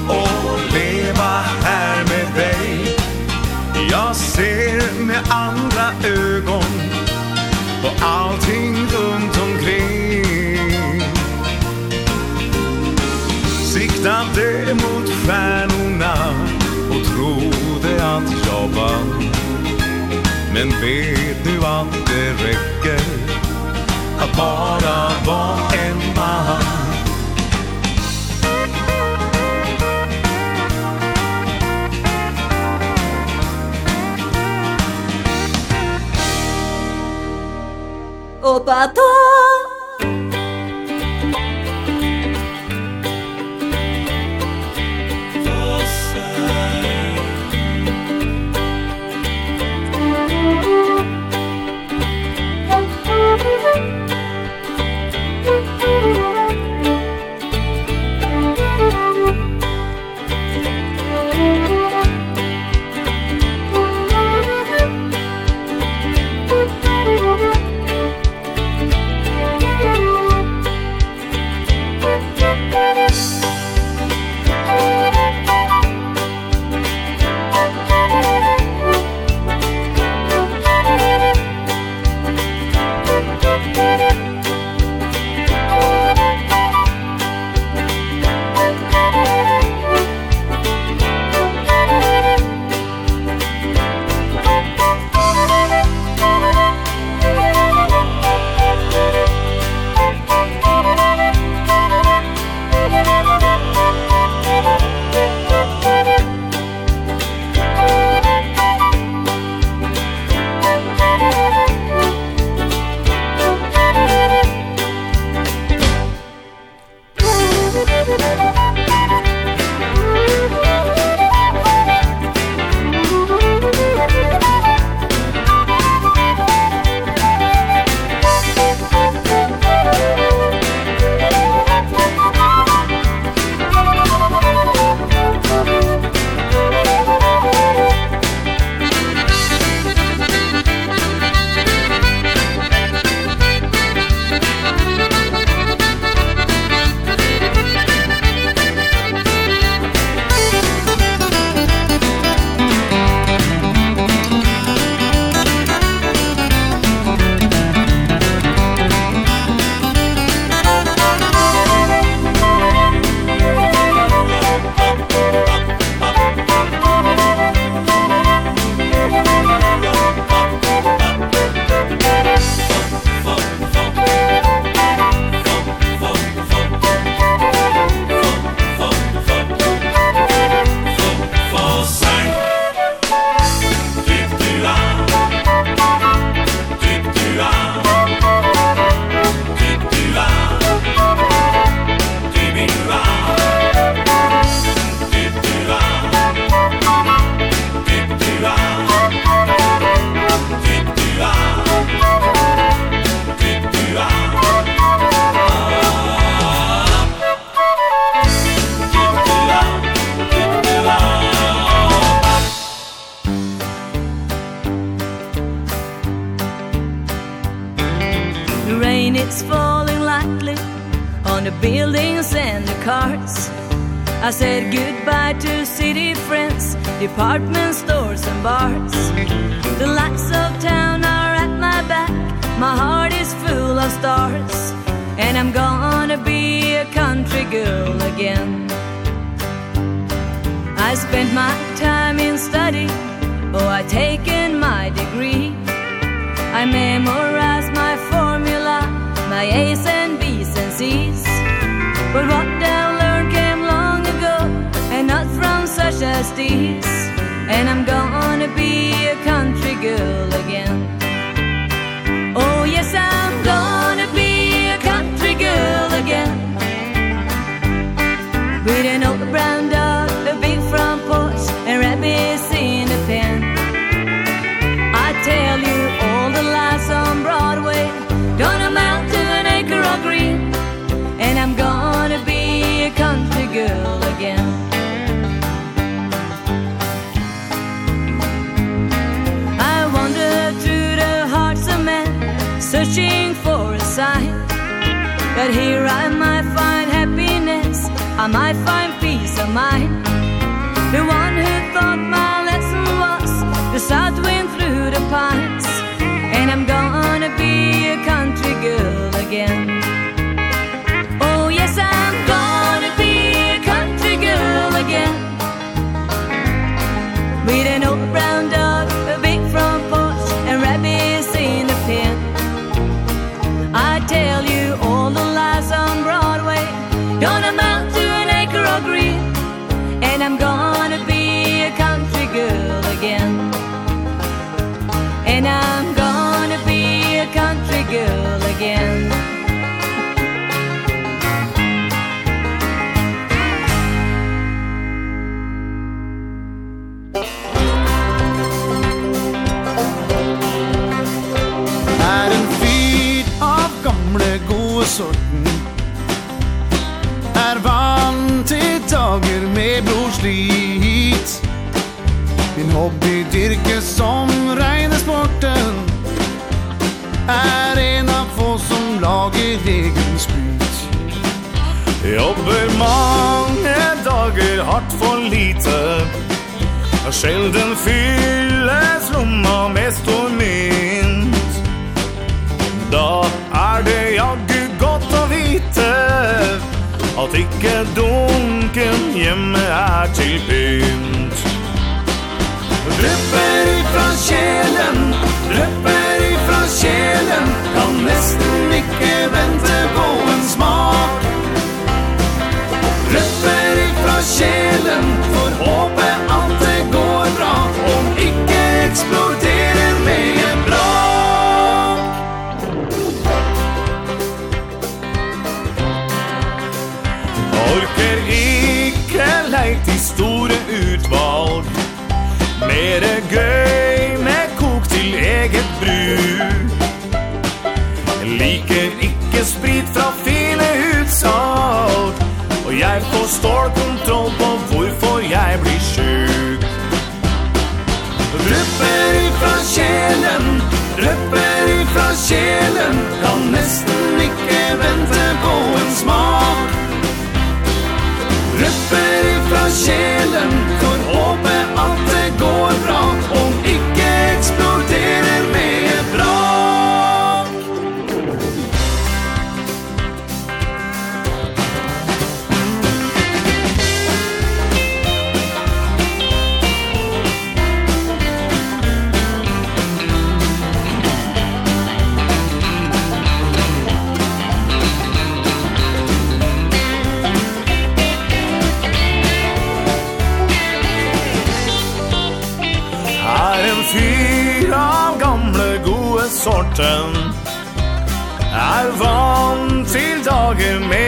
[0.08, 2.96] och leva här med dig.
[3.90, 6.77] Jag ser med andra ögon
[8.02, 11.02] allting runt omkring.
[13.64, 16.14] Siktade mot stjärnorna
[16.90, 19.24] och trodde att jag vann.
[20.54, 23.00] Men vet nu att det räcker
[24.18, 26.77] att bara vara en man?
[38.68, 39.00] バト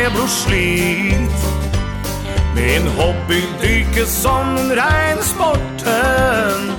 [0.01, 1.31] feber och slit.
[2.55, 6.73] Med en hobby dyker som den regnsporten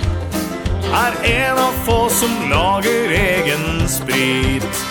[0.94, 4.86] Är en av få som lager egen sprit.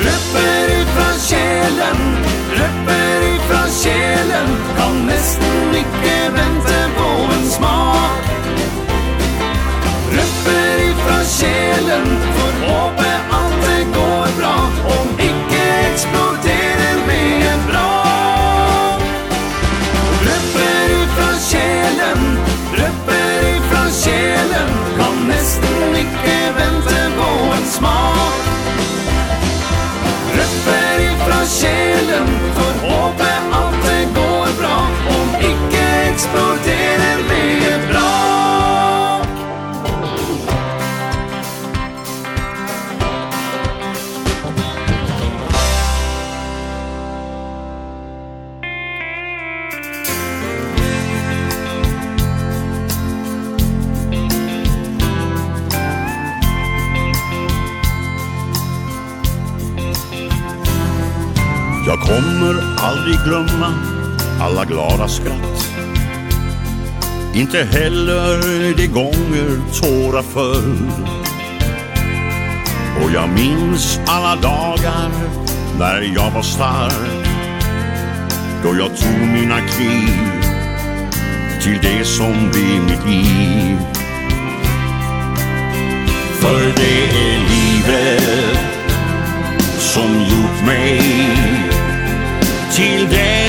[0.00, 2.16] Røpper ut fra kjelen
[2.50, 8.24] Røpper ut fra kjelen Kan nesten ikke vente på en smak.
[10.12, 12.33] Røpper ut fra kjelen
[31.54, 31.83] share
[62.04, 63.74] kommer aldrig glömma
[64.40, 65.74] alla glada skratt.
[67.34, 68.38] Inte heller
[68.76, 70.90] de gånger tårar föll.
[73.02, 75.10] Och jag minns alla dagar
[75.78, 77.26] när jag var stark.
[78.62, 80.44] Då jag tog mina kliv
[81.62, 83.78] till det som blir mitt liv.
[86.40, 88.58] För det är livet
[89.78, 91.73] som gjort mig
[92.74, 93.43] til deg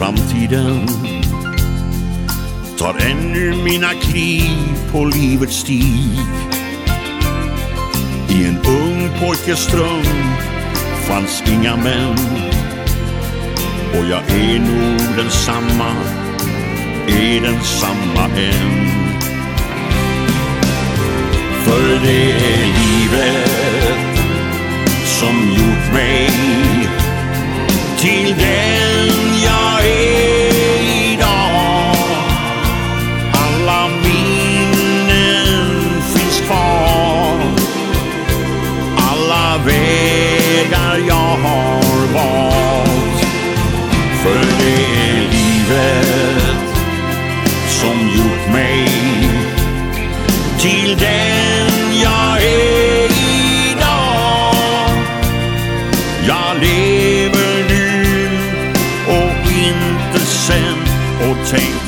[0.00, 0.86] framtiden.
[2.78, 6.18] Tar ännu mina kliv på livets stig.
[8.28, 10.04] I en ung pojkes dröm
[11.08, 12.18] fanns inga män.
[13.92, 15.92] Och jag är nog densamma,
[17.08, 18.90] är densamma än.
[21.64, 23.50] För det är livet
[25.04, 26.30] som gjort mig
[27.98, 29.29] Till den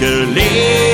[0.02, 0.91] vacker lek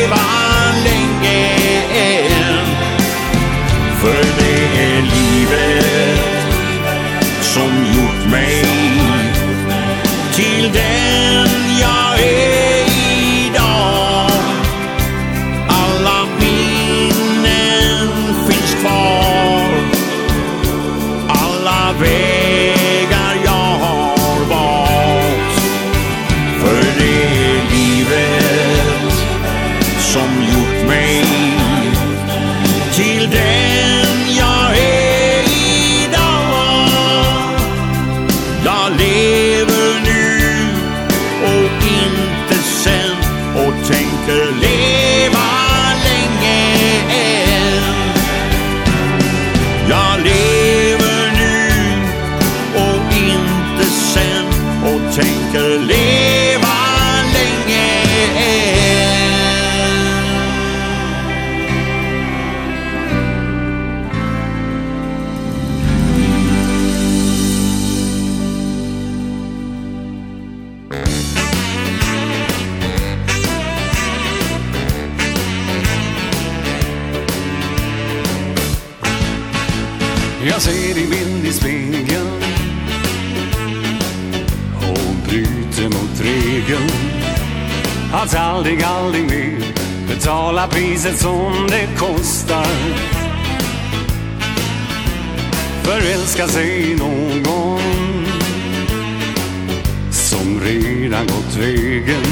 [90.98, 92.66] priset som det kostar.
[95.82, 97.80] Förälska sig någon
[100.10, 102.24] Som redan gått vägen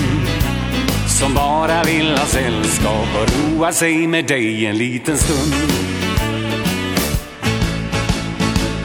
[1.19, 5.55] Som bara vill ha sällskap och roa sig med dig en liten stund.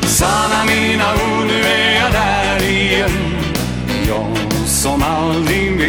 [0.02, 3.12] Sanna mina ord, nu är jag där igen.
[4.08, 5.81] Jag som aldrig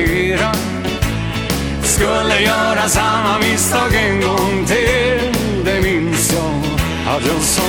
[2.03, 5.33] skulle göra samma misstag en gång till.
[5.65, 6.63] Det minns jag
[7.15, 7.63] att jag sa.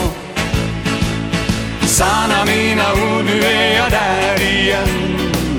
[1.87, 4.87] Sanna mina ord, nu är jag där igen.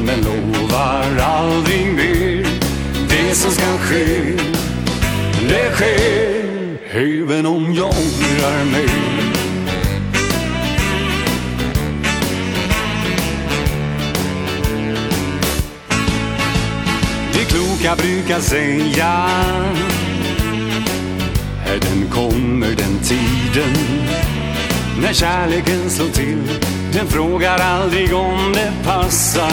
[0.05, 2.47] Men lovar aldrig mer
[3.09, 4.33] Det som ska ske,
[5.49, 9.14] det sker Även om jag ångrar mig.
[17.85, 19.29] jag brukar säga.
[21.65, 23.75] Här den kommer den tiden
[25.03, 26.43] När kärleken slår till.
[26.93, 29.53] Den frågar aldrig om det passar.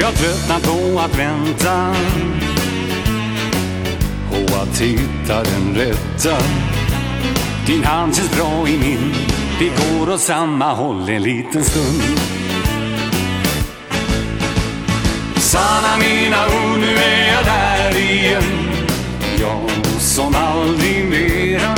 [0.00, 1.94] Jag tröttnar på att vänta
[4.30, 6.36] Och att hitta den rätta.
[7.66, 9.14] Din hand känns bra i min
[9.60, 12.02] Vi går åt samma håll en liten stund.
[15.54, 18.42] Sanna mina ord, nu är jag där igen.
[19.40, 21.76] Jag som aldrig mera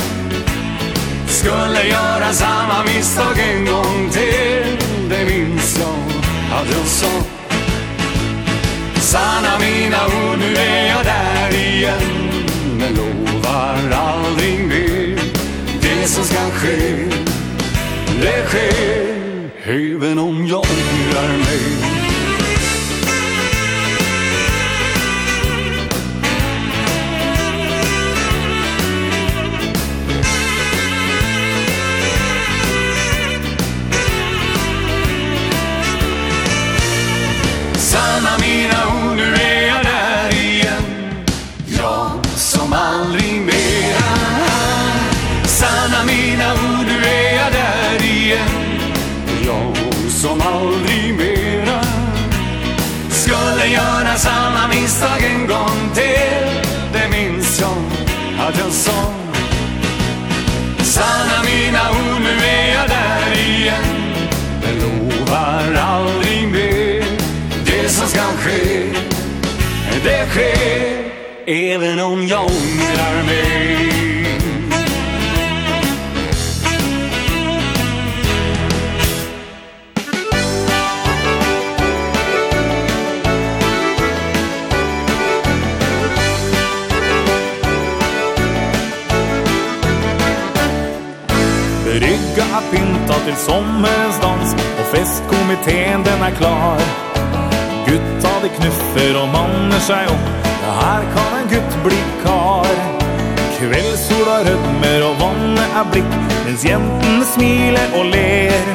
[1.27, 4.77] Skulle göra samma misstag en gång till.
[5.09, 7.23] Det minns jag att jag sa.
[8.95, 12.31] Sanna mina ord, nu är jag där igen.
[12.79, 15.19] Men lovar aldrig mer
[15.81, 17.05] Det som ska ske,
[18.21, 19.49] det sker.
[19.63, 21.96] Även om jag ångrar mig.
[54.17, 56.61] göra samma misstag en gång till
[56.93, 57.77] Det minns jag
[58.47, 59.13] att jag sa.
[60.83, 63.83] Sanna mina ord, nu är jag där igen
[64.63, 67.05] Men lovar aldrig mer
[67.65, 68.85] Det som ska ske,
[70.03, 71.11] det sker
[71.45, 74.06] Även om jag ångrar mig
[93.27, 94.49] til sommerens dans
[94.79, 96.79] Och festkomiteen den är klar.
[97.87, 100.27] Gutt de knuffer och manner sig upp
[100.63, 102.75] Ja, her kan en gutt bli kar.
[103.59, 106.13] Kveldsola rødmer og vannet er blikk
[106.45, 108.65] Mens jentene smiler og ler.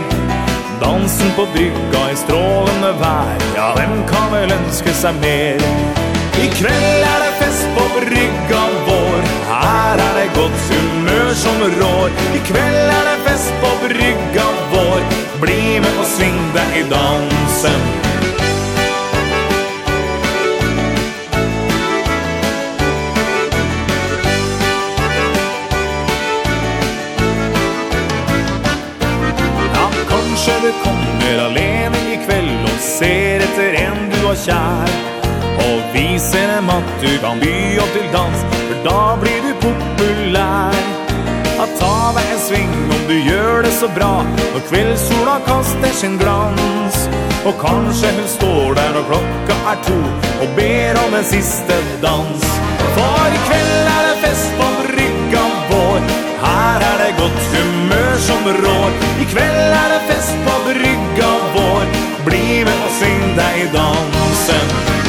[0.81, 6.02] Dansen på brygga i strålende vær Ja, hvem kan vel ønske seg mer?
[6.41, 9.23] I kveld er det fest på bryggan vår.
[9.49, 12.09] Här er det godt humør som rår.
[12.35, 15.01] I kveld er det fest på bryggan vår.
[15.41, 17.81] Bli med och sving deg i dansen.
[29.75, 35.12] Ja, kanske du kommer alene ikväll Och ser efter en du har kär
[36.31, 40.79] cinema Du kan by opp til dans For da blir du populær.
[41.63, 44.13] At ta deg en sving Om du gjør det så bra
[44.55, 46.99] Når kveldssola kaster sin glans.
[47.49, 49.99] Og kanskje hun står der Når klokka er to
[50.45, 52.49] Og ber om en siste dans.
[52.97, 56.01] For i kveld er det fest på brygga vår
[56.43, 58.97] Her er det godt humør som rår.
[59.23, 61.87] I kveld er det fest på brygga vår
[62.27, 65.02] Bli med og syng deg dansen.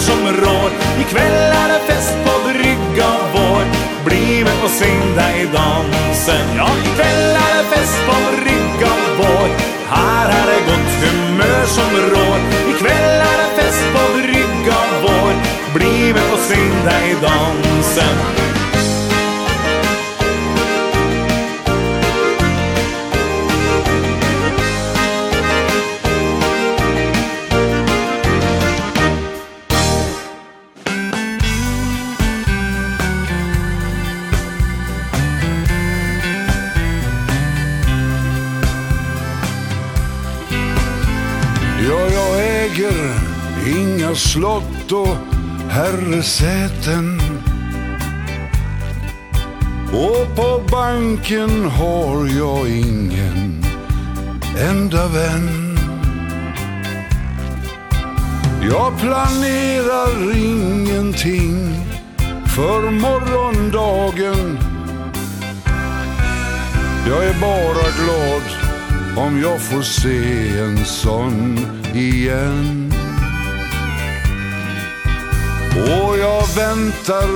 [0.00, 3.64] som rår I Ikväll är det fest på brygga vår.
[4.04, 6.46] Bli med och syng dig i dansen.
[6.56, 9.48] Ja, i ikväll är det fest på brygga vår.
[9.90, 12.38] Här är det gott humör som rår
[12.68, 15.32] I Ikväll är det fest på brygga vår.
[15.74, 18.39] Bli med och syng dig i dansen.
[44.32, 45.16] slott och
[45.70, 47.20] herresäten
[49.92, 53.64] Och på banken har jag ingen
[54.70, 55.78] enda vän
[58.62, 61.74] Jag planerar ingenting
[62.56, 64.58] för morgondagen
[67.08, 68.42] Jag är bara glad
[69.26, 71.58] om jag får se en sån
[71.94, 72.99] igen
[75.80, 77.28] Och jag väntar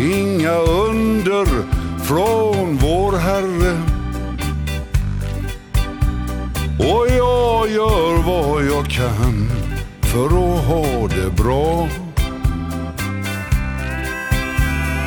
[0.00, 1.46] inga under
[2.04, 3.82] från vår Herre.
[6.78, 9.50] Och jag gör vad jag kan
[10.02, 11.88] för att ha det bra.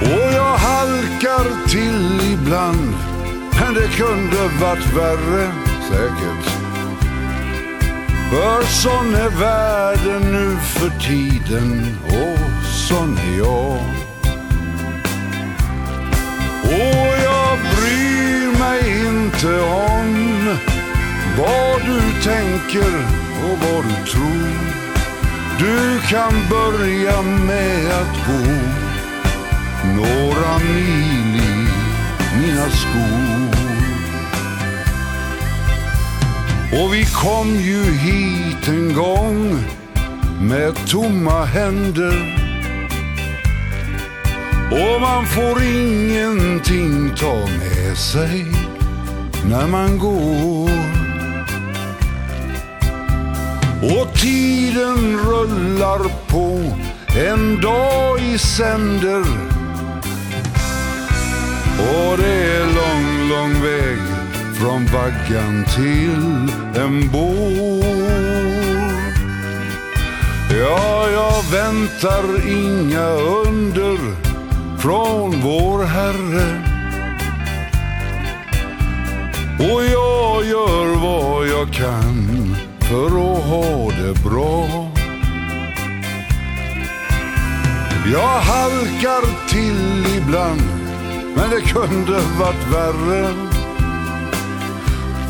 [0.01, 2.95] Och jag halkar till ibland
[3.59, 5.51] Men det kunde varit värre,
[5.89, 6.45] säkert.
[8.29, 12.44] För sån är världen nu för tiden och
[12.87, 13.79] som jag
[16.63, 20.55] Och jag bryr mig inte om
[21.37, 22.95] Vad du tänker
[23.43, 24.75] och vad du tror.
[25.59, 28.51] Du kan börja med att gå
[29.95, 31.67] Några mil i
[32.41, 33.55] mina skor.
[36.71, 39.59] Och vi kom ju hit en gång
[40.41, 42.34] Med tomma händer.
[44.71, 48.45] Och man får ingenting ta med sig
[49.49, 50.69] När man går.
[53.81, 56.75] Och tiden rullar på
[57.17, 59.23] En dag i sänder
[61.79, 63.99] Och det är lång, lång väg
[64.59, 66.51] Från vaggan till
[66.83, 67.85] en bår
[70.59, 74.24] Ja, jag väntar inga under
[74.85, 76.61] från vår Herre.
[79.59, 84.91] Och jag gör vad jag kan för att ha det bra.
[88.13, 90.61] Jag halkar till ibland
[91.35, 93.33] Men det kunde varit värre.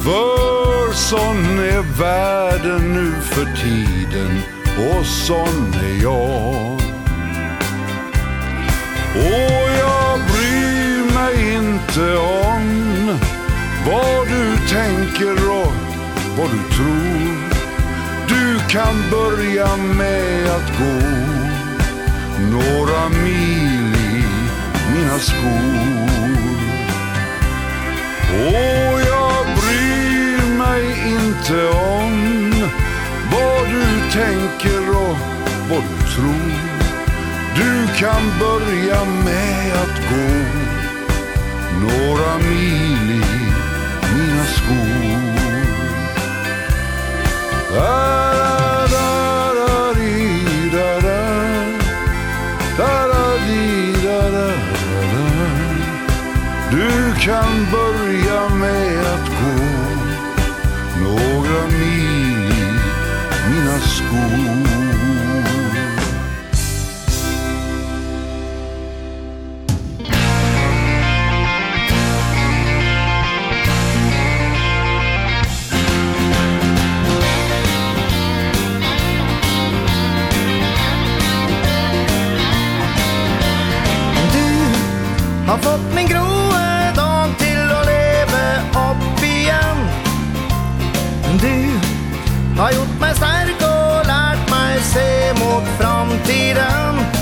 [0.04, 4.42] För sån är världen nu för tiden
[4.78, 6.85] Och sån är jag.
[9.16, 13.18] Och jag bryr mig inte om
[13.86, 15.74] Vad du tänker och
[16.38, 17.36] vad du tror.
[18.28, 21.08] Du kan börja med att gå
[22.52, 24.24] Några mil i
[24.94, 26.06] mina skor.
[28.48, 32.52] Och jag bryr mig inte om
[33.32, 35.18] Vad du tänker och
[35.70, 36.75] vad du tror.
[37.56, 40.46] Du kan börja med att gå
[41.82, 43.24] Några mil i
[44.16, 45.36] mina skor.
[47.78, 48.65] Ära
[85.56, 88.42] Har fått min groe dag til å leve
[88.76, 89.78] opp igjen.
[91.40, 95.08] Du har gjort meg sterk og lært meg se
[95.40, 97.15] mot framtiden.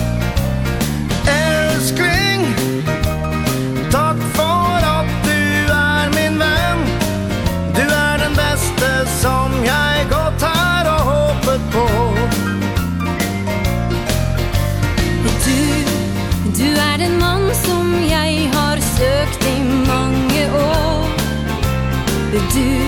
[22.53, 22.82] do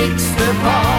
[0.00, 0.89] blixten var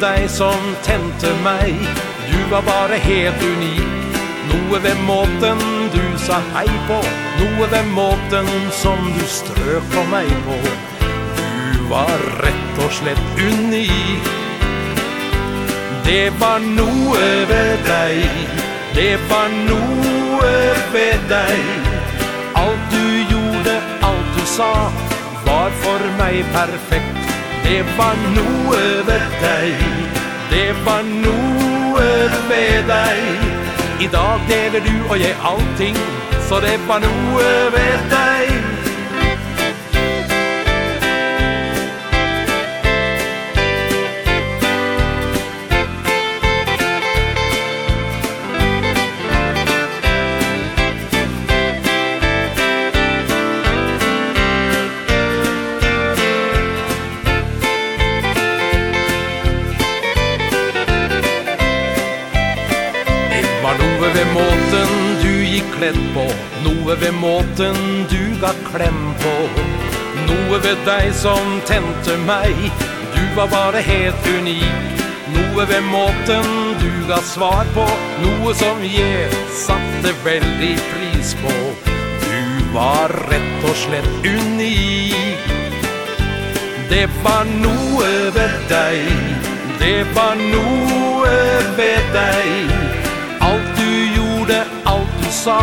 [0.00, 1.74] deg som tente meg.
[2.30, 4.18] Du var bare helt unik.
[4.50, 5.60] Noe ved måten
[5.94, 6.98] du sa hei på
[7.40, 10.58] Noe ved måten som du strøk på meg på.
[11.72, 14.30] Du var rett og slett unik.
[16.06, 18.22] Det var noe ved deg.
[18.94, 20.54] Det var noe
[20.94, 21.92] ved deg.
[22.56, 23.76] Alt du gjorde,
[24.06, 24.72] alt du sa
[25.44, 27.15] Var for meg perfekt.
[27.66, 29.80] Det var noe ved deg.
[30.50, 32.04] Det var noe
[32.50, 33.18] ved deg.
[34.06, 35.96] I dag deler du og jeg allting
[36.48, 38.35] Så det var noe ved deg.
[67.56, 69.34] jenten du ga klem på.
[70.26, 72.54] Noe ved deg som tente meg.
[73.14, 75.02] Du var bare helt unik.
[75.32, 76.46] Noe ved måten
[76.80, 77.86] du ga svar på.
[78.22, 81.54] Noe som jeg satte veldig pris på.
[82.26, 85.48] Du var rett og slett unik.
[86.90, 89.08] Det var noe ved deg.
[89.80, 91.36] Det var noe
[91.76, 92.78] ved deg.
[93.40, 95.60] Alt du gjorde, alt du sa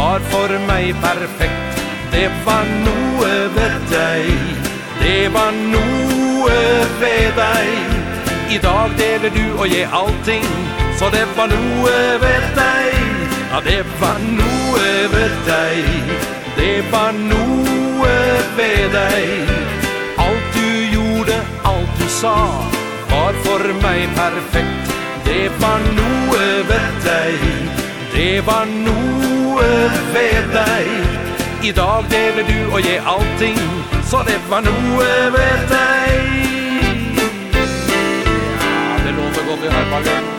[0.00, 1.80] var for meg perfekt.
[2.12, 4.28] Det var noe ved deg.
[5.02, 6.60] Det var noe
[7.00, 7.98] ved deg.
[8.54, 10.46] I dag deler du og jeg allting
[10.98, 12.96] Så det var noe ved deg.
[13.52, 16.10] Ja, det var noe ved deg.
[16.56, 18.16] Det var noe
[18.58, 19.54] ved deg.
[20.24, 21.38] Alt du gjorde,
[21.72, 22.36] alt du sa
[23.12, 24.94] Var for meg perfekt.
[25.28, 27.50] Det var noe ved deg.
[28.16, 29.19] Det var noe
[29.60, 30.88] noe ved deg.
[31.62, 33.58] I dag deler du og jeg allting
[34.08, 36.12] Så det var noe ved deg.
[38.64, 40.29] Ja, det låter godt i hørpagen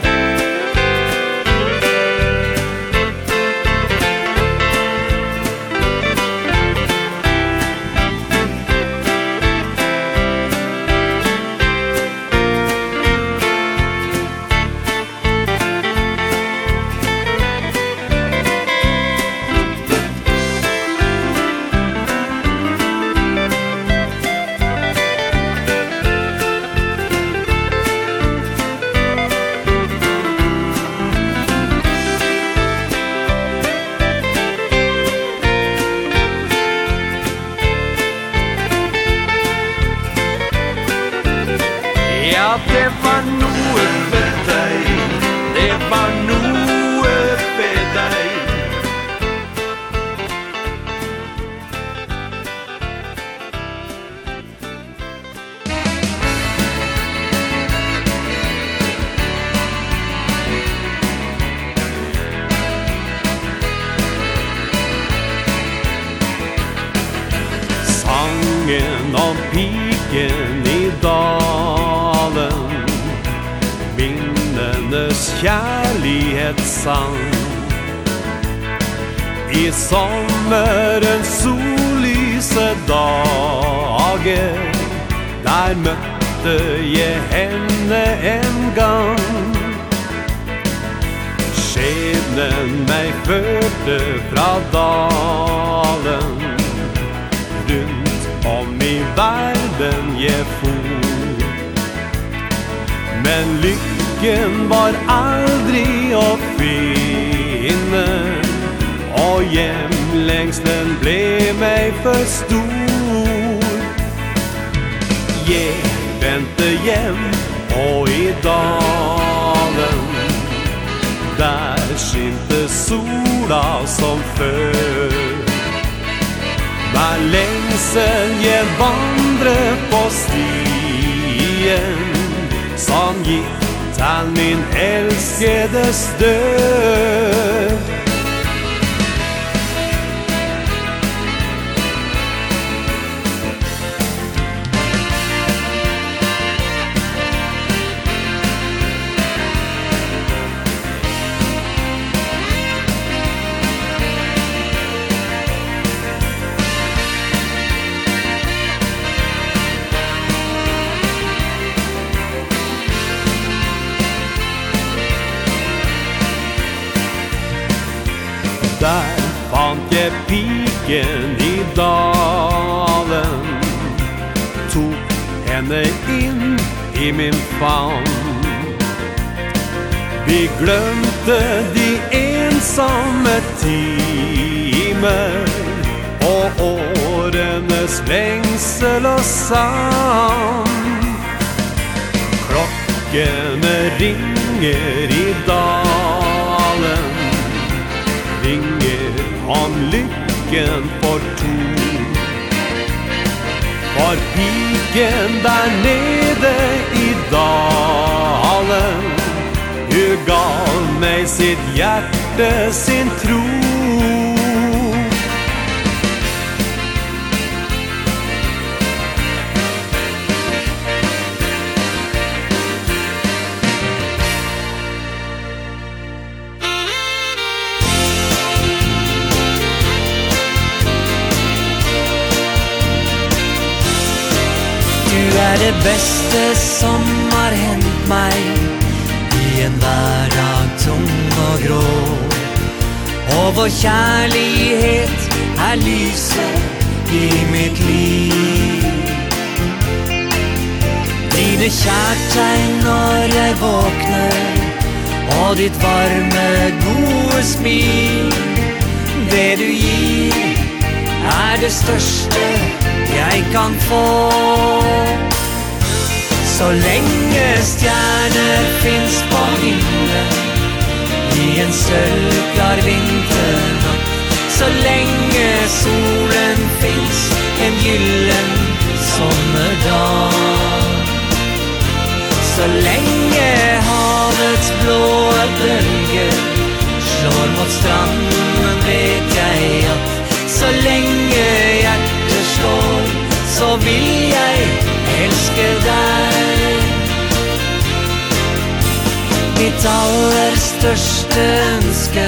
[301.21, 302.25] mest ønske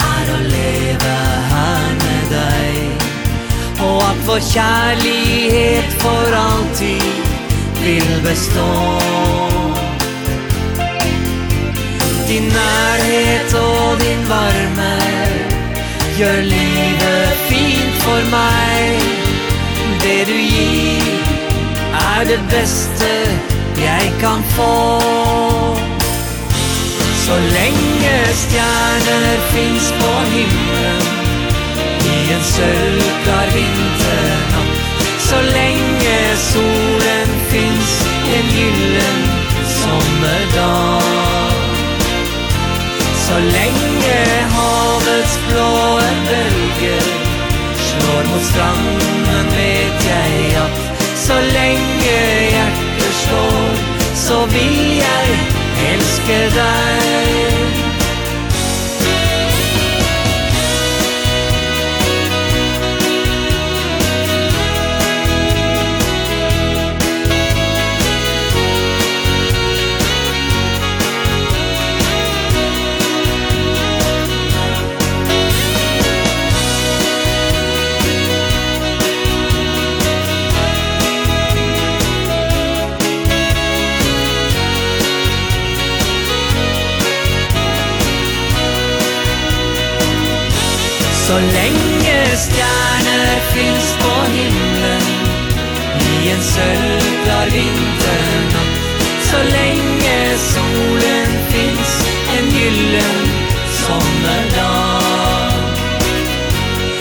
[0.00, 1.14] Er å leve
[1.50, 3.06] her med deg.
[3.82, 7.10] Og at vår kjærlighet for alltid
[7.80, 8.68] Vil bestå.
[12.28, 14.92] Din nærhet og din varme
[16.20, 19.00] Gjør livet fint for meg.
[20.02, 21.14] Det du gir
[21.96, 23.14] er det beste
[23.80, 25.89] jeg kan få.
[27.30, 31.02] Så länge stjärnor finns på himlen.
[32.04, 34.78] I en sölklar vinternatt
[35.18, 39.18] Så länge solen finns en gyllen
[39.64, 41.02] sommerdag.
[43.14, 47.02] Så länge havets blåa bölger
[47.74, 53.74] Slår mot stranden vet jag att Så länge hjärtat slår
[54.14, 55.49] Så vill jag
[55.92, 57.69] elsker deg.
[91.30, 95.02] Så länge stjärnor finns på himlen
[96.00, 98.80] I en sölklar vinternatt.
[99.22, 102.06] Så länge solen finns
[102.38, 103.28] en gyllen
[103.70, 105.52] sommardag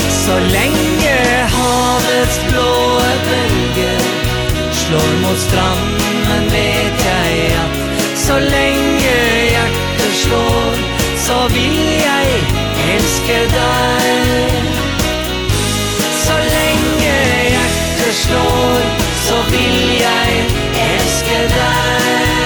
[0.09, 4.01] Så länge havets blåa bölger
[4.71, 10.75] Slår mot stranden vet jag att Så länge hjärtat slår
[11.17, 12.28] Så vill jag
[18.29, 18.81] slår
[19.25, 22.38] så vil jeg elske deg.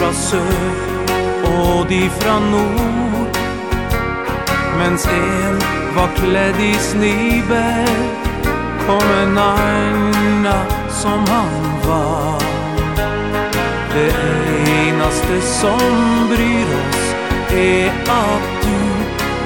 [0.00, 3.38] fra sør og de fra nord.
[4.78, 5.58] Mens en
[5.96, 7.90] var kledd i snibel
[8.86, 10.54] Kom en aina
[11.02, 12.46] som han var.
[13.92, 14.14] Det
[14.72, 15.84] eneste som
[16.32, 17.06] bryr oss
[17.60, 18.80] Er at du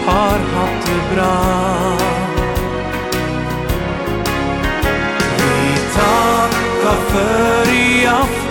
[0.06, 1.34] har hatt det bra.
[5.42, 8.43] Vi takkar för i aften.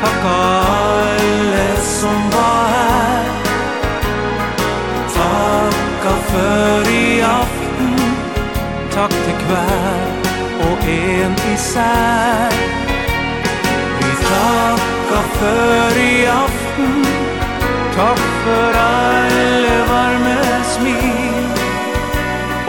[0.00, 3.24] Takk alle som var her.
[5.14, 7.96] Takka før i aften.
[8.94, 10.28] Takk til hver
[10.68, 12.54] og en især
[13.98, 16.96] Vi takka før i aften.
[17.98, 20.38] Takk for alle varme
[20.74, 21.46] smil.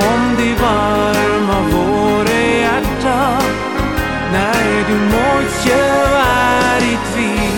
[0.10, 3.18] Om de varma våre hjerta
[4.34, 5.80] Nei, du må ikke
[6.16, 7.50] være i vi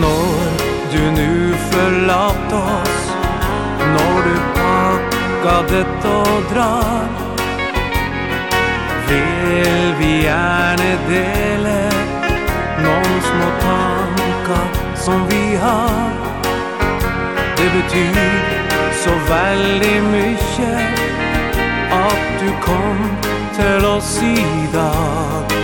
[0.00, 0.58] Når
[0.92, 3.12] du nu förlatt oss
[3.78, 6.95] Når du packade det och drar
[17.76, 18.40] betyr
[19.04, 20.74] så veldig mykje
[21.92, 22.98] At du kom
[23.58, 25.56] til oss i dag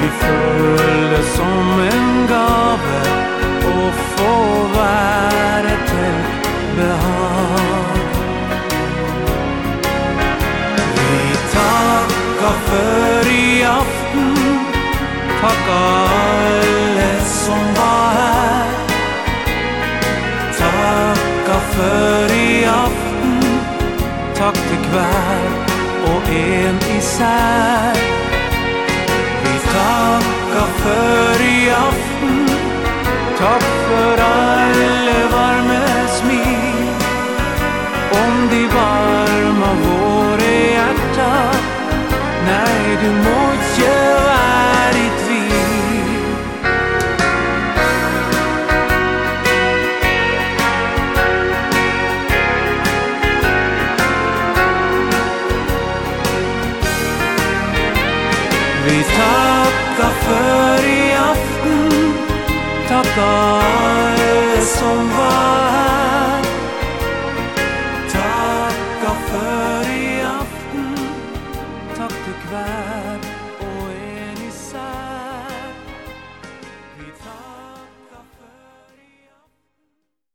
[0.00, 3.00] Vi føler som en gave
[3.68, 4.34] Å få
[4.74, 6.18] være til
[6.78, 7.98] behag.
[10.98, 14.30] Vi takkar for i aften
[15.42, 16.07] Takkar
[21.78, 23.42] För i aften
[24.34, 25.50] Takk til kvær
[26.10, 27.98] Og en især
[29.44, 32.48] Vi takka för i aften
[33.38, 36.88] Takk för alle varme smil.
[38.22, 41.32] Om de varma våre hjärta
[42.48, 43.47] Nei, du må
[63.18, 65.57] stars som var